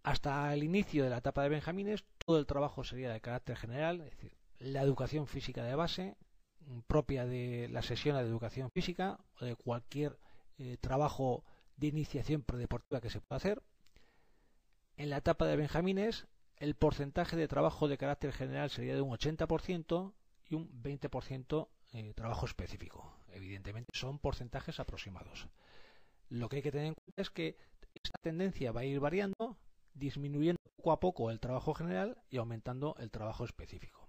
Hasta 0.03 0.53
el 0.53 0.63
inicio 0.63 1.05
de 1.05 1.09
la 1.09 1.19
etapa 1.19 1.43
de 1.43 1.49
Benjamines, 1.49 2.03
todo 2.25 2.37
el 2.37 2.45
trabajo 2.45 2.83
sería 2.83 3.11
de 3.13 3.21
carácter 3.21 3.55
general, 3.55 4.01
es 4.01 4.11
decir, 4.11 4.35
la 4.59 4.81
educación 4.81 5.27
física 5.27 5.63
de 5.63 5.75
base, 5.75 6.17
propia 6.87 7.25
de 7.25 7.69
la 7.71 7.81
sesión 7.81 8.17
de 8.17 8.23
educación 8.23 8.69
física 8.71 9.19
o 9.39 9.45
de 9.45 9.55
cualquier 9.55 10.19
eh, 10.57 10.77
trabajo 10.79 11.45
de 11.77 11.87
iniciación 11.87 12.41
predeportiva 12.43 12.99
que 12.99 13.09
se 13.09 13.21
pueda 13.21 13.37
hacer. 13.37 13.63
En 14.97 15.09
la 15.09 15.17
etapa 15.17 15.45
de 15.45 15.55
Benjamines, 15.55 16.27
el 16.57 16.75
porcentaje 16.75 17.37
de 17.37 17.47
trabajo 17.47 17.87
de 17.87 17.97
carácter 17.97 18.33
general 18.33 18.69
sería 18.69 18.95
de 18.95 19.01
un 19.01 19.11
80% 19.11 20.13
y 20.49 20.55
un 20.55 20.69
20% 20.83 21.69
eh, 21.93 22.13
trabajo 22.13 22.45
específico. 22.45 23.15
Evidentemente 23.29 23.89
son 23.93 24.19
porcentajes 24.19 24.81
aproximados. 24.81 25.47
Lo 26.29 26.49
que 26.49 26.57
hay 26.57 26.61
que 26.61 26.71
tener 26.71 26.87
en 26.87 26.93
cuenta 26.93 27.21
es 27.21 27.29
que 27.29 27.57
esta 27.95 28.19
tendencia 28.21 28.71
va 28.71 28.81
a 28.81 28.85
ir 28.85 28.99
variando 28.99 29.52
disminuyendo 29.93 30.59
poco 30.75 30.91
a 30.91 30.99
poco 30.99 31.31
el 31.31 31.39
trabajo 31.39 31.73
general 31.73 32.17
y 32.29 32.37
aumentando 32.37 32.95
el 32.99 33.11
trabajo 33.11 33.45
específico. 33.45 34.07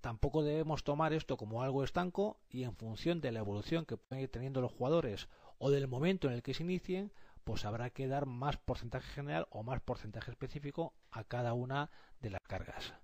Tampoco 0.00 0.44
debemos 0.44 0.84
tomar 0.84 1.12
esto 1.12 1.36
como 1.36 1.62
algo 1.62 1.82
estanco 1.82 2.38
y 2.48 2.62
en 2.62 2.76
función 2.76 3.20
de 3.20 3.32
la 3.32 3.40
evolución 3.40 3.86
que 3.86 3.96
pueden 3.96 4.22
ir 4.22 4.30
teniendo 4.30 4.60
los 4.60 4.72
jugadores 4.72 5.28
o 5.58 5.70
del 5.70 5.88
momento 5.88 6.28
en 6.28 6.34
el 6.34 6.42
que 6.42 6.54
se 6.54 6.62
inicien, 6.62 7.12
pues 7.42 7.64
habrá 7.64 7.90
que 7.90 8.06
dar 8.06 8.26
más 8.26 8.56
porcentaje 8.56 9.08
general 9.12 9.48
o 9.50 9.62
más 9.62 9.80
porcentaje 9.80 10.30
específico 10.30 10.94
a 11.10 11.24
cada 11.24 11.54
una 11.54 11.90
de 12.20 12.30
las 12.30 12.40
cargas. 12.42 12.94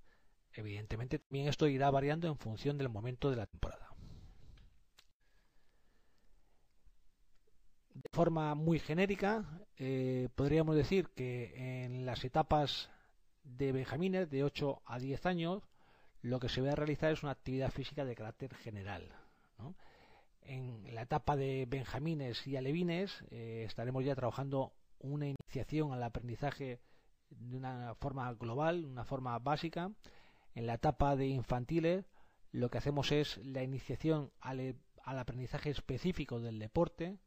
Evidentemente 0.53 1.19
también 1.19 1.49
esto 1.49 1.67
irá 1.67 1.91
variando 1.91 2.29
en 2.29 2.37
función 2.37 2.79
del 2.79 2.88
momento 2.88 3.31
de 3.31 3.37
la 3.37 3.47
temporada. 3.47 3.82
De 7.95 8.09
forma 8.13 8.55
muy 8.55 8.79
genérica, 8.79 9.45
eh, 9.77 10.29
podríamos 10.35 10.77
decir 10.77 11.09
que 11.11 11.85
en 11.85 12.07
las 12.07 12.25
etapas 12.25 12.91
de 13.45 13.73
benjamines 13.73 14.31
de 14.31 14.45
8 14.45 14.83
a 14.87 14.99
10 14.99 15.27
años, 15.27 15.63
lo 16.23 16.39
que 16.41 16.49
se 16.49 16.61
va 16.61 16.73
a 16.73 16.77
realizar 16.77 17.13
es 17.13 17.23
una 17.23 17.33
actividad 17.33 17.71
física 17.71 18.05
de 18.05 18.15
carácter 18.15 18.55
general. 18.55 19.13
En 20.43 20.93
la 20.95 21.03
etapa 21.03 21.37
de 21.37 21.67
benjamines 21.69 22.47
y 22.47 22.57
alevines 22.57 23.25
eh, 23.31 23.65
estaremos 23.67 24.05
ya 24.05 24.17
trabajando 24.17 24.73
una 24.99 25.27
iniciación 25.27 25.93
al 25.93 26.03
aprendizaje 26.03 26.81
de 27.31 27.57
una 27.57 27.95
forma 27.95 28.33
global, 28.35 28.85
una 28.85 29.05
forma 29.05 29.39
básica. 29.39 29.93
En 30.55 30.67
la 30.67 30.75
etapa 30.75 31.17
de 31.17 31.27
infantiles 31.27 32.05
lo 32.53 32.71
que 32.71 32.79
hacemos 32.79 33.13
es 33.13 33.39
la 33.39 33.63
iniciación 33.63 34.31
al 34.41 34.75
aprendizaje 35.05 35.71
específico 35.71 36.39
del 36.41 36.59
deporte, 36.59 37.19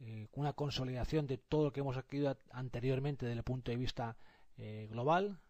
eh, 0.00 0.28
una 0.32 0.52
consolidación 0.52 1.26
de 1.26 1.38
todo 1.38 1.64
lo 1.64 1.72
que 1.72 1.80
hemos 1.80 1.96
adquirido 1.96 2.36
anteriormente 2.50 3.26
desde 3.26 3.38
el 3.38 3.44
punto 3.44 3.70
de 3.70 3.76
vista 3.76 4.16
eh, 4.58 4.88
global. 4.90 5.40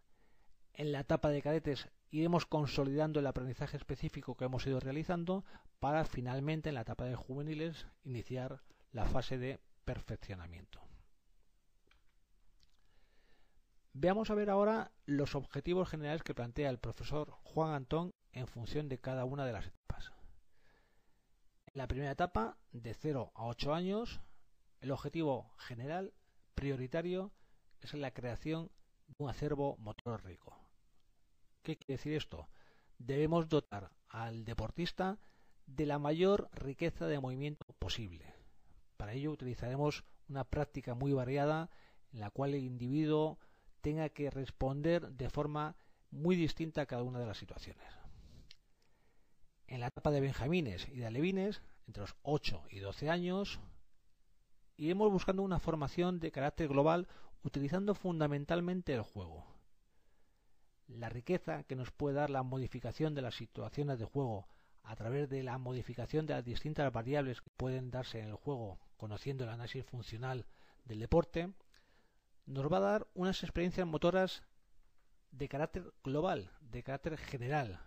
En 0.73 0.91
la 0.91 1.01
etapa 1.01 1.29
de 1.29 1.41
cadetes 1.41 1.89
iremos 2.11 2.45
consolidando 2.45 3.19
el 3.19 3.27
aprendizaje 3.27 3.77
específico 3.77 4.35
que 4.35 4.45
hemos 4.45 4.65
ido 4.65 4.79
realizando 4.79 5.43
para 5.79 6.05
finalmente 6.05 6.69
en 6.69 6.75
la 6.75 6.81
etapa 6.81 7.05
de 7.05 7.15
juveniles 7.15 7.87
iniciar 8.03 8.61
la 8.91 9.05
fase 9.05 9.37
de 9.37 9.59
perfeccionamiento. 9.85 10.81
Veamos 13.93 14.29
a 14.29 14.35
ver 14.35 14.49
ahora 14.49 14.91
los 15.05 15.33
objetivos 15.33 15.89
generales 15.89 16.21
que 16.21 16.35
plantea 16.35 16.69
el 16.69 16.77
profesor 16.77 17.31
Juan 17.43 17.73
Antón 17.73 18.13
en 18.31 18.47
función 18.47 18.89
de 18.89 18.99
cada 18.99 19.25
una 19.25 19.45
de 19.45 19.53
las 19.53 19.65
etapas. 19.65 20.11
En 21.65 21.79
la 21.79 21.87
primera 21.87 22.11
etapa, 22.11 22.57
de 22.71 22.93
0 22.93 23.31
a 23.33 23.45
8 23.45 23.73
años, 23.73 24.21
el 24.87 24.91
objetivo 24.93 25.51
general, 25.57 26.13
prioritario, 26.55 27.33
es 27.81 27.93
la 27.93 28.11
creación 28.11 28.71
de 29.07 29.15
un 29.17 29.29
acervo 29.29 29.75
motor 29.79 30.23
rico. 30.23 30.57
¿Qué 31.61 31.75
quiere 31.75 31.97
decir 31.97 32.13
esto? 32.13 32.47
Debemos 32.97 33.49
dotar 33.49 33.91
al 34.07 34.45
deportista 34.45 35.19
de 35.65 35.85
la 35.85 35.99
mayor 35.99 36.49
riqueza 36.53 37.05
de 37.05 37.19
movimiento 37.19 37.65
posible. 37.79 38.33
Para 38.95 39.11
ello 39.11 39.31
utilizaremos 39.31 40.05
una 40.29 40.45
práctica 40.45 40.95
muy 40.95 41.11
variada 41.11 41.69
en 42.13 42.21
la 42.21 42.29
cual 42.29 42.53
el 42.53 42.63
individuo 42.63 43.39
tenga 43.81 44.07
que 44.07 44.29
responder 44.29 45.11
de 45.11 45.29
forma 45.29 45.75
muy 46.11 46.37
distinta 46.37 46.83
a 46.83 46.85
cada 46.85 47.03
una 47.03 47.19
de 47.19 47.25
las 47.25 47.37
situaciones. 47.37 47.93
En 49.67 49.81
la 49.81 49.87
etapa 49.87 50.11
de 50.11 50.21
benjamines 50.21 50.87
y 50.87 50.95
de 50.95 51.07
alevines, 51.07 51.61
entre 51.87 52.03
los 52.03 52.15
8 52.21 52.63
y 52.69 52.79
12 52.79 53.09
años, 53.09 53.59
iremos 54.77 55.11
buscando 55.11 55.41
una 55.41 55.59
formación 55.59 56.19
de 56.19 56.31
carácter 56.31 56.67
global 56.67 57.07
utilizando 57.43 57.95
fundamentalmente 57.95 58.93
el 58.93 59.01
juego. 59.01 59.45
La 60.87 61.09
riqueza 61.09 61.63
que 61.63 61.75
nos 61.75 61.91
puede 61.91 62.15
dar 62.15 62.29
la 62.29 62.43
modificación 62.43 63.13
de 63.15 63.23
las 63.23 63.35
situaciones 63.35 63.99
de 63.99 64.05
juego 64.05 64.47
a 64.83 64.95
través 64.95 65.29
de 65.29 65.43
la 65.43 65.57
modificación 65.57 66.25
de 66.25 66.35
las 66.35 66.45
distintas 66.45 66.93
variables 66.93 67.41
que 67.41 67.49
pueden 67.57 67.91
darse 67.91 68.19
en 68.19 68.29
el 68.29 68.35
juego, 68.35 68.79
conociendo 68.95 69.43
el 69.43 69.49
análisis 69.49 69.83
funcional 69.83 70.45
del 70.85 70.99
deporte, 70.99 71.51
nos 72.45 72.71
va 72.71 72.77
a 72.77 72.81
dar 72.81 73.07
unas 73.13 73.43
experiencias 73.43 73.85
motoras 73.85 74.43
de 75.31 75.49
carácter 75.49 75.91
global, 76.03 76.51
de 76.61 76.83
carácter 76.83 77.17
general, 77.17 77.81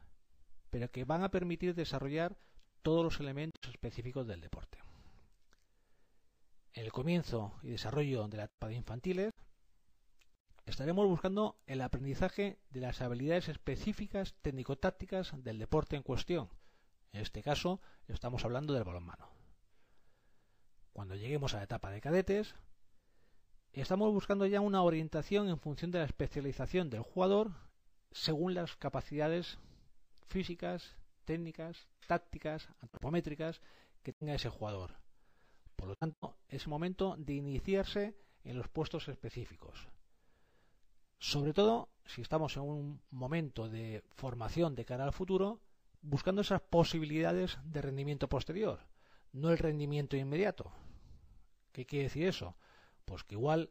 pero 0.68 0.90
que 0.90 1.04
van 1.04 1.22
a 1.22 1.30
permitir 1.30 1.74
desarrollar 1.74 2.36
todos 2.82 3.02
los 3.02 3.20
elementos 3.20 3.70
específicos 3.70 4.26
del 4.26 4.42
deporte. 4.42 4.78
En 6.72 6.84
el 6.84 6.92
comienzo 6.92 7.58
y 7.62 7.68
desarrollo 7.70 8.28
de 8.28 8.36
la 8.36 8.44
etapa 8.44 8.68
de 8.68 8.74
infantiles, 8.74 9.32
estaremos 10.66 11.06
buscando 11.08 11.58
el 11.66 11.80
aprendizaje 11.80 12.58
de 12.70 12.80
las 12.80 13.00
habilidades 13.00 13.48
específicas 13.48 14.34
técnico-tácticas 14.42 15.32
del 15.42 15.58
deporte 15.58 15.96
en 15.96 16.02
cuestión. 16.02 16.48
En 17.12 17.22
este 17.22 17.42
caso, 17.42 17.80
estamos 18.06 18.44
hablando 18.44 18.72
del 18.72 18.84
balonmano. 18.84 19.28
cuando 20.92 21.14
lleguemos 21.14 21.54
a 21.54 21.58
la 21.58 21.64
etapa 21.64 21.90
de 21.90 22.00
cadetes, 22.00 22.54
estamos 23.72 24.12
buscando 24.12 24.46
ya 24.46 24.60
una 24.60 24.82
orientación 24.82 25.48
en 25.48 25.58
función 25.58 25.90
de 25.90 26.00
la 26.00 26.04
especialización 26.04 26.90
del 26.90 27.02
jugador 27.02 27.52
según 28.12 28.54
las 28.54 28.76
capacidades 28.76 29.58
físicas, 30.28 30.96
técnicas, 31.24 31.88
tácticas, 32.06 32.68
antropométricas 32.80 33.60
que 34.02 34.12
tenga 34.12 34.34
ese 34.34 34.50
jugador. 34.50 35.00
Por 35.80 35.88
lo 35.88 35.96
tanto, 35.96 36.36
es 36.46 36.68
momento 36.68 37.16
de 37.16 37.32
iniciarse 37.32 38.14
en 38.44 38.58
los 38.58 38.68
puestos 38.68 39.08
específicos. 39.08 39.88
Sobre 41.18 41.54
todo 41.54 41.88
si 42.04 42.20
estamos 42.20 42.54
en 42.58 42.64
un 42.64 43.02
momento 43.08 43.66
de 43.66 44.04
formación 44.10 44.74
de 44.74 44.84
cara 44.84 45.04
al 45.04 45.14
futuro, 45.14 45.62
buscando 46.02 46.42
esas 46.42 46.60
posibilidades 46.60 47.58
de 47.64 47.80
rendimiento 47.80 48.28
posterior, 48.28 48.80
no 49.32 49.48
el 49.48 49.56
rendimiento 49.56 50.18
inmediato. 50.18 50.70
¿Qué 51.72 51.86
quiere 51.86 52.04
decir 52.04 52.26
eso? 52.26 52.58
Pues 53.06 53.24
que 53.24 53.36
igual 53.36 53.70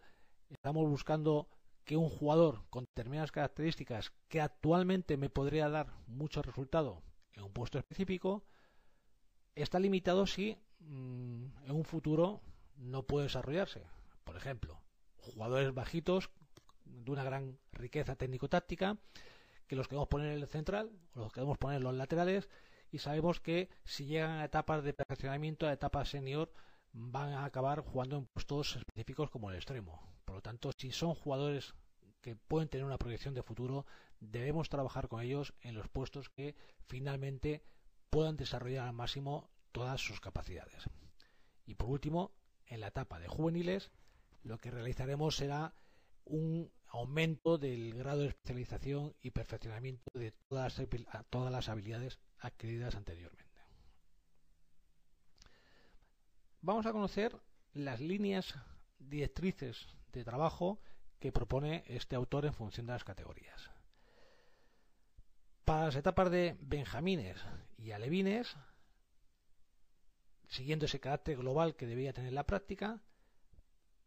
estamos 0.49 0.89
buscando 0.89 1.47
que 1.85 1.95
un 1.95 2.09
jugador 2.09 2.65
con 2.71 2.85
determinadas 2.85 3.31
características 3.31 4.13
que 4.29 4.41
actualmente 4.41 5.15
me 5.15 5.29
podría 5.29 5.69
dar 5.69 5.93
mucho 6.07 6.41
resultado 6.41 7.03
en 7.33 7.43
un 7.43 7.53
puesto 7.53 7.77
específico, 7.77 8.43
está 9.53 9.77
limitado 9.77 10.25
si 10.25 10.57
mm, 10.79 11.45
en 11.65 11.71
un 11.71 11.83
futuro 11.83 12.41
no 12.77 13.03
puede 13.03 13.25
desarrollarse. 13.25 13.83
Por 14.23 14.35
ejemplo, 14.35 14.81
jugadores 15.17 15.73
bajitos 15.73 16.29
de 16.85 17.11
una 17.11 17.23
gran 17.23 17.57
riqueza 17.71 18.15
técnico-táctica 18.15 18.97
que 19.67 19.75
los 19.75 19.87
queremos 19.87 20.07
poner 20.07 20.31
en 20.33 20.41
el 20.41 20.47
central 20.47 20.91
o 21.13 21.19
los 21.19 21.31
queremos 21.31 21.57
poner 21.57 21.77
en 21.77 21.83
los 21.83 21.93
laterales 21.93 22.49
y 22.91 22.99
sabemos 22.99 23.39
que 23.39 23.69
si 23.85 24.05
llegan 24.05 24.39
a 24.39 24.45
etapas 24.45 24.83
de 24.83 24.93
perfeccionamiento, 24.93 25.67
a 25.67 25.73
etapas 25.73 26.09
senior, 26.09 26.51
van 26.91 27.33
a 27.33 27.45
acabar 27.45 27.81
jugando 27.81 28.17
en 28.17 28.25
puestos 28.25 28.75
específicos 28.75 29.29
como 29.29 29.49
el 29.49 29.57
extremo. 29.57 30.01
Por 30.25 30.35
lo 30.35 30.41
tanto, 30.41 30.71
si 30.77 30.91
son 30.91 31.13
jugadores 31.13 31.75
que 32.21 32.35
pueden 32.35 32.67
tener 32.67 32.85
una 32.85 32.97
proyección 32.97 33.33
de 33.33 33.43
futuro, 33.43 33.85
debemos 34.19 34.69
trabajar 34.69 35.07
con 35.07 35.21
ellos 35.21 35.53
en 35.61 35.75
los 35.75 35.87
puestos 35.87 36.29
que 36.29 36.55
finalmente 36.87 37.63
puedan 38.09 38.37
desarrollar 38.37 38.87
al 38.87 38.93
máximo 38.93 39.49
todas 39.71 40.01
sus 40.01 40.19
capacidades. 40.19 40.89
Y 41.65 41.75
por 41.75 41.89
último, 41.89 42.31
en 42.65 42.81
la 42.81 42.87
etapa 42.87 43.19
de 43.19 43.27
juveniles, 43.27 43.91
lo 44.43 44.57
que 44.57 44.71
realizaremos 44.71 45.35
será 45.35 45.73
un 46.25 46.71
aumento 46.87 47.57
del 47.57 47.93
grado 47.93 48.21
de 48.21 48.29
especialización 48.29 49.15
y 49.21 49.31
perfeccionamiento 49.31 50.11
de 50.13 50.31
todas, 50.31 50.79
las 51.51 51.69
habilidades 51.69 52.19
adquiridas 52.39 52.95
anteriormente. 52.95 53.45
Vamos 56.61 56.85
a 56.85 56.91
conocer 56.91 57.35
las 57.73 57.99
líneas 57.99 58.55
directrices 58.97 59.87
de 60.11 60.23
trabajo 60.23 60.79
que 61.19 61.31
propone 61.31 61.83
este 61.87 62.15
autor 62.15 62.45
en 62.45 62.53
función 62.53 62.87
de 62.87 62.93
las 62.93 63.03
categorías. 63.03 63.69
Para 65.63 65.85
las 65.85 65.95
etapas 65.95 66.31
de 66.31 66.57
benjamines 66.59 67.37
y 67.77 67.91
alevines, 67.91 68.57
siguiendo 70.49 70.85
ese 70.85 70.99
carácter 70.99 71.37
global 71.37 71.75
que 71.75 71.87
debía 71.87 72.11
tener 72.11 72.33
la 72.33 72.45
práctica, 72.45 73.01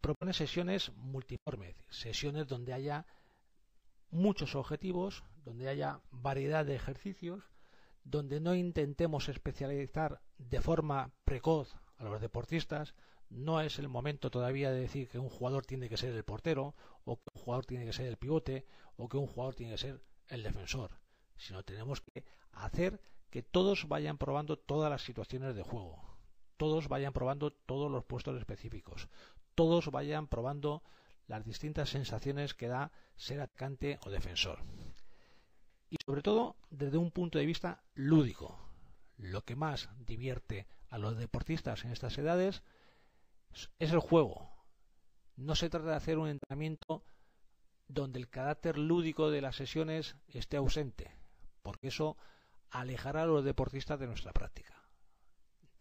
propone 0.00 0.32
sesiones 0.32 0.92
multiformes, 0.96 1.76
sesiones 1.88 2.48
donde 2.48 2.72
haya 2.72 3.06
muchos 4.10 4.54
objetivos, 4.56 5.24
donde 5.44 5.68
haya 5.68 6.00
variedad 6.10 6.66
de 6.66 6.74
ejercicios, 6.74 7.44
donde 8.04 8.40
no 8.40 8.54
intentemos 8.56 9.28
especializar 9.28 10.20
de 10.38 10.60
forma 10.60 11.12
precoz 11.24 11.76
a 11.96 12.04
los 12.04 12.20
deportistas, 12.20 12.94
no 13.30 13.60
es 13.60 13.78
el 13.78 13.88
momento 13.88 14.30
todavía 14.30 14.70
de 14.72 14.80
decir 14.80 15.08
que 15.08 15.20
un 15.20 15.30
jugador 15.30 15.64
tiene 15.64 15.88
que 15.88 15.96
ser 15.96 16.12
el 16.12 16.24
portero, 16.24 16.74
o 17.04 17.16
que 17.16 17.30
un 17.34 17.42
jugador 17.42 17.64
tiene 17.64 17.86
que 17.86 17.92
ser 17.92 18.06
el 18.06 18.18
pivote, 18.18 18.66
o 18.96 19.08
que 19.08 19.16
un 19.16 19.28
jugador 19.28 19.54
tiene 19.54 19.72
que 19.72 19.78
ser 19.78 20.02
el 20.28 20.42
defensor, 20.42 20.98
sino 21.36 21.62
tenemos 21.62 22.00
que 22.00 22.24
hacer 22.50 23.00
que 23.30 23.42
todos 23.42 23.88
vayan 23.88 24.18
probando 24.18 24.58
todas 24.58 24.90
las 24.90 25.02
situaciones 25.02 25.54
de 25.54 25.62
juego, 25.62 26.11
todos 26.56 26.88
vayan 26.88 27.12
probando 27.12 27.52
todos 27.52 27.90
los 27.90 28.04
puestos 28.04 28.38
específicos, 28.38 29.08
todos 29.54 29.90
vayan 29.90 30.26
probando 30.26 30.82
las 31.26 31.44
distintas 31.44 31.90
sensaciones 31.90 32.54
que 32.54 32.68
da 32.68 32.92
ser 33.16 33.40
atacante 33.40 33.98
o 34.04 34.10
defensor. 34.10 34.60
Y 35.90 35.96
sobre 36.04 36.22
todo 36.22 36.56
desde 36.70 36.98
un 36.98 37.10
punto 37.10 37.38
de 37.38 37.46
vista 37.46 37.82
lúdico. 37.94 38.58
Lo 39.18 39.44
que 39.44 39.56
más 39.56 39.90
divierte 39.98 40.66
a 40.88 40.98
los 40.98 41.16
deportistas 41.16 41.84
en 41.84 41.92
estas 41.92 42.16
edades 42.18 42.62
es 43.78 43.92
el 43.92 44.00
juego. 44.00 44.50
No 45.36 45.54
se 45.54 45.70
trata 45.70 45.90
de 45.90 45.96
hacer 45.96 46.18
un 46.18 46.28
entrenamiento 46.28 47.04
donde 47.88 48.18
el 48.18 48.28
carácter 48.28 48.78
lúdico 48.78 49.30
de 49.30 49.42
las 49.42 49.56
sesiones 49.56 50.16
esté 50.28 50.56
ausente, 50.56 51.14
porque 51.62 51.88
eso 51.88 52.16
alejará 52.70 53.22
a 53.22 53.26
los 53.26 53.44
deportistas 53.44 54.00
de 54.00 54.06
nuestra 54.06 54.32
práctica. 54.32 54.81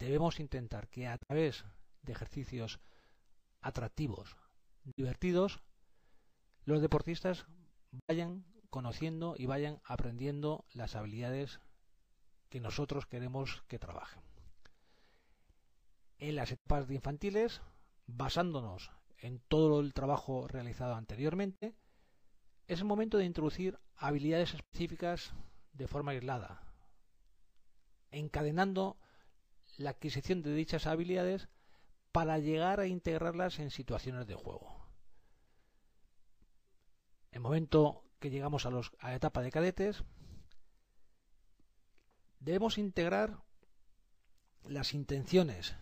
Debemos 0.02 0.40
intentar 0.40 0.88
que 0.88 1.06
a 1.06 1.16
través 1.20 1.64
de 2.02 2.14
ejercicios 2.14 2.80
atractivos, 3.62 4.36
divertidos, 4.84 5.62
los 6.66 6.82
deportistas 6.82 7.46
vayan 8.08 8.44
conociendo 8.72 9.36
y 9.38 9.46
vayan 9.46 9.80
aprendiendo 9.84 10.66
las 10.72 10.96
habilidades 10.96 11.60
que 12.50 12.60
nosotros 12.60 13.06
queremos 13.06 13.62
que 13.68 13.78
trabajen. 13.78 14.24
En 16.18 16.36
las 16.36 16.52
etapas 16.52 16.88
de 16.88 16.96
infantiles, 16.96 17.62
basándonos 18.08 18.90
en 19.20 19.40
todo 19.50 19.82
el 19.82 19.94
trabajo 19.94 20.48
realizado 20.48 20.96
anteriormente, 20.96 21.76
es 22.66 22.80
el 22.80 22.86
momento 22.86 23.20
de 23.20 23.26
introducir 23.26 23.78
habilidades 23.96 24.56
específicas 24.56 25.32
de 25.74 25.88
forma 25.88 26.14
aislada, 26.14 26.64
encadenando 28.10 28.98
la 29.82 29.92
adquisición 29.92 30.42
de 30.42 30.54
dichas 30.54 30.88
habilidades 30.88 31.50
para 32.12 32.40
llegar 32.40 32.80
a 32.80 32.88
integrarlas 32.88 33.60
en 33.60 33.72
situaciones 33.72 34.28
de 34.28 34.36
juego. 34.36 34.88
En 37.32 37.38
el 37.38 37.42
momento 37.42 38.04
que 38.20 38.30
llegamos 38.30 38.66
a, 38.66 38.70
los, 38.70 38.92
a 39.00 39.10
la 39.10 39.16
etapa 39.16 39.42
de 39.42 39.52
cadetes, 39.52 40.04
debemos 42.40 42.78
integrar 42.78 43.44
las 44.64 44.94
intenciones 44.94 45.76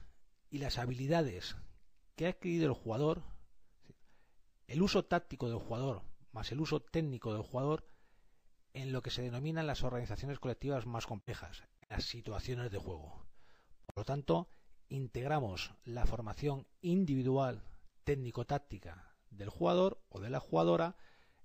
y 0.49 0.59
las 0.59 0.77
habilidades 0.77 1.55
que 2.15 2.27
ha 2.27 2.29
adquirido 2.29 2.67
el 2.67 2.73
jugador, 2.73 3.23
el 4.67 4.81
uso 4.81 5.05
táctico 5.05 5.49
del 5.49 5.57
jugador 5.57 6.03
más 6.31 6.51
el 6.51 6.61
uso 6.61 6.81
técnico 6.81 7.33
del 7.33 7.43
jugador 7.43 7.85
en 8.73 8.91
lo 8.91 9.01
que 9.01 9.09
se 9.09 9.21
denominan 9.21 9.67
las 9.67 9.83
organizaciones 9.83 10.39
colectivas 10.39 10.85
más 10.85 11.07
complejas, 11.07 11.63
las 11.89 12.03
situaciones 12.03 12.71
de 12.71 12.77
juego. 12.77 13.28
Por 13.93 14.01
lo 14.01 14.05
tanto, 14.05 14.49
integramos 14.87 15.73
la 15.83 16.05
formación 16.05 16.67
individual 16.81 17.63
técnico-táctica 18.03 19.15
del 19.29 19.49
jugador 19.49 20.01
o 20.09 20.19
de 20.19 20.29
la 20.29 20.39
jugadora 20.39 20.95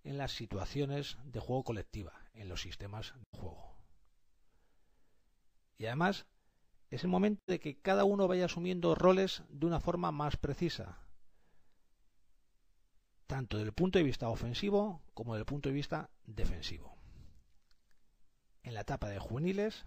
en 0.02 0.18
las 0.18 0.32
situaciones 0.32 1.16
de 1.24 1.40
juego 1.40 1.64
colectiva, 1.64 2.12
en 2.34 2.48
los 2.48 2.60
sistemas 2.60 3.14
de 3.16 3.38
juego. 3.38 3.76
Y 5.78 5.86
además, 5.86 6.26
es 6.90 7.02
el 7.02 7.10
momento 7.10 7.42
de 7.46 7.58
que 7.58 7.80
cada 7.80 8.04
uno 8.04 8.28
vaya 8.28 8.44
asumiendo 8.44 8.94
roles 8.94 9.42
de 9.48 9.66
una 9.66 9.80
forma 9.80 10.12
más 10.12 10.36
precisa, 10.36 10.98
tanto 13.26 13.56
desde 13.56 13.68
el 13.68 13.74
punto 13.74 13.98
de 13.98 14.04
vista 14.04 14.28
ofensivo 14.28 15.02
como 15.14 15.34
desde 15.34 15.40
el 15.42 15.46
punto 15.46 15.70
de 15.70 15.74
vista 15.74 16.10
defensivo. 16.24 16.96
En 18.62 18.74
la 18.74 18.82
etapa 18.82 19.08
de 19.08 19.18
juveniles 19.18 19.86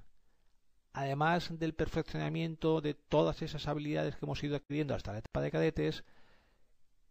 además 0.98 1.60
del 1.60 1.76
perfeccionamiento 1.76 2.82
de 2.82 2.96
todas 2.96 3.44
esas 3.44 3.68
habilidades 3.68 4.16
que 4.16 4.26
hemos 4.26 4.44
ido 4.44 4.56
adquiriendo 4.56 4.96
hasta 4.96 5.12
la 5.12 5.20
etapa 5.20 5.42
de 5.42 5.52
cadetes, 5.52 6.04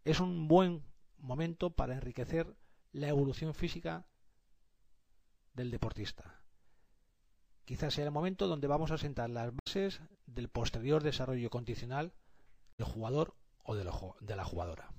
es 0.05 0.18
un 0.18 0.49
buen 0.49 0.82
momento 1.18 1.70
para 1.70 1.95
enriquecer 1.95 2.57
la 2.91 3.07
evolución 3.07 3.55
física 3.55 4.05
del 5.55 5.70
deportista. 5.70 6.41
Quizás 7.64 7.95
sea 7.95 8.05
el 8.05 8.11
momento 8.11 8.49
donde 8.49 8.66
vamos 8.66 8.91
a 8.91 8.99
sentar 8.99 9.30
las 9.30 9.53
bases 9.55 10.01
del 10.26 10.49
posterior 10.49 11.05
desarrollo 11.05 11.49
condicional 11.49 12.12
del 12.78 12.89
jugador 12.89 13.37
o 13.62 13.76
de 13.76 13.84
la 13.84 14.45
jugadora. 14.45 14.91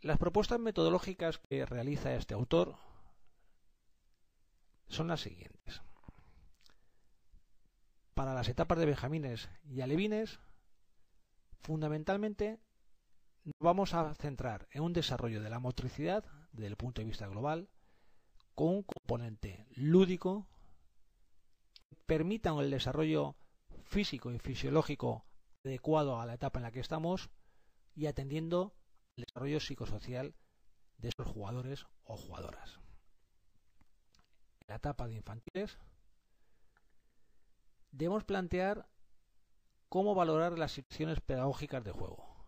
Las 0.00 0.18
propuestas 0.18 0.58
metodológicas 0.58 1.38
que 1.38 1.64
realiza 1.64 2.14
este 2.14 2.34
autor 2.34 2.76
son 4.90 5.08
las 5.08 5.20
siguientes. 5.20 5.82
Para 8.14 8.34
las 8.34 8.48
etapas 8.48 8.78
de 8.78 8.86
benjamines 8.86 9.48
y 9.64 9.80
alevines, 9.80 10.40
fundamentalmente 11.62 12.60
nos 13.44 13.54
vamos 13.60 13.94
a 13.94 14.14
centrar 14.14 14.68
en 14.72 14.82
un 14.82 14.92
desarrollo 14.92 15.42
de 15.42 15.48
la 15.48 15.60
motricidad 15.60 16.24
desde 16.52 16.66
el 16.66 16.76
punto 16.76 17.00
de 17.00 17.06
vista 17.06 17.26
global, 17.28 17.70
con 18.54 18.68
un 18.68 18.82
componente 18.82 19.66
lúdico 19.70 20.48
que 21.88 21.96
permita 22.04 22.50
el 22.58 22.70
desarrollo 22.70 23.36
físico 23.84 24.32
y 24.32 24.38
fisiológico 24.38 25.24
adecuado 25.64 26.20
a 26.20 26.26
la 26.26 26.34
etapa 26.34 26.58
en 26.58 26.64
la 26.64 26.72
que 26.72 26.80
estamos 26.80 27.30
y 27.94 28.06
atendiendo 28.06 28.74
el 29.16 29.24
desarrollo 29.24 29.60
psicosocial 29.60 30.34
de 30.98 31.08
esos 31.08 31.26
jugadores 31.32 31.86
o 32.04 32.16
jugadoras. 32.16 32.80
La 34.70 34.76
etapa 34.76 35.08
de 35.08 35.16
infantiles 35.16 35.80
debemos 37.90 38.22
plantear 38.22 38.88
cómo 39.88 40.14
valorar 40.14 40.56
las 40.56 40.70
situaciones 40.70 41.20
pedagógicas 41.20 41.82
de 41.82 41.90
juego. 41.90 42.46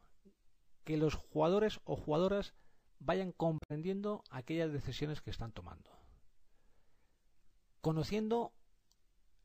Que 0.84 0.96
los 0.96 1.16
jugadores 1.16 1.80
o 1.82 1.96
jugadoras 1.96 2.54
vayan 3.00 3.32
comprendiendo 3.32 4.22
aquellas 4.30 4.72
decisiones 4.72 5.20
que 5.20 5.30
están 5.30 5.50
tomando. 5.50 5.90
Conociendo 7.80 8.52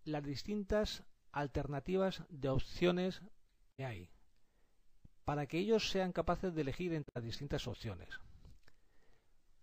las 0.03 0.21
distintas 0.23 1.03
alternativas 1.32 2.25
de 2.30 2.49
opciones 2.49 3.23
que 3.75 3.86
hay, 3.86 4.11
para 5.25 5.47
que 5.47 5.57
ellos 5.57 5.89
sean 5.89 6.11
capaces 6.11 6.53
de 6.53 6.61
elegir 6.61 6.93
entre 6.93 7.11
las 7.15 7.23
distintas 7.23 7.65
opciones. 7.65 8.19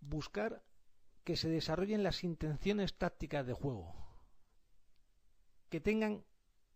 Buscar 0.01 0.61
que 1.25 1.35
se 1.35 1.49
desarrollen 1.49 2.03
las 2.03 2.23
intenciones 2.23 2.93
tácticas 2.93 3.45
de 3.47 3.53
juego, 3.53 3.95
que 5.69 5.81
tengan 5.81 6.23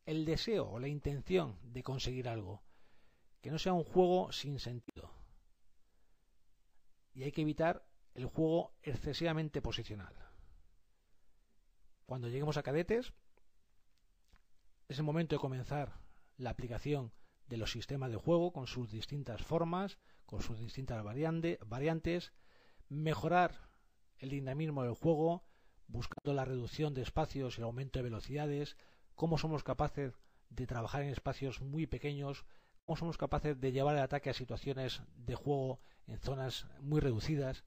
el 0.08 0.26
deseo 0.26 0.68
o 0.68 0.80
la 0.80 0.88
intención 0.88 1.60
de 1.62 1.84
conseguir 1.84 2.28
algo, 2.28 2.64
que 3.42 3.52
no 3.52 3.60
sea 3.60 3.74
un 3.74 3.84
juego 3.84 4.32
sin 4.32 4.60
sentido. 4.60 5.14
Y 7.14 7.24
hay 7.24 7.32
que 7.32 7.44
evitar 7.44 7.86
el 8.16 8.26
juego 8.26 8.74
excesivamente 8.82 9.62
posicional. 9.62 10.16
Cuando 12.08 12.28
lleguemos 12.28 12.58
a 12.58 12.64
cadetes, 12.64 13.14
es 14.88 14.98
el 14.98 15.04
momento 15.04 15.36
de 15.36 15.42
comenzar 15.42 16.00
la 16.38 16.50
aplicación 16.50 17.14
de 17.46 17.58
los 17.58 17.72
sistemas 17.72 18.10
de 18.10 18.18
juego 18.18 18.52
con 18.52 18.66
sus 18.66 18.90
distintas 18.90 19.44
formas, 19.44 20.00
con 20.26 20.42
sus 20.42 20.60
distintas 20.60 21.04
variantes, 21.04 22.34
mejorar 22.88 23.69
el 24.20 24.30
dinamismo 24.30 24.84
del 24.84 24.94
juego, 24.94 25.44
buscando 25.88 26.34
la 26.34 26.46
reducción 26.46 26.94
de 26.94 27.02
espacios 27.02 27.58
y 27.58 27.62
el 27.62 27.66
aumento 27.66 28.00
de 28.00 28.04
velocidades, 28.04 28.78
cómo 29.16 29.38
somos 29.38 29.64
capaces 29.64 30.14
de 30.50 30.68
trabajar 30.68 31.02
en 31.02 31.10
espacios 31.10 31.62
muy 31.62 31.88
pequeños, 31.88 32.46
cómo 32.86 32.98
somos 32.98 33.18
capaces 33.18 33.60
de 33.60 33.72
llevar 33.72 33.96
el 33.96 34.02
ataque 34.02 34.30
a 34.30 34.34
situaciones 34.34 35.02
de 35.16 35.36
juego 35.36 35.80
en 36.08 36.20
zonas 36.20 36.68
muy 36.80 37.00
reducidas, 37.02 37.64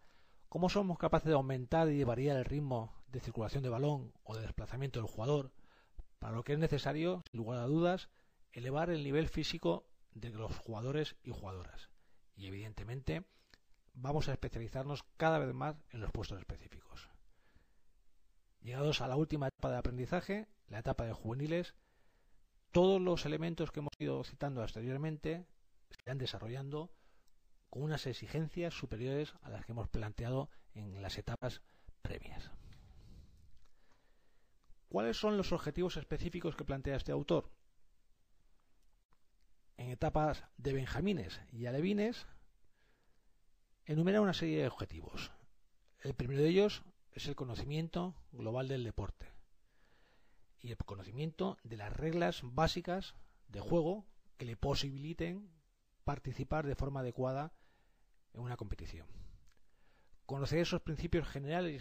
cómo 0.49 0.69
somos 0.69 0.99
capaces 0.99 1.29
de 1.29 1.35
aumentar 1.35 1.89
y 1.89 2.05
variar 2.05 2.37
el 2.37 2.45
ritmo 2.45 2.93
de 3.09 3.21
circulación 3.21 3.63
de 3.63 3.69
balón 3.69 4.13
o 4.23 4.37
de 4.37 4.43
desplazamiento 4.43 5.01
del 5.01 5.09
jugador, 5.09 5.53
para 6.19 6.35
lo 6.35 6.45
que 6.45 6.53
es 6.53 6.59
necesario, 6.59 7.23
sin 7.31 7.39
lugar 7.39 7.61
a 7.61 7.67
dudas, 7.67 8.09
elevar 8.53 8.91
el 8.91 9.03
nivel 9.03 9.29
físico 9.29 9.87
de 10.13 10.31
los 10.31 10.57
jugadores 10.59 11.17
y 11.23 11.31
jugadoras. 11.31 11.91
Y 12.37 12.47
evidentemente 12.47 13.25
vamos 13.95 14.29
a 14.29 14.33
especializarnos 14.33 15.05
cada 15.17 15.39
vez 15.39 15.53
más 15.55 15.77
en 15.91 16.01
los 16.01 16.11
puestos 16.11 16.39
específicos. 16.39 17.09
Llegados 18.61 19.01
a 19.01 19.09
la 19.09 19.17
última 19.17 19.49
etapa 19.49 19.71
de 19.71 19.79
aprendizaje, 19.79 20.49
la 20.69 20.79
etapa 20.79 21.05
de 21.05 21.13
juveniles, 21.13 21.75
todos 22.71 23.01
los 23.01 23.27
elementos 23.27 23.71
que 23.71 23.81
hemos 23.81 23.93
ido 23.99 24.23
citando 24.25 24.63
anteriormente 24.63 25.47
se 25.91 26.03
irán 26.07 26.19
desarrollando 26.19 26.91
con 27.69 27.83
unas 27.83 28.07
exigencias 28.07 28.75
superiores 28.75 29.35
a 29.43 29.51
las 29.51 29.65
que 29.65 29.73
hemos 29.73 29.89
planteado 29.89 30.51
en 30.75 31.03
las 31.03 31.19
etapas 31.19 31.63
previas. 32.03 32.51
¿Cuáles 34.89 35.17
son 35.17 35.37
los 35.37 35.53
objetivos 35.53 35.97
específicos 35.97 36.55
que 36.55 36.65
plantea 36.65 36.97
este 36.97 37.13
autor? 37.13 37.51
En 39.79 39.89
etapas 39.89 40.45
de 40.59 40.75
benjamines 40.75 41.41
y 41.51 41.67
alevines 41.67 42.27
enumera 43.85 44.21
una 44.21 44.35
serie 44.35 44.61
de 44.61 44.69
objetivos. 44.69 45.33
El 46.01 46.15
primero 46.15 46.43
de 46.43 46.49
ellos 46.49 46.83
es 47.13 47.27
el 47.27 47.37
conocimiento 47.37 48.15
global 48.33 48.69
del 48.69 48.85
deporte 48.85 49.33
y 50.61 50.71
el 50.71 50.77
conocimiento 50.77 51.59
de 51.65 51.77
las 51.77 51.93
reglas 51.93 52.41
básicas 52.45 53.15
de 53.49 53.61
juego 53.61 54.07
que 54.37 54.45
le 54.45 54.57
posibiliten 54.57 55.51
participar 56.05 56.67
de 56.67 56.77
forma 56.77 57.01
adecuada 57.01 57.53
en 58.33 58.41
una 58.41 58.57
competición. 58.57 59.07
Conocer 60.27 60.61
esos 60.61 60.81
principios 60.81 61.29
generales 61.29 61.73
y 61.73 61.77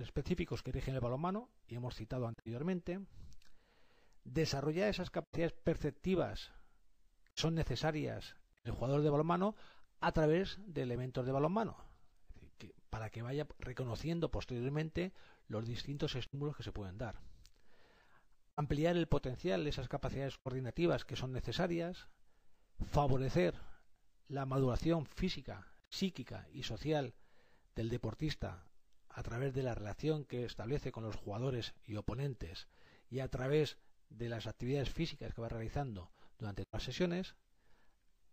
específicos, 0.00 0.62
que 0.62 0.72
rigen 0.72 0.94
el 0.94 1.00
balonmano, 1.00 1.50
y 1.66 1.74
hemos 1.74 1.96
citado 1.96 2.28
anteriormente. 2.28 3.00
Desarrollar 4.22 4.88
esas 4.88 5.10
capacidades 5.10 5.52
perceptivas 5.52 6.52
que 7.24 7.32
son 7.34 7.54
necesarias 7.54 8.36
en 8.62 8.70
el 8.70 8.72
jugador 8.72 9.02
de 9.02 9.10
balonmano 9.10 9.56
a 10.04 10.12
través 10.12 10.58
de 10.66 10.82
elementos 10.82 11.24
de 11.24 11.32
balonmano, 11.32 11.78
para 12.90 13.08
que 13.08 13.22
vaya 13.22 13.46
reconociendo 13.58 14.30
posteriormente 14.30 15.14
los 15.48 15.66
distintos 15.66 16.14
estímulos 16.14 16.54
que 16.58 16.62
se 16.62 16.72
pueden 16.72 16.98
dar. 16.98 17.22
Ampliar 18.54 18.98
el 18.98 19.08
potencial 19.08 19.64
de 19.64 19.70
esas 19.70 19.88
capacidades 19.88 20.36
coordinativas 20.36 21.06
que 21.06 21.16
son 21.16 21.32
necesarias, 21.32 22.06
favorecer 22.90 23.54
la 24.28 24.44
maduración 24.44 25.06
física, 25.06 25.72
psíquica 25.88 26.48
y 26.52 26.64
social 26.64 27.14
del 27.74 27.88
deportista 27.88 28.66
a 29.08 29.22
través 29.22 29.54
de 29.54 29.62
la 29.62 29.74
relación 29.74 30.26
que 30.26 30.44
establece 30.44 30.92
con 30.92 31.04
los 31.04 31.16
jugadores 31.16 31.74
y 31.86 31.96
oponentes 31.96 32.68
y 33.08 33.20
a 33.20 33.28
través 33.28 33.78
de 34.10 34.28
las 34.28 34.46
actividades 34.46 34.90
físicas 34.90 35.32
que 35.32 35.40
va 35.40 35.48
realizando 35.48 36.12
durante 36.38 36.64
las 36.70 36.82
sesiones, 36.82 37.36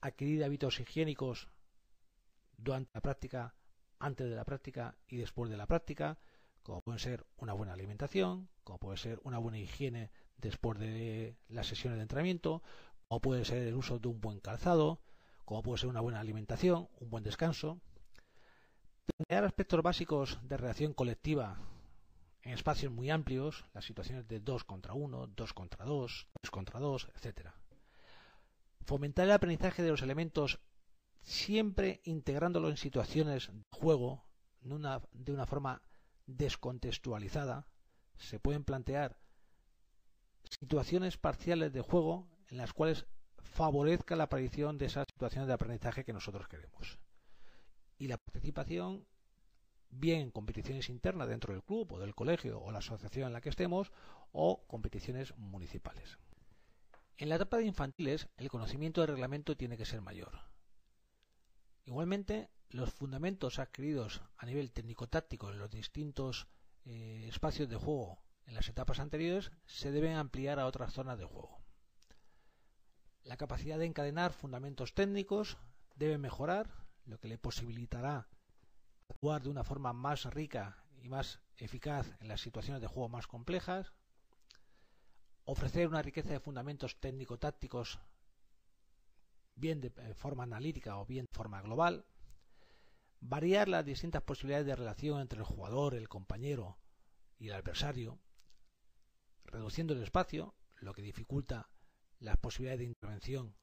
adquirir 0.01 0.43
hábitos 0.43 0.81
higiénicos 0.81 1.47
durante 2.63 2.91
la 2.93 3.01
práctica, 3.01 3.55
antes 3.99 4.29
de 4.29 4.35
la 4.35 4.45
práctica 4.45 4.95
y 5.07 5.17
después 5.17 5.49
de 5.49 5.57
la 5.57 5.67
práctica, 5.67 6.17
como 6.63 6.81
puede 6.81 6.99
ser 6.99 7.25
una 7.37 7.53
buena 7.53 7.73
alimentación, 7.73 8.49
como 8.63 8.79
puede 8.79 8.97
ser 8.97 9.19
una 9.23 9.37
buena 9.37 9.57
higiene 9.57 10.11
después 10.37 10.79
de 10.79 11.35
las 11.49 11.67
sesiones 11.67 11.97
de 11.97 12.03
entrenamiento, 12.03 12.61
como 13.07 13.21
puede 13.21 13.45
ser 13.45 13.63
el 13.63 13.75
uso 13.75 13.99
de 13.99 14.07
un 14.07 14.21
buen 14.21 14.39
calzado, 14.39 15.01
como 15.45 15.63
puede 15.63 15.79
ser 15.79 15.89
una 15.89 16.01
buena 16.01 16.19
alimentación, 16.19 16.87
un 16.99 17.09
buen 17.09 17.23
descanso. 17.23 17.79
Plantear 19.17 19.45
aspectos 19.45 19.81
básicos 19.81 20.39
de 20.43 20.57
relación 20.57 20.93
colectiva 20.93 21.57
en 22.43 22.53
espacios 22.53 22.91
muy 22.91 23.09
amplios, 23.09 23.65
las 23.73 23.85
situaciones 23.85 24.27
de 24.27 24.39
2 24.39 24.63
contra 24.63 24.93
1, 24.93 25.27
2 25.27 25.53
contra 25.53 25.85
2, 25.85 26.27
3 26.41 26.51
contra 26.51 26.79
2, 26.79 27.07
etc. 27.15 27.49
Fomentar 28.85 29.25
el 29.25 29.31
aprendizaje 29.31 29.83
de 29.83 29.89
los 29.89 30.01
elementos 30.01 30.59
siempre 31.21 32.01
integrándolo 32.03 32.69
en 32.69 32.77
situaciones 32.77 33.49
de 33.51 33.63
juego 33.71 34.25
de 34.61 35.33
una 35.33 35.45
forma 35.45 35.81
descontextualizada, 36.27 37.67
se 38.17 38.39
pueden 38.39 38.63
plantear 38.63 39.17
situaciones 40.49 41.17
parciales 41.17 41.73
de 41.73 41.81
juego 41.81 42.27
en 42.49 42.57
las 42.57 42.73
cuales 42.73 43.05
favorezca 43.39 44.15
la 44.15 44.25
aparición 44.25 44.77
de 44.77 44.85
esas 44.85 45.07
situaciones 45.11 45.47
de 45.47 45.53
aprendizaje 45.53 46.03
que 46.03 46.13
nosotros 46.13 46.47
queremos. 46.47 46.99
Y 47.97 48.07
la 48.07 48.17
participación, 48.17 49.05
bien 49.89 50.21
en 50.21 50.31
competiciones 50.31 50.89
internas 50.89 51.27
dentro 51.27 51.53
del 51.53 51.63
club 51.63 51.91
o 51.93 51.99
del 51.99 52.15
colegio 52.15 52.61
o 52.61 52.71
la 52.71 52.79
asociación 52.79 53.27
en 53.27 53.33
la 53.33 53.41
que 53.41 53.49
estemos, 53.49 53.91
o 54.31 54.65
competiciones 54.67 55.35
municipales. 55.37 56.17
En 57.17 57.29
la 57.29 57.35
etapa 57.35 57.57
de 57.57 57.65
infantiles, 57.65 58.27
el 58.37 58.49
conocimiento 58.49 59.01
del 59.01 59.11
reglamento 59.11 59.55
tiene 59.57 59.77
que 59.77 59.85
ser 59.85 60.01
mayor. 60.01 60.50
Igualmente, 61.85 62.49
los 62.69 62.93
fundamentos 62.93 63.59
adquiridos 63.59 64.21
a 64.37 64.45
nivel 64.45 64.71
técnico-táctico 64.71 65.51
en 65.51 65.59
los 65.59 65.71
distintos 65.71 66.47
eh, 66.85 67.25
espacios 67.27 67.69
de 67.69 67.75
juego 67.75 68.21
en 68.45 68.55
las 68.55 68.67
etapas 68.67 68.99
anteriores 68.99 69.51
se 69.65 69.91
deben 69.91 70.15
ampliar 70.15 70.59
a 70.59 70.65
otras 70.65 70.93
zonas 70.93 71.17
de 71.17 71.25
juego. 71.25 71.59
La 73.23 73.37
capacidad 73.37 73.77
de 73.77 73.85
encadenar 73.85 74.33
fundamentos 74.33 74.93
técnicos 74.93 75.57
debe 75.95 76.17
mejorar, 76.17 76.69
lo 77.05 77.19
que 77.19 77.27
le 77.27 77.37
posibilitará 77.37 78.27
actuar 79.09 79.41
de 79.41 79.49
una 79.49 79.63
forma 79.63 79.93
más 79.93 80.25
rica 80.25 80.83
y 81.01 81.09
más 81.09 81.39
eficaz 81.57 82.07
en 82.19 82.27
las 82.27 82.41
situaciones 82.41 82.81
de 82.81 82.87
juego 82.87 83.09
más 83.09 83.27
complejas, 83.27 83.93
ofrecer 85.45 85.87
una 85.87 86.01
riqueza 86.01 86.29
de 86.29 86.39
fundamentos 86.39 86.99
técnico-tácticos 86.99 87.99
bien 89.61 89.79
de 89.79 89.93
eh, 89.95 90.13
forma 90.13 90.43
analítica 90.43 90.97
o 90.97 91.05
bien 91.05 91.25
de 91.25 91.37
forma 91.37 91.61
global, 91.61 92.05
variar 93.21 93.69
las 93.69 93.85
distintas 93.85 94.23
posibilidades 94.23 94.65
de 94.67 94.75
relación 94.75 95.21
entre 95.21 95.39
el 95.39 95.45
jugador, 95.45 95.93
el 95.93 96.09
compañero 96.09 96.77
y 97.39 97.47
el 97.47 97.53
adversario, 97.53 98.19
reduciendo 99.45 99.93
el 99.93 100.03
espacio, 100.03 100.55
lo 100.79 100.93
que 100.93 101.03
dificulta 101.03 101.69
las 102.19 102.37
posibilidades 102.37 102.79
de 102.79 102.85
intervención 102.85 103.55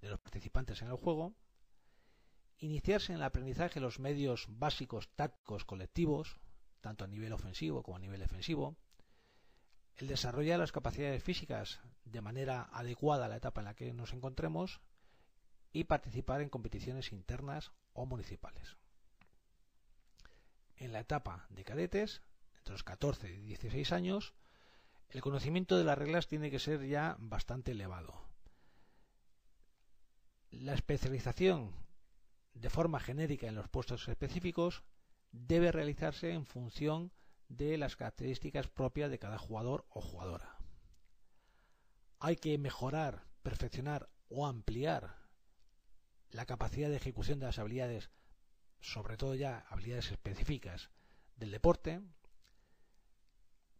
de 0.00 0.10
los 0.10 0.20
participantes 0.20 0.82
en 0.82 0.88
el 0.88 0.96
juego, 0.96 1.34
iniciarse 2.58 3.12
en 3.12 3.18
el 3.18 3.24
aprendizaje 3.24 3.74
de 3.74 3.80
los 3.80 3.98
medios 3.98 4.46
básicos 4.48 5.08
tácticos 5.16 5.64
colectivos, 5.64 6.38
tanto 6.80 7.04
a 7.04 7.08
nivel 7.08 7.32
ofensivo 7.32 7.82
como 7.82 7.96
a 7.96 8.00
nivel 8.00 8.20
defensivo, 8.20 8.76
el 9.96 10.08
desarrollar 10.08 10.58
las 10.58 10.72
capacidades 10.72 11.22
físicas 11.22 11.80
de 12.04 12.20
manera 12.20 12.68
adecuada 12.72 13.26
a 13.26 13.28
la 13.28 13.36
etapa 13.36 13.60
en 13.60 13.66
la 13.66 13.74
que 13.74 13.92
nos 13.92 14.12
encontremos 14.12 14.80
y 15.72 15.84
participar 15.84 16.40
en 16.40 16.48
competiciones 16.48 17.12
internas 17.12 17.72
o 17.92 18.06
municipales. 18.06 18.76
En 20.76 20.92
la 20.92 21.00
etapa 21.00 21.46
de 21.50 21.64
cadetes, 21.64 22.22
entre 22.58 22.72
los 22.72 22.82
14 22.82 23.30
y 23.30 23.40
16 23.40 23.92
años, 23.92 24.34
el 25.10 25.20
conocimiento 25.20 25.76
de 25.76 25.84
las 25.84 25.98
reglas 25.98 26.28
tiene 26.28 26.50
que 26.50 26.58
ser 26.58 26.86
ya 26.86 27.16
bastante 27.18 27.72
elevado. 27.72 28.22
La 30.50 30.74
especialización 30.74 31.74
de 32.54 32.70
forma 32.70 33.00
genérica 33.00 33.46
en 33.46 33.54
los 33.54 33.68
puestos 33.68 34.08
específicos 34.08 34.82
debe 35.32 35.70
realizarse 35.72 36.32
en 36.32 36.44
función 36.44 37.12
de 37.48 37.76
las 37.78 37.96
características 37.96 38.68
propias 38.68 39.10
de 39.10 39.18
cada 39.18 39.38
jugador 39.38 39.84
o 39.90 40.00
jugadora. 40.00 40.56
Hay 42.18 42.36
que 42.36 42.56
mejorar, 42.58 43.26
perfeccionar 43.42 44.08
o 44.28 44.46
ampliar 44.46 45.19
la 46.30 46.46
capacidad 46.46 46.88
de 46.88 46.96
ejecución 46.96 47.38
de 47.38 47.46
las 47.46 47.58
habilidades, 47.58 48.10
sobre 48.80 49.16
todo 49.16 49.34
ya 49.34 49.66
habilidades 49.68 50.10
específicas 50.12 50.90
del 51.36 51.50
deporte, 51.50 52.00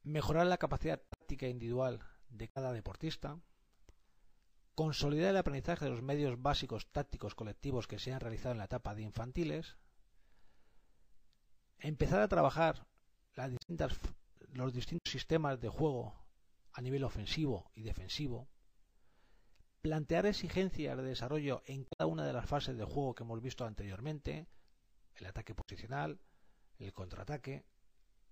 mejorar 0.02 0.46
la 0.46 0.58
capacidad 0.58 1.00
táctica 1.00 1.46
individual 1.46 2.00
de 2.28 2.48
cada 2.48 2.72
deportista, 2.72 3.38
consolidar 4.74 5.30
el 5.30 5.36
aprendizaje 5.36 5.84
de 5.84 5.90
los 5.90 6.02
medios 6.02 6.40
básicos 6.40 6.90
tácticos 6.90 7.34
colectivos 7.34 7.86
que 7.86 7.98
se 7.98 8.12
han 8.12 8.20
realizado 8.20 8.52
en 8.52 8.58
la 8.58 8.64
etapa 8.64 8.94
de 8.94 9.02
infantiles, 9.02 9.76
empezar 11.78 12.20
a 12.20 12.28
trabajar 12.28 12.86
los 14.52 14.72
distintos 14.72 15.10
sistemas 15.10 15.60
de 15.60 15.68
juego 15.68 16.14
a 16.72 16.80
nivel 16.80 17.04
ofensivo 17.04 17.70
y 17.74 17.82
defensivo, 17.82 18.48
plantear 19.80 20.26
exigencias 20.26 20.96
de 20.96 21.02
desarrollo 21.02 21.62
en 21.66 21.84
cada 21.84 22.06
una 22.06 22.24
de 22.24 22.32
las 22.32 22.46
fases 22.46 22.76
de 22.76 22.84
juego 22.84 23.14
que 23.14 23.22
hemos 23.22 23.40
visto 23.40 23.64
anteriormente, 23.64 24.46
el 25.16 25.26
ataque 25.26 25.54
posicional, 25.54 26.20
el 26.78 26.92
contraataque, 26.92 27.64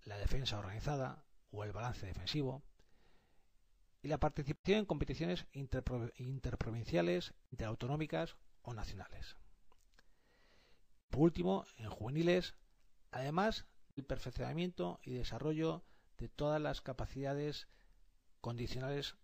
la 0.04 0.18
defensa 0.18 0.58
organizada 0.58 1.24
o 1.50 1.64
el 1.64 1.72
balance 1.72 2.06
defensivo, 2.06 2.62
y 4.02 4.08
la 4.08 4.18
participación 4.18 4.80
en 4.80 4.86
competiciones 4.86 5.46
interprovinciales, 5.52 7.34
interautonómicas 7.50 8.36
o 8.62 8.74
nacionales. 8.74 9.36
Por 11.10 11.22
último, 11.22 11.64
en 11.78 11.90
juveniles, 11.90 12.54
además 13.10 13.66
el 13.96 14.04
perfeccionamiento 14.04 15.00
y 15.02 15.14
desarrollo 15.14 15.84
de 16.18 16.28
todas 16.28 16.60
las 16.60 16.80
capacidades 16.80 17.66
condicionales 18.40 19.16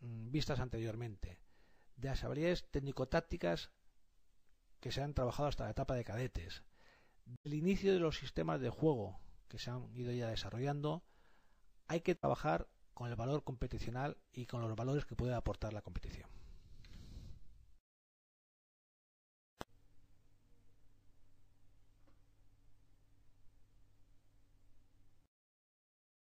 vistas 0.00 0.60
anteriormente, 0.60 1.40
de 1.96 2.08
las 2.08 2.24
habilidades 2.24 2.70
técnico-tácticas 2.70 3.70
que 4.80 4.92
se 4.92 5.02
han 5.02 5.14
trabajado 5.14 5.48
hasta 5.48 5.64
la 5.64 5.70
etapa 5.70 5.94
de 5.94 6.04
cadetes, 6.04 6.62
del 7.24 7.54
inicio 7.54 7.92
de 7.92 8.00
los 8.00 8.18
sistemas 8.18 8.60
de 8.60 8.70
juego 8.70 9.20
que 9.48 9.58
se 9.58 9.70
han 9.70 9.94
ido 9.94 10.12
ya 10.12 10.28
desarrollando, 10.28 11.04
hay 11.86 12.00
que 12.00 12.14
trabajar 12.14 12.68
con 12.94 13.08
el 13.08 13.16
valor 13.16 13.44
competicional 13.44 14.16
y 14.32 14.46
con 14.46 14.62
los 14.62 14.74
valores 14.76 15.04
que 15.04 15.16
puede 15.16 15.34
aportar 15.34 15.72
la 15.72 15.82
competición. 15.82 16.28